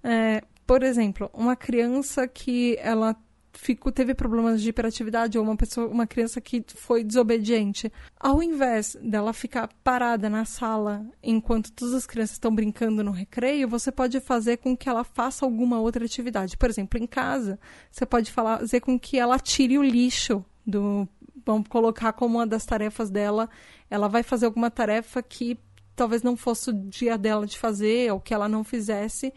É, 0.04 0.44
por 0.68 0.84
exemplo, 0.84 1.30
uma 1.34 1.56
criança 1.56 2.28
que 2.28 2.78
ela 2.82 3.16
ficou, 3.54 3.94
teve 3.94 4.14
problemas 4.14 4.62
de 4.62 4.68
hiperatividade 4.68 5.38
ou 5.38 5.46
uma 5.46 5.56
pessoa, 5.56 5.88
uma 5.88 6.06
criança 6.06 6.42
que 6.42 6.62
foi 6.68 7.02
desobediente, 7.02 7.90
ao 8.20 8.44
invés 8.44 8.98
dela 9.02 9.32
ficar 9.32 9.70
parada 9.82 10.30
na 10.30 10.44
sala 10.44 11.06
enquanto 11.24 11.72
todas 11.72 11.94
as 11.94 12.06
crianças 12.06 12.34
estão 12.34 12.54
brincando 12.54 13.06
no 13.06 13.12
recreio, 13.12 13.70
você 13.70 13.90
pode 13.90 14.20
fazer 14.20 14.58
com 14.58 14.76
que 14.76 14.90
ela 14.90 15.06
faça 15.06 15.46
alguma 15.46 15.80
outra 15.80 16.04
atividade. 16.04 16.58
Por 16.58 16.70
exemplo, 16.70 17.00
em 17.00 17.08
casa, 17.08 17.58
você 17.90 18.06
pode 18.06 18.34
fazer 18.34 18.82
com 18.82 19.00
que 19.00 19.18
ela 19.18 19.40
tire 19.40 19.78
o 19.78 19.82
lixo 19.82 20.44
do 20.68 21.08
vamos 21.46 21.68
colocar 21.68 22.14
como 22.14 22.38
uma 22.38 22.48
das 22.48 22.66
tarefas 22.66 23.10
dela, 23.10 23.50
ela 23.90 24.08
vai 24.08 24.24
fazer 24.24 24.46
alguma 24.46 24.72
tarefa 24.72 25.22
que 25.22 25.58
talvez 25.96 26.24
não 26.24 26.36
fosse 26.36 26.70
o 26.70 26.74
dia 26.74 27.18
dela 27.18 27.46
de 27.46 27.58
fazer 27.58 28.12
ou 28.12 28.20
que 28.20 28.34
ela 28.34 28.50
não 28.50 28.64
fizesse 28.64 29.34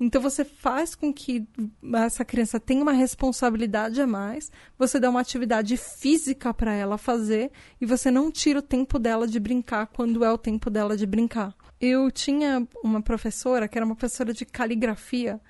então 0.00 0.22
você 0.22 0.44
faz 0.44 0.94
com 0.94 1.12
que 1.12 1.46
essa 1.94 2.24
criança 2.24 2.60
tenha 2.60 2.82
uma 2.82 2.92
responsabilidade 2.92 4.00
a 4.00 4.06
mais, 4.06 4.50
você 4.78 5.00
dá 5.00 5.10
uma 5.10 5.20
atividade 5.20 5.76
física 5.76 6.54
para 6.54 6.72
ela 6.72 6.96
fazer 6.96 7.50
e 7.80 7.86
você 7.86 8.10
não 8.10 8.30
tira 8.30 8.60
o 8.60 8.62
tempo 8.62 8.98
dela 8.98 9.26
de 9.26 9.40
brincar 9.40 9.88
quando 9.88 10.24
é 10.24 10.32
o 10.32 10.38
tempo 10.38 10.70
dela 10.70 10.96
de 10.96 11.04
brincar. 11.04 11.54
Eu 11.80 12.10
tinha 12.12 12.66
uma 12.82 13.02
professora 13.02 13.66
que 13.66 13.76
era 13.76 13.84
uma 13.84 13.96
professora 13.96 14.32
de 14.32 14.44
caligrafia 14.44 15.40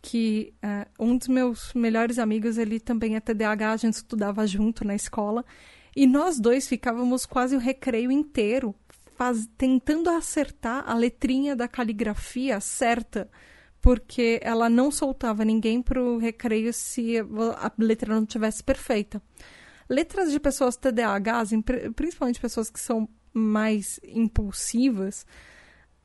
que 0.00 0.54
uh, 0.64 1.04
um 1.04 1.16
dos 1.16 1.28
meus 1.28 1.74
melhores 1.74 2.18
amigos, 2.18 2.58
ele 2.58 2.78
também 2.78 3.16
é 3.16 3.20
TDAH, 3.20 3.72
a 3.72 3.76
gente 3.76 3.94
estudava 3.94 4.46
junto 4.46 4.84
na 4.84 4.94
escola, 4.94 5.44
e 5.94 6.06
nós 6.06 6.38
dois 6.38 6.68
ficávamos 6.68 7.26
quase 7.26 7.56
o 7.56 7.58
recreio 7.58 8.10
inteiro 8.10 8.74
faz, 9.16 9.48
tentando 9.58 10.08
acertar 10.08 10.88
a 10.88 10.94
letrinha 10.94 11.56
da 11.56 11.66
caligrafia 11.66 12.60
certa 12.60 13.28
porque 13.80 14.40
ela 14.42 14.68
não 14.68 14.90
soltava 14.90 15.44
ninguém 15.44 15.80
para 15.80 16.02
o 16.02 16.18
recreio 16.18 16.72
se 16.72 17.18
a 17.18 17.72
letra 17.78 18.14
não 18.14 18.26
tivesse 18.26 18.62
perfeita. 18.62 19.22
Letras 19.88 20.30
de 20.30 20.38
pessoas 20.38 20.76
TDAH, 20.76 21.44
principalmente 21.94 22.40
pessoas 22.40 22.68
que 22.68 22.80
são 22.80 23.08
mais 23.32 24.00
impulsivas, 24.04 25.24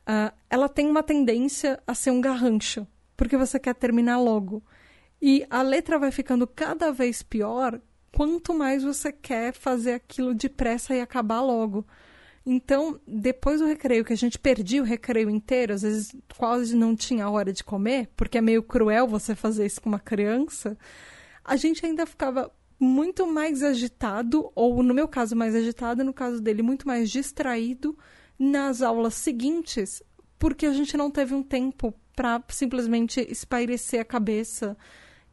uh, 0.07 0.33
ela 0.49 0.69
tem 0.69 0.87
uma 0.87 1.03
tendência 1.03 1.81
a 1.85 1.93
ser 1.93 2.11
um 2.11 2.21
garrancho, 2.21 2.87
porque 3.15 3.37
você 3.37 3.59
quer 3.59 3.75
terminar 3.75 4.19
logo. 4.19 4.63
E 5.21 5.45
a 5.49 5.61
letra 5.61 5.97
vai 5.97 6.11
ficando 6.11 6.45
cada 6.45 6.91
vez 6.91 7.23
pior 7.23 7.79
quanto 8.11 8.53
mais 8.53 8.83
você 8.83 9.11
quer 9.11 9.53
fazer 9.53 9.93
aquilo 9.93 10.33
depressa 10.35 10.95
e 10.95 11.01
acabar 11.01 11.41
logo. 11.41 11.85
Então, 12.45 12.99
depois 13.07 13.61
do 13.61 13.65
recreio, 13.65 14.03
que 14.03 14.13
a 14.13 14.17
gente 14.17 14.37
perdia 14.37 14.81
o 14.81 14.85
recreio 14.85 15.29
inteiro, 15.29 15.73
às 15.73 15.81
vezes 15.81 16.15
quase 16.37 16.75
não 16.75 16.95
tinha 16.95 17.29
hora 17.29 17.53
de 17.53 17.63
comer, 17.63 18.09
porque 18.17 18.37
é 18.37 18.41
meio 18.41 18.61
cruel 18.61 19.07
você 19.07 19.33
fazer 19.33 19.65
isso 19.65 19.81
com 19.81 19.89
uma 19.89 19.99
criança, 19.99 20.77
a 21.43 21.55
gente 21.55 21.85
ainda 21.85 22.05
ficava 22.05 22.51
muito 22.77 23.25
mais 23.25 23.63
agitado, 23.63 24.51
ou 24.53 24.83
no 24.83 24.93
meu 24.93 25.07
caso 25.07 25.35
mais 25.35 25.55
agitado, 25.55 26.03
no 26.03 26.13
caso 26.13 26.41
dele 26.41 26.61
muito 26.61 26.85
mais 26.85 27.09
distraído 27.09 27.97
nas 28.37 28.81
aulas 28.81 29.13
seguintes, 29.13 30.03
porque 30.37 30.65
a 30.65 30.73
gente 30.73 30.97
não 30.97 31.09
teve 31.09 31.33
um 31.33 31.43
tempo 31.43 31.93
para 32.15 32.41
simplesmente 32.49 33.19
espairecer 33.29 34.01
a 34.01 34.05
cabeça 34.05 34.77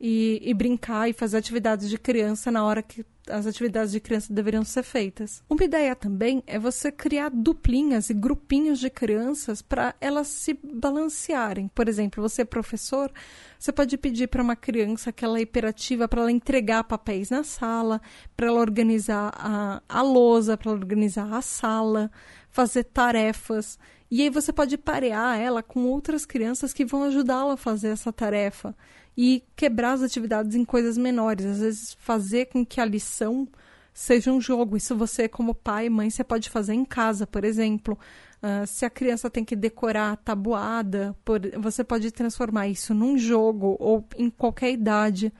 e, 0.00 0.40
e, 0.42 0.54
brincar 0.54 1.10
e 1.10 1.12
fazer 1.12 1.36
atividades 1.36 1.90
de 1.90 1.98
criança 1.98 2.50
na 2.50 2.64
hora 2.64 2.82
que 2.82 3.04
as 3.28 3.46
atividades 3.46 3.92
de 3.92 4.00
criança 4.00 4.32
deveriam 4.32 4.64
ser 4.64 4.82
feitas. 4.82 5.42
Uma 5.48 5.62
ideia 5.62 5.94
também 5.94 6.42
é 6.46 6.58
você 6.58 6.90
criar 6.90 7.28
duplinhas 7.28 8.08
e 8.08 8.14
grupinhos 8.14 8.80
de 8.80 8.88
crianças 8.88 9.60
para 9.60 9.94
elas 10.00 10.26
se 10.26 10.58
balancearem. 10.64 11.68
Por 11.68 11.86
exemplo, 11.86 12.22
você 12.22 12.42
é 12.42 12.44
professor, 12.46 13.12
você 13.58 13.70
pode 13.70 13.96
pedir 13.98 14.28
para 14.28 14.42
uma 14.42 14.56
criança 14.56 15.12
que 15.12 15.24
ela 15.24 15.38
é 15.38 15.42
hiperativa 15.42 16.08
para 16.08 16.22
ela 16.22 16.32
entregar 16.32 16.82
papéis 16.84 17.28
na 17.28 17.44
sala, 17.44 18.00
para 18.34 18.46
ela 18.46 18.60
organizar 18.60 19.32
a, 19.36 19.82
a 19.86 20.02
lousa, 20.02 20.56
para 20.56 20.72
organizar 20.72 21.30
a 21.32 21.42
sala, 21.42 22.10
fazer 22.48 22.84
tarefas. 22.84 23.78
E 24.10 24.22
aí 24.22 24.30
você 24.30 24.52
pode 24.52 24.76
parear 24.76 25.38
ela 25.38 25.62
com 25.62 25.84
outras 25.84 26.26
crianças 26.26 26.72
que 26.72 26.84
vão 26.84 27.04
ajudá-la 27.04 27.54
a 27.54 27.56
fazer 27.56 27.88
essa 27.88 28.12
tarefa 28.12 28.74
e 29.16 29.44
quebrar 29.54 29.92
as 29.92 30.02
atividades 30.02 30.56
em 30.56 30.64
coisas 30.64 30.98
menores. 30.98 31.46
Às 31.46 31.60
vezes, 31.60 31.94
fazer 32.00 32.46
com 32.46 32.66
que 32.66 32.80
a 32.80 32.84
lição 32.84 33.46
seja 33.94 34.32
um 34.32 34.40
jogo. 34.40 34.76
Isso 34.76 34.96
você, 34.96 35.28
como 35.28 35.54
pai 35.54 35.86
e 35.86 35.90
mãe, 35.90 36.10
você 36.10 36.24
pode 36.24 36.50
fazer 36.50 36.74
em 36.74 36.84
casa, 36.84 37.26
por 37.26 37.44
exemplo. 37.44 37.96
Uh, 38.42 38.66
se 38.66 38.84
a 38.84 38.90
criança 38.90 39.30
tem 39.30 39.44
que 39.44 39.54
decorar 39.54 40.12
a 40.12 40.16
tabuada, 40.16 41.14
por, 41.24 41.40
você 41.60 41.84
pode 41.84 42.10
transformar 42.10 42.66
isso 42.66 42.92
num 42.94 43.16
jogo 43.16 43.76
ou 43.78 44.04
em 44.16 44.28
qualquer 44.28 44.72
idade. 44.72 45.32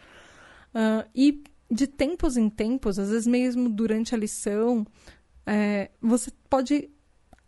Uh, 0.73 1.09
e 1.14 1.43
de 1.71 1.87
tempos 1.87 2.37
em 2.37 2.49
tempos, 2.49 2.99
às 2.99 3.11
vezes 3.11 3.27
mesmo 3.27 3.68
durante 3.68 4.14
a 4.14 4.18
lição, 4.18 4.87
é, 5.47 5.91
você 6.01 6.31
pode 6.49 6.91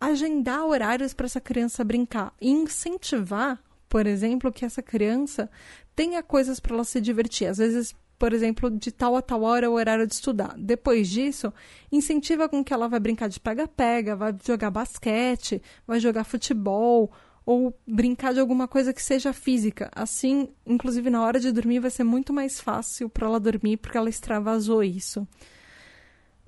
agendar 0.02 0.64
horários 0.64 1.14
para 1.14 1.26
essa 1.26 1.40
criança 1.40 1.84
brincar 1.84 2.34
e 2.40 2.50
incentivar, 2.50 3.62
por 3.88 4.04
exemplo, 4.04 4.52
que 4.52 4.64
essa 4.64 4.82
criança 4.82 5.48
tenha 5.94 6.22
coisas 6.22 6.58
para 6.58 6.74
ela 6.74 6.84
se 6.84 7.00
divertir. 7.00 7.46
Às 7.46 7.58
vezes, 7.58 7.94
por 8.18 8.32
exemplo, 8.32 8.68
de 8.68 8.90
tal 8.90 9.16
a 9.16 9.22
tal 9.22 9.42
hora 9.42 9.66
é 9.66 9.68
o 9.68 9.74
horário 9.74 10.04
de 10.04 10.14
estudar. 10.14 10.54
Depois 10.58 11.08
disso, 11.08 11.52
incentiva 11.90 12.48
com 12.48 12.64
que 12.64 12.74
ela 12.74 12.88
vai 12.88 12.98
brincar 12.98 13.28
de 13.28 13.38
pega-pega, 13.38 14.16
vai 14.16 14.34
jogar 14.44 14.70
basquete, 14.72 15.62
vai 15.86 16.00
jogar 16.00 16.24
futebol 16.24 17.12
ou 17.46 17.72
brincar 17.86 18.34
de 18.34 18.40
alguma 18.40 18.66
coisa 18.66 18.92
que 18.92 19.02
seja 19.02 19.32
física. 19.32 19.88
Assim, 19.94 20.48
inclusive 20.66 21.10
na 21.10 21.22
hora 21.22 21.38
de 21.38 21.52
dormir, 21.52 21.78
vai 21.78 21.90
ser 21.90 22.04
muito 22.04 22.32
mais 22.32 22.60
fácil 22.60 23.08
para 23.08 23.28
ela 23.28 23.38
dormir 23.38 23.76
porque 23.76 23.98
ela 23.98 24.08
extravasou 24.08 24.82
isso. 24.82 25.26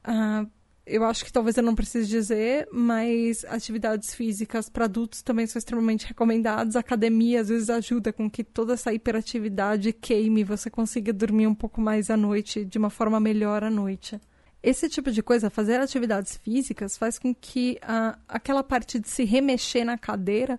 Uh, 0.06 0.50
eu 0.86 1.02
acho 1.04 1.24
que 1.24 1.32
talvez 1.32 1.56
eu 1.56 1.62
não 1.62 1.74
precise 1.74 2.06
dizer, 2.08 2.68
mas 2.70 3.44
atividades 3.46 4.14
físicas 4.14 4.68
para 4.68 4.84
adultos 4.84 5.22
também 5.22 5.46
são 5.46 5.58
extremamente 5.58 6.06
recomendadas. 6.06 6.76
A 6.76 6.80
academia 6.80 7.40
às 7.40 7.48
vezes 7.48 7.70
ajuda 7.70 8.12
com 8.12 8.30
que 8.30 8.44
toda 8.44 8.74
essa 8.74 8.92
hiperatividade 8.92 9.92
queime, 9.92 10.44
você 10.44 10.68
consiga 10.68 11.12
dormir 11.12 11.46
um 11.46 11.54
pouco 11.54 11.80
mais 11.80 12.10
à 12.10 12.16
noite, 12.16 12.64
de 12.64 12.76
uma 12.76 12.90
forma 12.90 13.18
melhor 13.18 13.64
à 13.64 13.70
noite. 13.70 14.20
Esse 14.62 14.88
tipo 14.88 15.10
de 15.10 15.22
coisa, 15.22 15.50
fazer 15.50 15.80
atividades 15.80 16.36
físicas, 16.36 16.98
faz 16.98 17.18
com 17.18 17.34
que 17.34 17.78
a, 17.82 18.18
aquela 18.28 18.62
parte 18.62 18.98
de 18.98 19.08
se 19.08 19.24
remexer 19.24 19.84
na 19.84 19.96
cadeira 19.96 20.58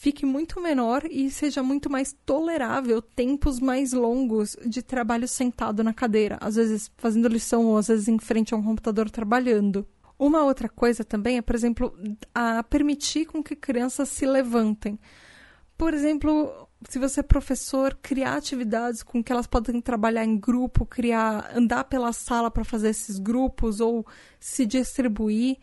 fique 0.00 0.24
muito 0.24 0.62
menor 0.62 1.02
e 1.10 1.30
seja 1.30 1.62
muito 1.62 1.90
mais 1.90 2.16
tolerável 2.24 3.02
tempos 3.02 3.60
mais 3.60 3.92
longos 3.92 4.56
de 4.64 4.82
trabalho 4.82 5.28
sentado 5.28 5.84
na 5.84 5.92
cadeira, 5.92 6.38
às 6.40 6.56
vezes 6.56 6.90
fazendo 6.96 7.28
lição 7.28 7.66
ou 7.66 7.76
às 7.76 7.88
vezes 7.88 8.08
em 8.08 8.18
frente 8.18 8.54
a 8.54 8.56
um 8.56 8.62
computador 8.62 9.10
trabalhando. 9.10 9.86
Uma 10.18 10.42
outra 10.42 10.70
coisa 10.70 11.04
também 11.04 11.36
é, 11.36 11.42
por 11.42 11.54
exemplo, 11.54 11.94
a 12.34 12.62
permitir 12.62 13.26
com 13.26 13.42
que 13.42 13.54
crianças 13.54 14.08
se 14.08 14.24
levantem. 14.24 14.98
Por 15.76 15.92
exemplo, 15.92 16.50
se 16.88 16.98
você 16.98 17.20
é 17.20 17.22
professor, 17.22 17.94
criar 18.00 18.36
atividades 18.36 19.02
com 19.02 19.22
que 19.22 19.30
elas 19.30 19.46
podem 19.46 19.82
trabalhar 19.82 20.24
em 20.24 20.38
grupo, 20.38 20.86
criar, 20.86 21.50
andar 21.54 21.84
pela 21.84 22.14
sala 22.14 22.50
para 22.50 22.64
fazer 22.64 22.88
esses 22.88 23.18
grupos 23.18 23.80
ou 23.80 24.06
se 24.38 24.64
distribuir. 24.64 25.58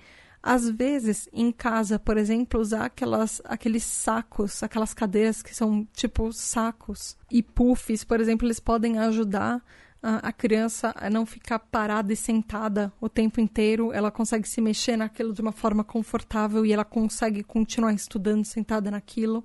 Às 0.49 0.69
vezes, 0.69 1.27
em 1.33 1.51
casa, 1.51 1.99
por 1.99 2.15
exemplo, 2.15 2.61
usar 2.61 2.85
aquelas, 2.85 3.41
aqueles 3.43 3.83
sacos, 3.83 4.63
aquelas 4.63 4.93
cadeiras 4.93 5.43
que 5.43 5.53
são 5.53 5.85
tipo 5.91 6.31
sacos 6.31 7.17
e 7.29 7.43
puffs, 7.43 8.05
por 8.05 8.21
exemplo, 8.21 8.47
eles 8.47 8.57
podem 8.57 8.97
ajudar 8.97 9.61
a, 10.01 10.29
a 10.29 10.31
criança 10.31 10.93
a 10.95 11.09
não 11.09 11.25
ficar 11.25 11.59
parada 11.59 12.13
e 12.13 12.15
sentada 12.15 12.93
o 13.01 13.09
tempo 13.09 13.41
inteiro. 13.41 13.91
Ela 13.91 14.09
consegue 14.09 14.47
se 14.47 14.61
mexer 14.61 14.95
naquilo 14.95 15.33
de 15.33 15.41
uma 15.41 15.51
forma 15.51 15.83
confortável 15.83 16.65
e 16.65 16.71
ela 16.71 16.85
consegue 16.85 17.43
continuar 17.43 17.91
estudando 17.91 18.45
sentada 18.45 18.89
naquilo. 18.89 19.43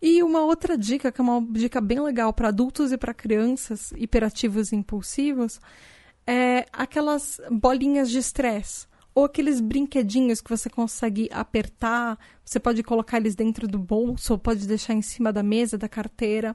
E 0.00 0.22
uma 0.22 0.44
outra 0.44 0.78
dica, 0.78 1.10
que 1.10 1.20
é 1.20 1.24
uma 1.24 1.44
dica 1.50 1.80
bem 1.80 1.98
legal 1.98 2.32
para 2.32 2.46
adultos 2.46 2.92
e 2.92 2.96
para 2.96 3.12
crianças 3.12 3.92
hiperativos 3.96 4.70
e 4.70 4.76
impulsivos, 4.76 5.60
é 6.24 6.64
aquelas 6.72 7.40
bolinhas 7.50 8.08
de 8.08 8.18
estresse 8.18 8.88
ou 9.14 9.24
aqueles 9.24 9.60
brinquedinhos 9.60 10.40
que 10.40 10.50
você 10.50 10.70
consegue 10.70 11.28
apertar, 11.32 12.18
você 12.44 12.60
pode 12.60 12.82
colocar 12.82 13.16
eles 13.16 13.34
dentro 13.34 13.66
do 13.66 13.78
bolso 13.78 14.32
ou 14.34 14.38
pode 14.38 14.66
deixar 14.66 14.94
em 14.94 15.02
cima 15.02 15.32
da 15.32 15.42
mesa, 15.42 15.76
da 15.76 15.88
carteira. 15.88 16.54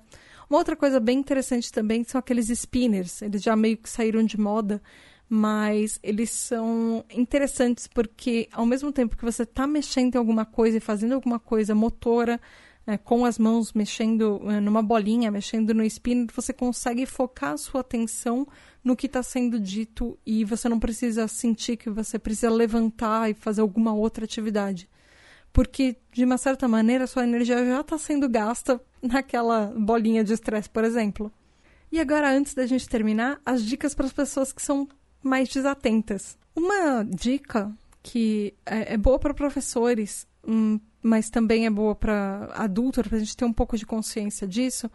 Uma 0.50 0.60
outra 0.60 0.76
coisa 0.76 1.00
bem 1.00 1.20
interessante 1.20 1.72
também 1.72 2.04
são 2.04 2.20
aqueles 2.20 2.48
spinners, 2.48 3.22
eles 3.22 3.42
já 3.42 3.56
meio 3.56 3.78
que 3.78 3.90
saíram 3.90 4.24
de 4.24 4.40
moda, 4.40 4.82
mas 5.28 6.00
eles 6.04 6.30
são 6.30 7.04
interessantes 7.10 7.88
porque 7.88 8.48
ao 8.52 8.66
mesmo 8.66 8.92
tempo 8.92 9.18
que 9.18 9.26
você 9.26 9.44
está 9.44 9.66
mexendo 9.66 10.16
em 10.16 10.18
alguma 10.18 10.46
coisa 10.46 10.78
e 10.78 10.82
fazendo 10.82 11.14
alguma 11.14 11.40
coisa 11.40 11.74
motora, 11.74 12.40
é, 12.88 12.98
com 12.98 13.26
as 13.26 13.40
mãos 13.40 13.74
mexendo 13.74 14.42
é, 14.50 14.60
numa 14.60 14.84
bolinha, 14.84 15.32
mexendo 15.32 15.74
no 15.74 15.84
spinner, 15.84 16.28
você 16.36 16.54
consegue 16.54 17.06
focar 17.06 17.54
a 17.54 17.58
sua 17.58 17.82
atenção 17.82 18.48
no 18.84 18.96
que 18.96 19.08
está 19.08 19.24
sendo 19.24 19.60
dito 19.60 20.18
e 20.26 20.46
você 20.46 20.70
não 20.70 20.80
precisa 20.80 21.28
sentir 21.28 21.78
que 21.78 21.90
você 21.90 22.20
precisa 22.20 22.52
levantar 22.52 23.30
e 23.30 23.34
fazer 23.34 23.62
alguma 23.62 23.94
outra 23.94 24.26
atividade. 24.26 24.88
Porque, 25.52 25.96
de 26.12 26.24
uma 26.24 26.38
certa 26.38 26.68
maneira, 26.68 27.08
sua 27.08 27.24
energia 27.24 27.66
já 27.66 27.82
está 27.82 27.98
sendo 27.98 28.30
gasta 28.30 28.80
naquela 29.02 29.74
bolinha 29.76 30.24
de 30.24 30.34
estresse, 30.34 30.70
por 30.70 30.84
exemplo. 30.84 31.32
E 31.92 32.00
agora, 32.00 32.30
antes 32.30 32.54
da 32.54 32.68
gente 32.68 32.88
terminar, 32.90 33.40
as 33.46 33.64
dicas 33.64 33.96
para 33.96 34.06
as 34.06 34.14
pessoas 34.14 34.52
que 34.52 34.62
são 34.62 34.88
mais 35.24 35.50
desatentas. 35.50 36.38
Uma 36.56 37.04
dica 37.04 37.72
que 38.04 38.54
é, 38.66 38.94
é 38.94 38.98
boa 38.98 39.18
para 39.18 39.34
professores, 39.34 40.28
hum, 40.48 40.80
mas 41.06 41.30
também 41.30 41.68
é 41.68 41.70
boa 41.70 41.94
para 41.94 42.50
adultos, 42.56 43.08
para 43.08 43.18
a 43.18 43.20
gente 43.20 43.38
ter 43.38 43.46
um 43.46 43.54
pouco 43.54 43.78
de 43.78 43.86
consciência 43.86 44.48
disso. 44.48 44.90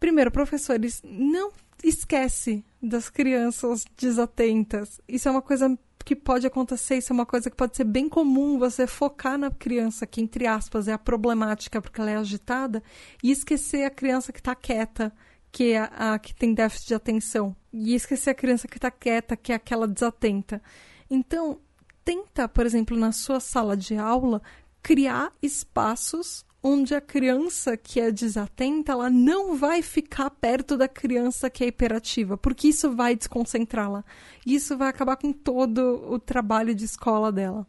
Primeiro, 0.00 0.30
professores, 0.30 1.02
não 1.04 1.52
esquece 1.84 2.64
das 2.82 3.10
crianças 3.10 3.84
desatentas. 3.94 4.98
Isso 5.06 5.28
é 5.28 5.30
uma 5.30 5.42
coisa 5.42 5.78
que 6.02 6.16
pode 6.16 6.46
acontecer, 6.46 6.96
isso 6.96 7.12
é 7.12 7.14
uma 7.14 7.26
coisa 7.26 7.50
que 7.50 7.56
pode 7.56 7.76
ser 7.76 7.84
bem 7.84 8.08
comum, 8.08 8.58
você 8.58 8.86
focar 8.86 9.36
na 9.36 9.50
criança, 9.50 10.06
que 10.06 10.22
entre 10.22 10.46
aspas 10.46 10.88
é 10.88 10.94
a 10.94 10.98
problemática 10.98 11.82
porque 11.82 12.00
ela 12.00 12.10
é 12.10 12.16
agitada, 12.16 12.82
e 13.22 13.30
esquecer 13.30 13.84
a 13.84 13.90
criança 13.90 14.32
que 14.32 14.40
está 14.40 14.54
quieta, 14.54 15.12
que 15.52 15.72
é 15.72 15.80
a, 15.80 16.14
a, 16.14 16.18
que 16.18 16.34
tem 16.34 16.54
déficit 16.54 16.88
de 16.88 16.94
atenção. 16.94 17.54
E 17.70 17.94
esquecer 17.94 18.30
a 18.30 18.34
criança 18.34 18.66
que 18.66 18.78
está 18.78 18.90
quieta, 18.90 19.36
que 19.36 19.52
é 19.52 19.56
aquela 19.56 19.86
desatenta. 19.86 20.62
Então, 21.10 21.60
tenta, 22.04 22.48
por 22.48 22.66
exemplo, 22.66 22.96
na 22.96 23.12
sua 23.12 23.38
sala 23.38 23.76
de 23.76 23.96
aula, 23.96 24.42
criar 24.82 25.32
espaços 25.42 26.44
onde 26.62 26.94
a 26.94 27.00
criança 27.00 27.76
que 27.76 28.00
é 28.00 28.10
desatenta, 28.10 28.92
ela 28.92 29.10
não 29.10 29.56
vai 29.56 29.82
ficar 29.82 30.30
perto 30.30 30.76
da 30.76 30.86
criança 30.86 31.50
que 31.50 31.64
é 31.64 31.66
hiperativa, 31.66 32.36
porque 32.36 32.68
isso 32.68 32.94
vai 32.94 33.16
desconcentrá-la. 33.16 34.04
Isso 34.46 34.76
vai 34.78 34.88
acabar 34.88 35.16
com 35.16 35.32
todo 35.32 36.04
o 36.08 36.18
trabalho 36.20 36.74
de 36.74 36.84
escola 36.84 37.32
dela. 37.32 37.66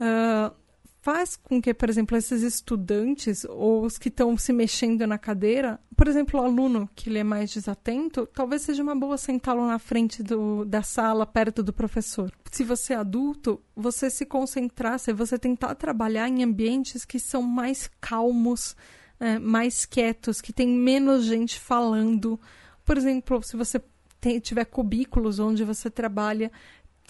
Uh, 0.00 0.54
faz 1.00 1.36
com 1.36 1.60
que, 1.60 1.72
por 1.72 1.88
exemplo, 1.88 2.16
esses 2.16 2.42
estudantes 2.42 3.44
ou 3.48 3.84
os 3.84 3.98
que 3.98 4.08
estão 4.08 4.36
se 4.36 4.52
mexendo 4.52 5.06
na 5.06 5.18
cadeira, 5.18 5.80
por 5.96 6.06
exemplo, 6.06 6.38
o 6.38 6.42
aluno 6.42 6.88
que 6.94 7.08
ele 7.08 7.18
é 7.18 7.24
mais 7.24 7.50
desatento, 7.50 8.28
talvez 8.32 8.62
seja 8.62 8.82
uma 8.82 8.94
boa 8.94 9.16
sentá-lo 9.16 9.66
na 9.66 9.78
frente 9.78 10.22
do, 10.22 10.64
da 10.64 10.82
sala, 10.82 11.26
perto 11.26 11.62
do 11.62 11.72
professor. 11.72 12.30
Se 12.50 12.64
você 12.64 12.92
é 12.92 12.96
adulto, 12.96 13.62
você 13.74 14.10
se 14.10 14.26
concentrar, 14.26 14.98
se 14.98 15.12
você 15.12 15.38
tentar 15.38 15.74
trabalhar 15.74 16.28
em 16.28 16.42
ambientes 16.42 17.04
que 17.04 17.18
são 17.18 17.42
mais 17.42 17.90
calmos, 18.00 18.76
é, 19.18 19.38
mais 19.38 19.86
quietos, 19.86 20.40
que 20.40 20.52
tem 20.52 20.68
menos 20.68 21.24
gente 21.24 21.58
falando. 21.58 22.38
Por 22.84 22.98
exemplo, 22.98 23.42
se 23.42 23.56
você 23.56 23.80
tem, 24.20 24.38
tiver 24.38 24.66
cubículos 24.66 25.38
onde 25.38 25.64
você 25.64 25.90
trabalha, 25.90 26.52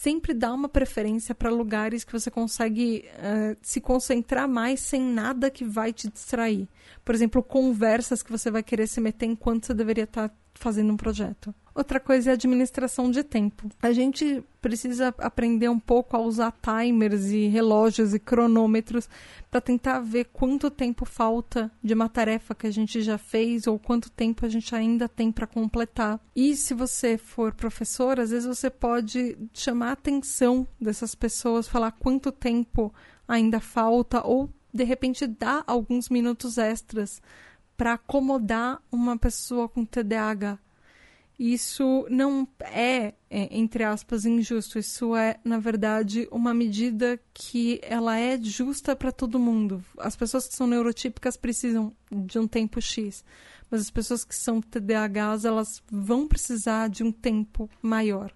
sempre 0.00 0.32
dá 0.32 0.50
uma 0.50 0.68
preferência 0.68 1.34
para 1.34 1.50
lugares 1.50 2.04
que 2.04 2.12
você 2.12 2.30
consegue 2.30 3.04
uh, 3.16 3.54
se 3.60 3.82
concentrar 3.82 4.48
mais 4.48 4.80
sem 4.80 5.02
nada 5.02 5.50
que 5.50 5.62
vai 5.62 5.92
te 5.92 6.08
distrair. 6.08 6.66
Por 7.04 7.14
exemplo, 7.14 7.42
conversas 7.42 8.22
que 8.22 8.32
você 8.32 8.50
vai 8.50 8.62
querer 8.62 8.86
se 8.86 8.98
meter 8.98 9.26
enquanto 9.26 9.66
você 9.66 9.74
deveria 9.74 10.04
estar 10.04 10.30
tá 10.30 10.34
fazendo 10.60 10.92
um 10.92 10.96
projeto. 10.96 11.54
Outra 11.74 11.98
coisa 11.98 12.30
é 12.30 12.32
a 12.32 12.34
administração 12.34 13.10
de 13.10 13.24
tempo. 13.24 13.68
A 13.80 13.92
gente 13.92 14.44
precisa 14.60 15.14
aprender 15.18 15.68
um 15.68 15.78
pouco 15.78 16.16
a 16.16 16.20
usar 16.20 16.52
timers 16.60 17.30
e 17.30 17.46
relógios 17.46 18.12
e 18.12 18.18
cronômetros 18.18 19.08
para 19.50 19.60
tentar 19.60 20.00
ver 20.00 20.26
quanto 20.26 20.70
tempo 20.70 21.06
falta 21.06 21.70
de 21.82 21.94
uma 21.94 22.08
tarefa 22.08 22.54
que 22.54 22.66
a 22.66 22.70
gente 22.70 23.00
já 23.00 23.16
fez 23.16 23.66
ou 23.66 23.78
quanto 23.78 24.10
tempo 24.10 24.44
a 24.44 24.48
gente 24.48 24.74
ainda 24.74 25.08
tem 25.08 25.32
para 25.32 25.46
completar. 25.46 26.20
E 26.36 26.54
se 26.54 26.74
você 26.74 27.16
for 27.16 27.54
professor, 27.54 28.20
às 28.20 28.30
vezes 28.30 28.46
você 28.46 28.68
pode 28.68 29.38
chamar 29.54 29.88
a 29.88 29.92
atenção 29.92 30.66
dessas 30.78 31.14
pessoas, 31.14 31.66
falar 31.66 31.92
quanto 31.92 32.30
tempo 32.30 32.92
ainda 33.26 33.60
falta 33.60 34.26
ou 34.26 34.50
de 34.72 34.84
repente 34.84 35.26
dar 35.26 35.64
alguns 35.66 36.08
minutos 36.08 36.58
extras 36.58 37.22
para 37.80 37.94
acomodar 37.94 38.82
uma 38.92 39.16
pessoa 39.16 39.66
com 39.66 39.86
TDAH 39.86 40.58
isso 41.42 42.06
não 42.10 42.46
é, 42.60 43.14
é, 43.30 43.48
entre 43.56 43.82
aspas, 43.82 44.26
injusto. 44.26 44.78
Isso 44.78 45.16
é, 45.16 45.40
na 45.42 45.58
verdade, 45.58 46.28
uma 46.30 46.52
medida 46.52 47.18
que 47.32 47.80
ela 47.82 48.18
é 48.18 48.38
justa 48.38 48.94
para 48.94 49.10
todo 49.10 49.38
mundo. 49.38 49.82
As 49.96 50.14
pessoas 50.14 50.46
que 50.46 50.54
são 50.54 50.66
neurotípicas 50.66 51.38
precisam 51.38 51.96
de 52.12 52.38
um 52.38 52.46
tempo 52.46 52.78
X, 52.78 53.24
mas 53.70 53.80
as 53.80 53.90
pessoas 53.90 54.22
que 54.22 54.36
são 54.36 54.60
TDAHs, 54.60 55.46
elas 55.46 55.82
vão 55.90 56.28
precisar 56.28 56.90
de 56.90 57.02
um 57.02 57.10
tempo 57.10 57.70
maior. 57.80 58.30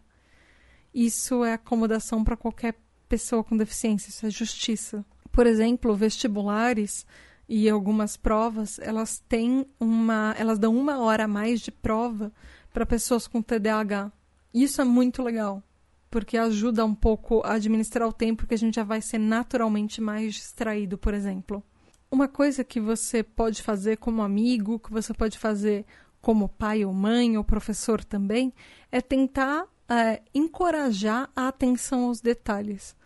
Isso 0.95 1.45
é 1.45 1.53
acomodação 1.53 2.25
para 2.25 2.39
qualquer 2.39 2.75
pessoa 3.07 3.45
com 3.45 3.55
deficiência, 3.55 4.09
isso 4.09 4.25
é 4.25 4.31
justiça. 4.31 5.05
Por 5.31 5.47
exemplo, 5.47 5.95
vestibulares 5.95 7.05
e 7.49 7.69
algumas 7.69 8.17
provas, 8.17 8.79
elas 8.79 9.23
têm 9.29 9.67
uma, 9.79 10.35
elas 10.39 10.59
dão 10.59 10.77
uma 10.77 10.99
hora 10.99 11.25
a 11.25 11.29
mais 11.29 11.61
de 11.61 11.71
prova 11.71 12.33
para 12.73 12.87
pessoas 12.87 13.27
com 13.27 13.43
TDAH. 13.43 14.11
Isso 14.53 14.81
é 14.81 14.85
muito 14.85 15.23
legal, 15.23 15.63
porque 16.11 16.37
ajuda 16.37 16.85
um 16.85 16.95
pouco 16.95 17.43
a 17.45 17.55
administrar 17.55 18.09
o 18.09 18.13
tempo 18.13 18.47
que 18.47 18.55
a 18.55 18.59
gente 18.59 18.77
já 18.77 18.85
vai 18.85 19.01
ser 19.01 19.19
naturalmente 19.19 20.01
mais 20.01 20.35
distraído, 20.35 20.97
por 20.97 21.13
exemplo. 21.13 21.63
Uma 22.11 22.29
coisa 22.29 22.65
que 22.65 22.81
você 22.81 23.23
pode 23.23 23.63
fazer 23.63 23.97
como 23.97 24.23
amigo, 24.23 24.79
que 24.79 24.93
você 24.93 25.13
pode 25.13 25.39
fazer 25.39 25.85
como 26.21 26.49
pai 26.49 26.85
ou 26.85 26.93
mãe 26.93 27.37
ou 27.37 27.45
professor 27.45 28.03
também, 28.03 28.55
é 28.91 29.01
tentar 29.01 29.67
é, 29.89 30.23
encorajar 30.35 31.29
a 31.37 31.49
atenção 31.49 32.05
aos 32.05 32.21
detalhes. 32.21 32.97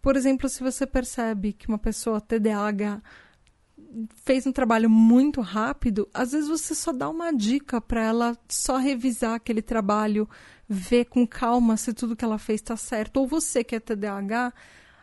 Por 0.00 0.16
exemplo, 0.16 0.48
se 0.48 0.62
você 0.62 0.86
percebe 0.86 1.52
que 1.52 1.66
uma 1.66 1.78
pessoa 1.78 2.20
TDAH 2.20 3.02
fez 4.24 4.46
um 4.46 4.52
trabalho 4.52 4.90
muito 4.90 5.40
rápido, 5.40 6.08
às 6.12 6.32
vezes 6.32 6.48
você 6.48 6.74
só 6.74 6.92
dá 6.92 7.08
uma 7.08 7.32
dica 7.32 7.80
para 7.80 8.02
ela 8.02 8.38
só 8.48 8.76
revisar 8.76 9.34
aquele 9.34 9.62
trabalho, 9.62 10.28
ver 10.68 11.06
com 11.06 11.26
calma 11.26 11.76
se 11.76 11.92
tudo 11.92 12.16
que 12.16 12.24
ela 12.24 12.38
fez 12.38 12.60
está 12.60 12.76
certo. 12.76 13.18
Ou 13.18 13.26
você 13.26 13.62
que 13.62 13.76
é 13.76 13.80
TDAH, 13.80 14.52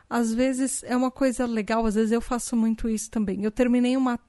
às 0.10 0.34
vezes 0.34 0.84
é 0.84 0.96
uma 0.96 1.12
coisa 1.12 1.46
legal, 1.46 1.86
às 1.86 1.96
vezes 1.96 2.12
eu 2.12 2.22
faço 2.22 2.56
muito 2.56 2.90
isso 2.90 3.10
também. 3.10 3.44
Eu 3.44 3.52
terminei 3.52 3.96
uma, 3.96 4.20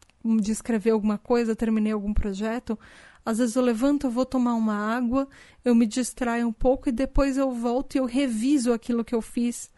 de 0.41 0.53
escrever 0.53 0.91
alguma 0.91 1.19
coisa, 1.19 1.57
terminei 1.57 1.93
algum 1.93 2.15
projeto, 2.15 2.79
às 3.25 3.39
vezes 3.39 3.57
eu 3.57 3.63
levanto, 3.63 4.07
eu 4.07 4.11
vou 4.11 4.27
tomar 4.27 4.55
uma 4.55 4.75
água, 4.75 5.29
eu 5.65 5.75
me 5.75 5.87
distraio 5.87 6.47
um 6.47 6.53
pouco 6.53 6.89
e 6.89 6.93
depois 6.93 7.37
eu 7.37 7.51
volto 7.53 7.95
e 7.95 7.99
eu 7.99 8.05
reviso 8.05 8.73
aquilo 8.73 9.05
que 9.05 9.15
eu 9.15 9.23
fiz. 9.23 9.71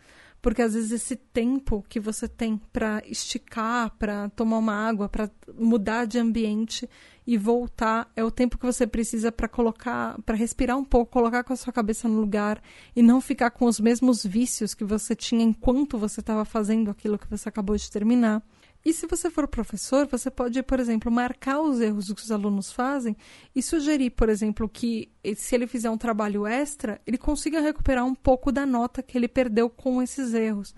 Porque 0.44 0.60
às 0.60 0.74
vezes 0.74 0.92
esse 0.92 1.16
tempo 1.16 1.82
que 1.88 1.98
você 1.98 2.28
tem 2.28 2.60
para 2.70 3.02
esticar, 3.06 3.90
para 3.98 4.28
tomar 4.28 4.58
uma 4.58 4.74
água, 4.74 5.08
para 5.08 5.30
mudar 5.58 6.04
de 6.04 6.18
ambiente 6.18 6.86
e 7.26 7.38
voltar 7.38 8.12
é 8.14 8.22
o 8.22 8.30
tempo 8.30 8.58
que 8.58 8.66
você 8.66 8.86
precisa 8.86 9.32
para 9.32 9.48
colocar, 9.48 10.20
para 10.20 10.36
respirar 10.36 10.76
um 10.76 10.84
pouco, 10.84 11.12
colocar 11.12 11.44
com 11.44 11.54
a 11.54 11.56
sua 11.56 11.72
cabeça 11.72 12.06
no 12.06 12.20
lugar 12.20 12.62
e 12.94 13.02
não 13.02 13.22
ficar 13.22 13.52
com 13.52 13.64
os 13.64 13.80
mesmos 13.80 14.22
vícios 14.22 14.74
que 14.74 14.84
você 14.84 15.16
tinha 15.16 15.42
enquanto 15.42 15.96
você 15.96 16.20
estava 16.20 16.44
fazendo 16.44 16.90
aquilo 16.90 17.18
que 17.18 17.30
você 17.30 17.48
acabou 17.48 17.74
de 17.74 17.90
terminar. 17.90 18.42
E 18.84 18.92
se 18.92 19.06
você 19.06 19.30
for 19.30 19.48
professor, 19.48 20.06
você 20.06 20.30
pode, 20.30 20.62
por 20.62 20.78
exemplo, 20.78 21.10
marcar 21.10 21.60
os 21.60 21.80
erros 21.80 22.12
que 22.12 22.22
os 22.22 22.30
alunos 22.30 22.70
fazem 22.70 23.16
e 23.54 23.62
sugerir, 23.62 24.10
por 24.10 24.28
exemplo, 24.28 24.68
que 24.68 25.10
se 25.36 25.54
ele 25.54 25.66
fizer 25.66 25.88
um 25.88 25.96
trabalho 25.96 26.46
extra, 26.46 27.00
ele 27.06 27.16
consiga 27.16 27.60
recuperar 27.60 28.04
um 28.04 28.14
pouco 28.14 28.52
da 28.52 28.66
nota 28.66 29.02
que 29.02 29.16
ele 29.16 29.28
perdeu 29.28 29.70
com 29.70 30.02
esses 30.02 30.34
erros. 30.34 30.74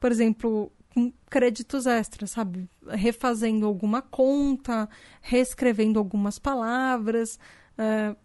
Por 0.00 0.10
exemplo, 0.10 0.72
com 0.92 1.12
créditos 1.30 1.86
extras, 1.86 2.32
sabe? 2.32 2.68
Refazendo 2.88 3.66
alguma 3.66 4.02
conta, 4.02 4.88
reescrevendo 5.20 5.98
algumas 5.98 6.40
palavras, 6.40 7.38
uh, 7.78 8.16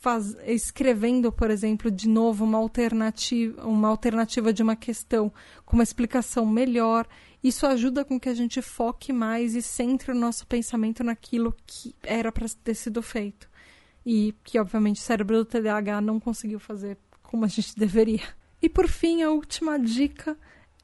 faz, 0.00 0.34
escrevendo, 0.46 1.30
por 1.30 1.50
exemplo, 1.50 1.90
de 1.90 2.08
novo 2.08 2.44
uma 2.44 2.58
alternativa, 2.58 3.66
uma 3.66 3.88
alternativa 3.88 4.52
de 4.52 4.62
uma 4.62 4.74
questão 4.74 5.32
com 5.64 5.76
uma 5.76 5.82
explicação 5.82 6.46
melhor. 6.46 7.06
Isso 7.42 7.66
ajuda 7.66 8.04
com 8.04 8.20
que 8.20 8.28
a 8.28 8.34
gente 8.34 8.62
foque 8.62 9.12
mais 9.12 9.54
e 9.54 9.62
centre 9.62 10.12
o 10.12 10.14
nosso 10.14 10.46
pensamento 10.46 11.02
naquilo 11.02 11.54
que 11.66 11.94
era 12.02 12.30
para 12.30 12.46
ter 12.62 12.74
sido 12.74 13.02
feito. 13.02 13.50
E 14.06 14.34
que, 14.44 14.58
obviamente, 14.58 15.00
o 15.00 15.04
cérebro 15.04 15.38
do 15.38 15.44
TDAH 15.44 16.00
não 16.00 16.20
conseguiu 16.20 16.60
fazer 16.60 16.96
como 17.22 17.44
a 17.44 17.48
gente 17.48 17.74
deveria. 17.78 18.22
E, 18.60 18.68
por 18.68 18.88
fim, 18.88 19.22
a 19.22 19.30
última 19.30 19.78
dica 19.78 20.36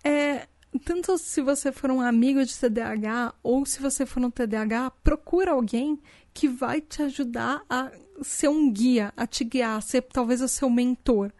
é 0.02 0.48
tanto 0.84 1.16
se 1.16 1.40
você 1.40 1.72
for 1.72 1.90
um 1.90 2.00
amigo 2.00 2.44
de 2.44 2.56
TDAH 2.56 3.34
ou 3.42 3.64
se 3.64 3.80
você 3.80 4.04
for 4.04 4.22
um 4.22 4.30
TDAH, 4.30 4.90
procura 5.02 5.52
alguém 5.52 5.98
que 6.34 6.48
vai 6.48 6.80
te 6.80 7.02
ajudar 7.02 7.62
a 7.70 7.90
ser 8.22 8.48
um 8.48 8.70
guia, 8.70 9.12
a 9.16 9.26
te 9.26 9.44
guiar, 9.44 9.76
a 9.76 9.80
ser 9.80 10.02
talvez 10.02 10.42
o 10.42 10.48
seu 10.48 10.68
mentor 10.68 11.32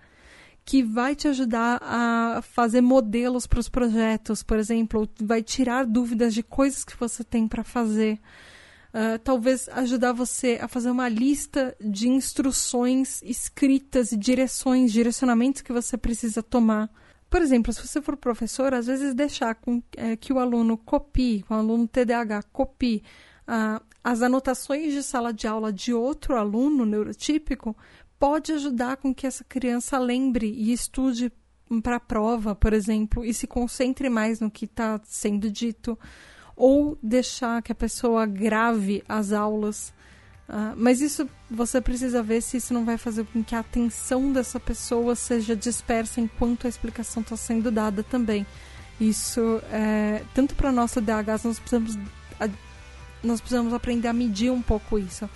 que 0.68 0.82
vai 0.82 1.16
te 1.16 1.26
ajudar 1.26 1.80
a 1.82 2.42
fazer 2.42 2.82
modelos 2.82 3.46
para 3.46 3.58
os 3.58 3.70
projetos, 3.70 4.42
por 4.42 4.58
exemplo, 4.58 5.08
vai 5.18 5.42
tirar 5.42 5.86
dúvidas 5.86 6.34
de 6.34 6.42
coisas 6.42 6.84
que 6.84 6.94
você 6.94 7.24
tem 7.24 7.48
para 7.48 7.64
fazer. 7.64 8.20
Uh, 8.92 9.18
talvez 9.24 9.66
ajudar 9.70 10.12
você 10.12 10.58
a 10.60 10.68
fazer 10.68 10.90
uma 10.90 11.08
lista 11.08 11.74
de 11.80 12.10
instruções 12.10 13.22
escritas 13.22 14.12
e 14.12 14.16
direções, 14.18 14.92
direcionamentos 14.92 15.62
que 15.62 15.72
você 15.72 15.96
precisa 15.96 16.42
tomar. 16.42 16.90
Por 17.30 17.40
exemplo, 17.40 17.72
se 17.72 17.86
você 17.86 18.02
for 18.02 18.14
professor, 18.18 18.74
às 18.74 18.88
vezes 18.88 19.14
deixar 19.14 19.54
com, 19.54 19.82
é, 19.96 20.16
que 20.16 20.34
o 20.34 20.38
aluno 20.38 20.76
copie, 20.76 21.46
o 21.48 21.54
aluno 21.54 21.88
TDAH 21.88 22.42
copie 22.52 23.02
uh, 23.48 23.82
as 24.04 24.20
anotações 24.20 24.92
de 24.92 25.02
sala 25.02 25.32
de 25.32 25.46
aula 25.46 25.72
de 25.72 25.94
outro 25.94 26.36
aluno 26.36 26.84
neurotípico 26.84 27.74
pode 28.18 28.52
ajudar 28.52 28.96
com 28.96 29.14
que 29.14 29.26
essa 29.26 29.44
criança 29.44 29.98
lembre 29.98 30.52
e 30.52 30.72
estude 30.72 31.32
para 31.82 31.96
a 31.96 32.00
prova, 32.00 32.54
por 32.54 32.72
exemplo, 32.72 33.24
e 33.24 33.32
se 33.32 33.46
concentre 33.46 34.08
mais 34.08 34.40
no 34.40 34.50
que 34.50 34.64
está 34.64 35.00
sendo 35.04 35.50
dito, 35.50 35.98
ou 36.56 36.98
deixar 37.02 37.62
que 37.62 37.70
a 37.70 37.74
pessoa 37.74 38.26
grave 38.26 39.04
as 39.08 39.32
aulas. 39.32 39.92
Uh, 40.48 40.72
mas 40.76 41.00
isso 41.00 41.28
você 41.50 41.80
precisa 41.80 42.22
ver 42.22 42.40
se 42.40 42.56
isso 42.56 42.72
não 42.72 42.84
vai 42.84 42.96
fazer 42.96 43.26
com 43.26 43.44
que 43.44 43.54
a 43.54 43.60
atenção 43.60 44.32
dessa 44.32 44.58
pessoa 44.58 45.14
seja 45.14 45.54
dispersa 45.54 46.20
enquanto 46.20 46.66
a 46.66 46.70
explicação 46.70 47.22
está 47.22 47.36
sendo 47.36 47.70
dada 47.70 48.02
também. 48.02 48.46
Isso, 48.98 49.62
é, 49.70 50.24
tanto 50.34 50.56
para 50.56 50.72
nossa 50.72 51.00
DH, 51.00 51.44
nós 51.44 51.58
precisamos, 51.60 51.96
nós 53.22 53.40
precisamos 53.40 53.72
aprender 53.72 54.08
a 54.08 54.12
medir 54.12 54.50
um 54.50 54.62
pouco 54.62 54.98
isso 54.98 55.28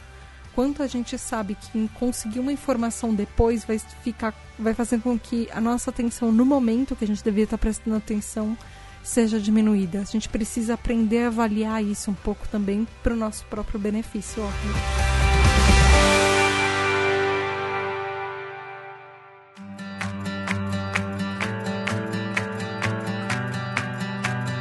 quanto 0.55 0.83
a 0.83 0.87
gente 0.87 1.17
sabe 1.19 1.55
que 1.55 1.89
conseguir 1.95 2.41
uma 2.41 2.53
informação 2.53 3.15
depois 3.15 3.65
vai 3.65 3.79
ficar 3.79 4.35
vai 4.59 4.75
fazer 4.75 5.01
com 5.01 5.19
que 5.19 5.49
a 5.53 5.61
nossa 5.61 5.91
atenção 5.91 6.31
no 6.31 6.45
momento 6.45 6.95
que 6.95 7.05
a 7.05 7.07
gente 7.07 7.25
devia 7.25 7.45
estar 7.45 7.59
prestando 7.59 7.97
atenção 7.97 8.57
seja 9.03 9.41
diminuída. 9.41 10.01
A 10.01 10.05
gente 10.05 10.29
precisa 10.29 10.75
aprender 10.75 11.25
a 11.25 11.27
avaliar 11.29 11.83
isso 11.83 12.11
um 12.11 12.15
pouco 12.15 12.47
também 12.49 12.87
para 13.03 13.13
o 13.13 13.17
nosso 13.17 13.45
próprio 13.47 13.81
benefício, 13.81 14.43
óbvio. 14.43 14.73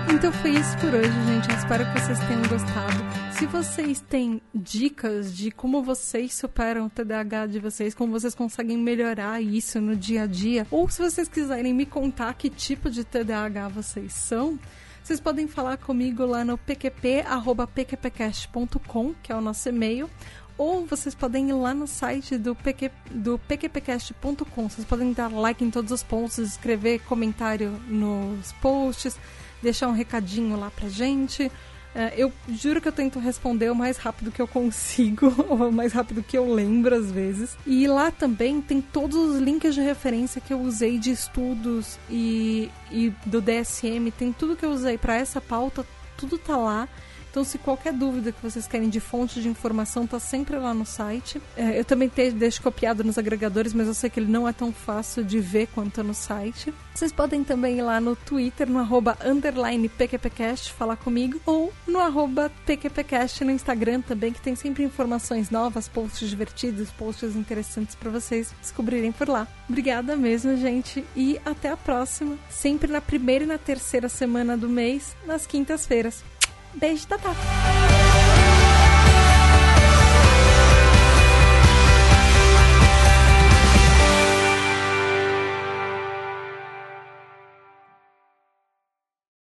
Então 0.09 0.31
foi 0.33 0.51
isso 0.51 0.77
por 0.77 0.93
hoje, 0.93 1.25
gente. 1.25 1.49
Eu 1.49 1.57
espero 1.57 1.85
que 1.85 1.99
vocês 1.99 2.19
tenham 2.19 2.41
gostado. 2.43 3.10
Se 3.41 3.47
vocês 3.47 3.99
têm 4.07 4.39
dicas 4.53 5.35
de 5.35 5.49
como 5.49 5.81
vocês 5.81 6.31
superam 6.31 6.85
o 6.85 6.89
TDAH 6.91 7.47
de 7.47 7.57
vocês, 7.57 7.95
como 7.95 8.11
vocês 8.11 8.35
conseguem 8.35 8.77
melhorar 8.77 9.41
isso 9.41 9.81
no 9.81 9.95
dia 9.95 10.21
a 10.21 10.27
dia, 10.27 10.67
ou 10.69 10.87
se 10.87 11.01
vocês 11.01 11.27
quiserem 11.27 11.73
me 11.73 11.87
contar 11.87 12.35
que 12.35 12.51
tipo 12.51 12.87
de 12.87 13.03
TDAH 13.03 13.69
vocês 13.69 14.13
são, 14.13 14.59
vocês 15.03 15.19
podem 15.19 15.47
falar 15.47 15.77
comigo 15.77 16.23
lá 16.23 16.45
no 16.45 16.55
pqp.pqpcast.com, 16.55 19.15
que 19.23 19.31
é 19.31 19.35
o 19.35 19.41
nosso 19.41 19.69
e-mail, 19.69 20.07
ou 20.55 20.85
vocês 20.85 21.15
podem 21.15 21.49
ir 21.49 21.53
lá 21.53 21.73
no 21.73 21.87
site 21.87 22.37
do, 22.37 22.53
PQ, 22.53 22.91
do 23.09 23.39
pqpcast.com. 23.39 24.69
Vocês 24.69 24.85
podem 24.85 25.13
dar 25.13 25.31
like 25.31 25.63
em 25.63 25.71
todos 25.71 25.91
os 25.91 26.03
posts, 26.03 26.47
escrever 26.47 26.99
comentário 27.05 27.71
nos 27.87 28.51
posts 28.61 29.17
deixar 29.61 29.87
um 29.87 29.93
recadinho 29.93 30.57
lá 30.57 30.71
pra 30.71 30.89
gente. 30.89 31.51
É, 31.93 32.13
eu 32.15 32.31
juro 32.49 32.79
que 32.79 32.87
eu 32.87 32.91
tento 32.91 33.19
responder 33.19 33.69
o 33.69 33.75
mais 33.75 33.97
rápido 33.97 34.31
que 34.31 34.41
eu 34.41 34.47
consigo, 34.47 35.33
ou 35.49 35.69
o 35.69 35.71
mais 35.71 35.91
rápido 35.91 36.23
que 36.23 36.37
eu 36.37 36.53
lembro 36.53 36.95
às 36.95 37.11
vezes. 37.11 37.57
E 37.65 37.87
lá 37.87 38.11
também 38.11 38.61
tem 38.61 38.81
todos 38.81 39.17
os 39.17 39.41
links 39.41 39.75
de 39.75 39.81
referência 39.81 40.41
que 40.41 40.53
eu 40.53 40.61
usei 40.61 40.97
de 40.97 41.11
estudos 41.11 41.99
e, 42.09 42.69
e 42.89 43.13
do 43.25 43.41
DSM, 43.41 44.09
tem 44.17 44.31
tudo 44.31 44.55
que 44.55 44.65
eu 44.65 44.71
usei 44.71 44.97
para 44.97 45.15
essa 45.15 45.41
pauta, 45.41 45.85
tudo 46.17 46.37
tá 46.37 46.55
lá. 46.55 46.87
Então, 47.31 47.45
se 47.45 47.57
qualquer 47.57 47.93
dúvida 47.93 48.33
que 48.33 48.43
vocês 48.43 48.67
querem 48.67 48.89
de 48.89 48.99
fonte 48.99 49.41
de 49.41 49.47
informação, 49.47 50.05
tá 50.05 50.19
sempre 50.19 50.57
lá 50.57 50.73
no 50.73 50.85
site. 50.85 51.41
É, 51.55 51.79
eu 51.79 51.85
também 51.85 52.09
te, 52.09 52.29
deixo 52.31 52.61
copiado 52.61 53.05
nos 53.05 53.17
agregadores, 53.17 53.73
mas 53.73 53.87
eu 53.87 53.93
sei 53.93 54.09
que 54.09 54.19
ele 54.19 54.29
não 54.29 54.45
é 54.45 54.51
tão 54.51 54.73
fácil 54.73 55.23
de 55.23 55.39
ver 55.39 55.67
quanto 55.67 56.03
no 56.03 56.13
site. 56.13 56.73
Vocês 56.93 57.13
podem 57.13 57.41
também 57.41 57.77
ir 57.77 57.83
lá 57.83 58.01
no 58.01 58.17
Twitter, 58.17 58.69
no 58.69 58.79
arroba 58.79 59.17
underline 59.23 59.87
PQPcast, 59.87 60.73
falar 60.73 60.97
comigo, 60.97 61.39
ou 61.45 61.71
no 61.87 61.99
arroba 61.99 62.51
PQPcast 62.65 63.45
no 63.45 63.51
Instagram 63.51 64.01
também, 64.01 64.33
que 64.33 64.41
tem 64.41 64.53
sempre 64.53 64.83
informações 64.83 65.49
novas, 65.49 65.87
posts 65.87 66.29
divertidos, 66.29 66.91
posts 66.91 67.33
interessantes 67.37 67.95
para 67.95 68.11
vocês 68.11 68.53
descobrirem 68.59 69.13
por 69.13 69.29
lá. 69.29 69.47
Obrigada 69.69 70.17
mesmo, 70.17 70.57
gente, 70.57 71.05
e 71.15 71.39
até 71.45 71.69
a 71.69 71.77
próxima, 71.77 72.37
sempre 72.49 72.91
na 72.91 72.99
primeira 72.99 73.45
e 73.45 73.47
na 73.47 73.57
terceira 73.57 74.09
semana 74.09 74.57
do 74.57 74.67
mês, 74.67 75.15
nas 75.25 75.47
quintas-feiras. 75.47 76.30
Beijo, 76.73 77.07
Tatá! 77.07 78.10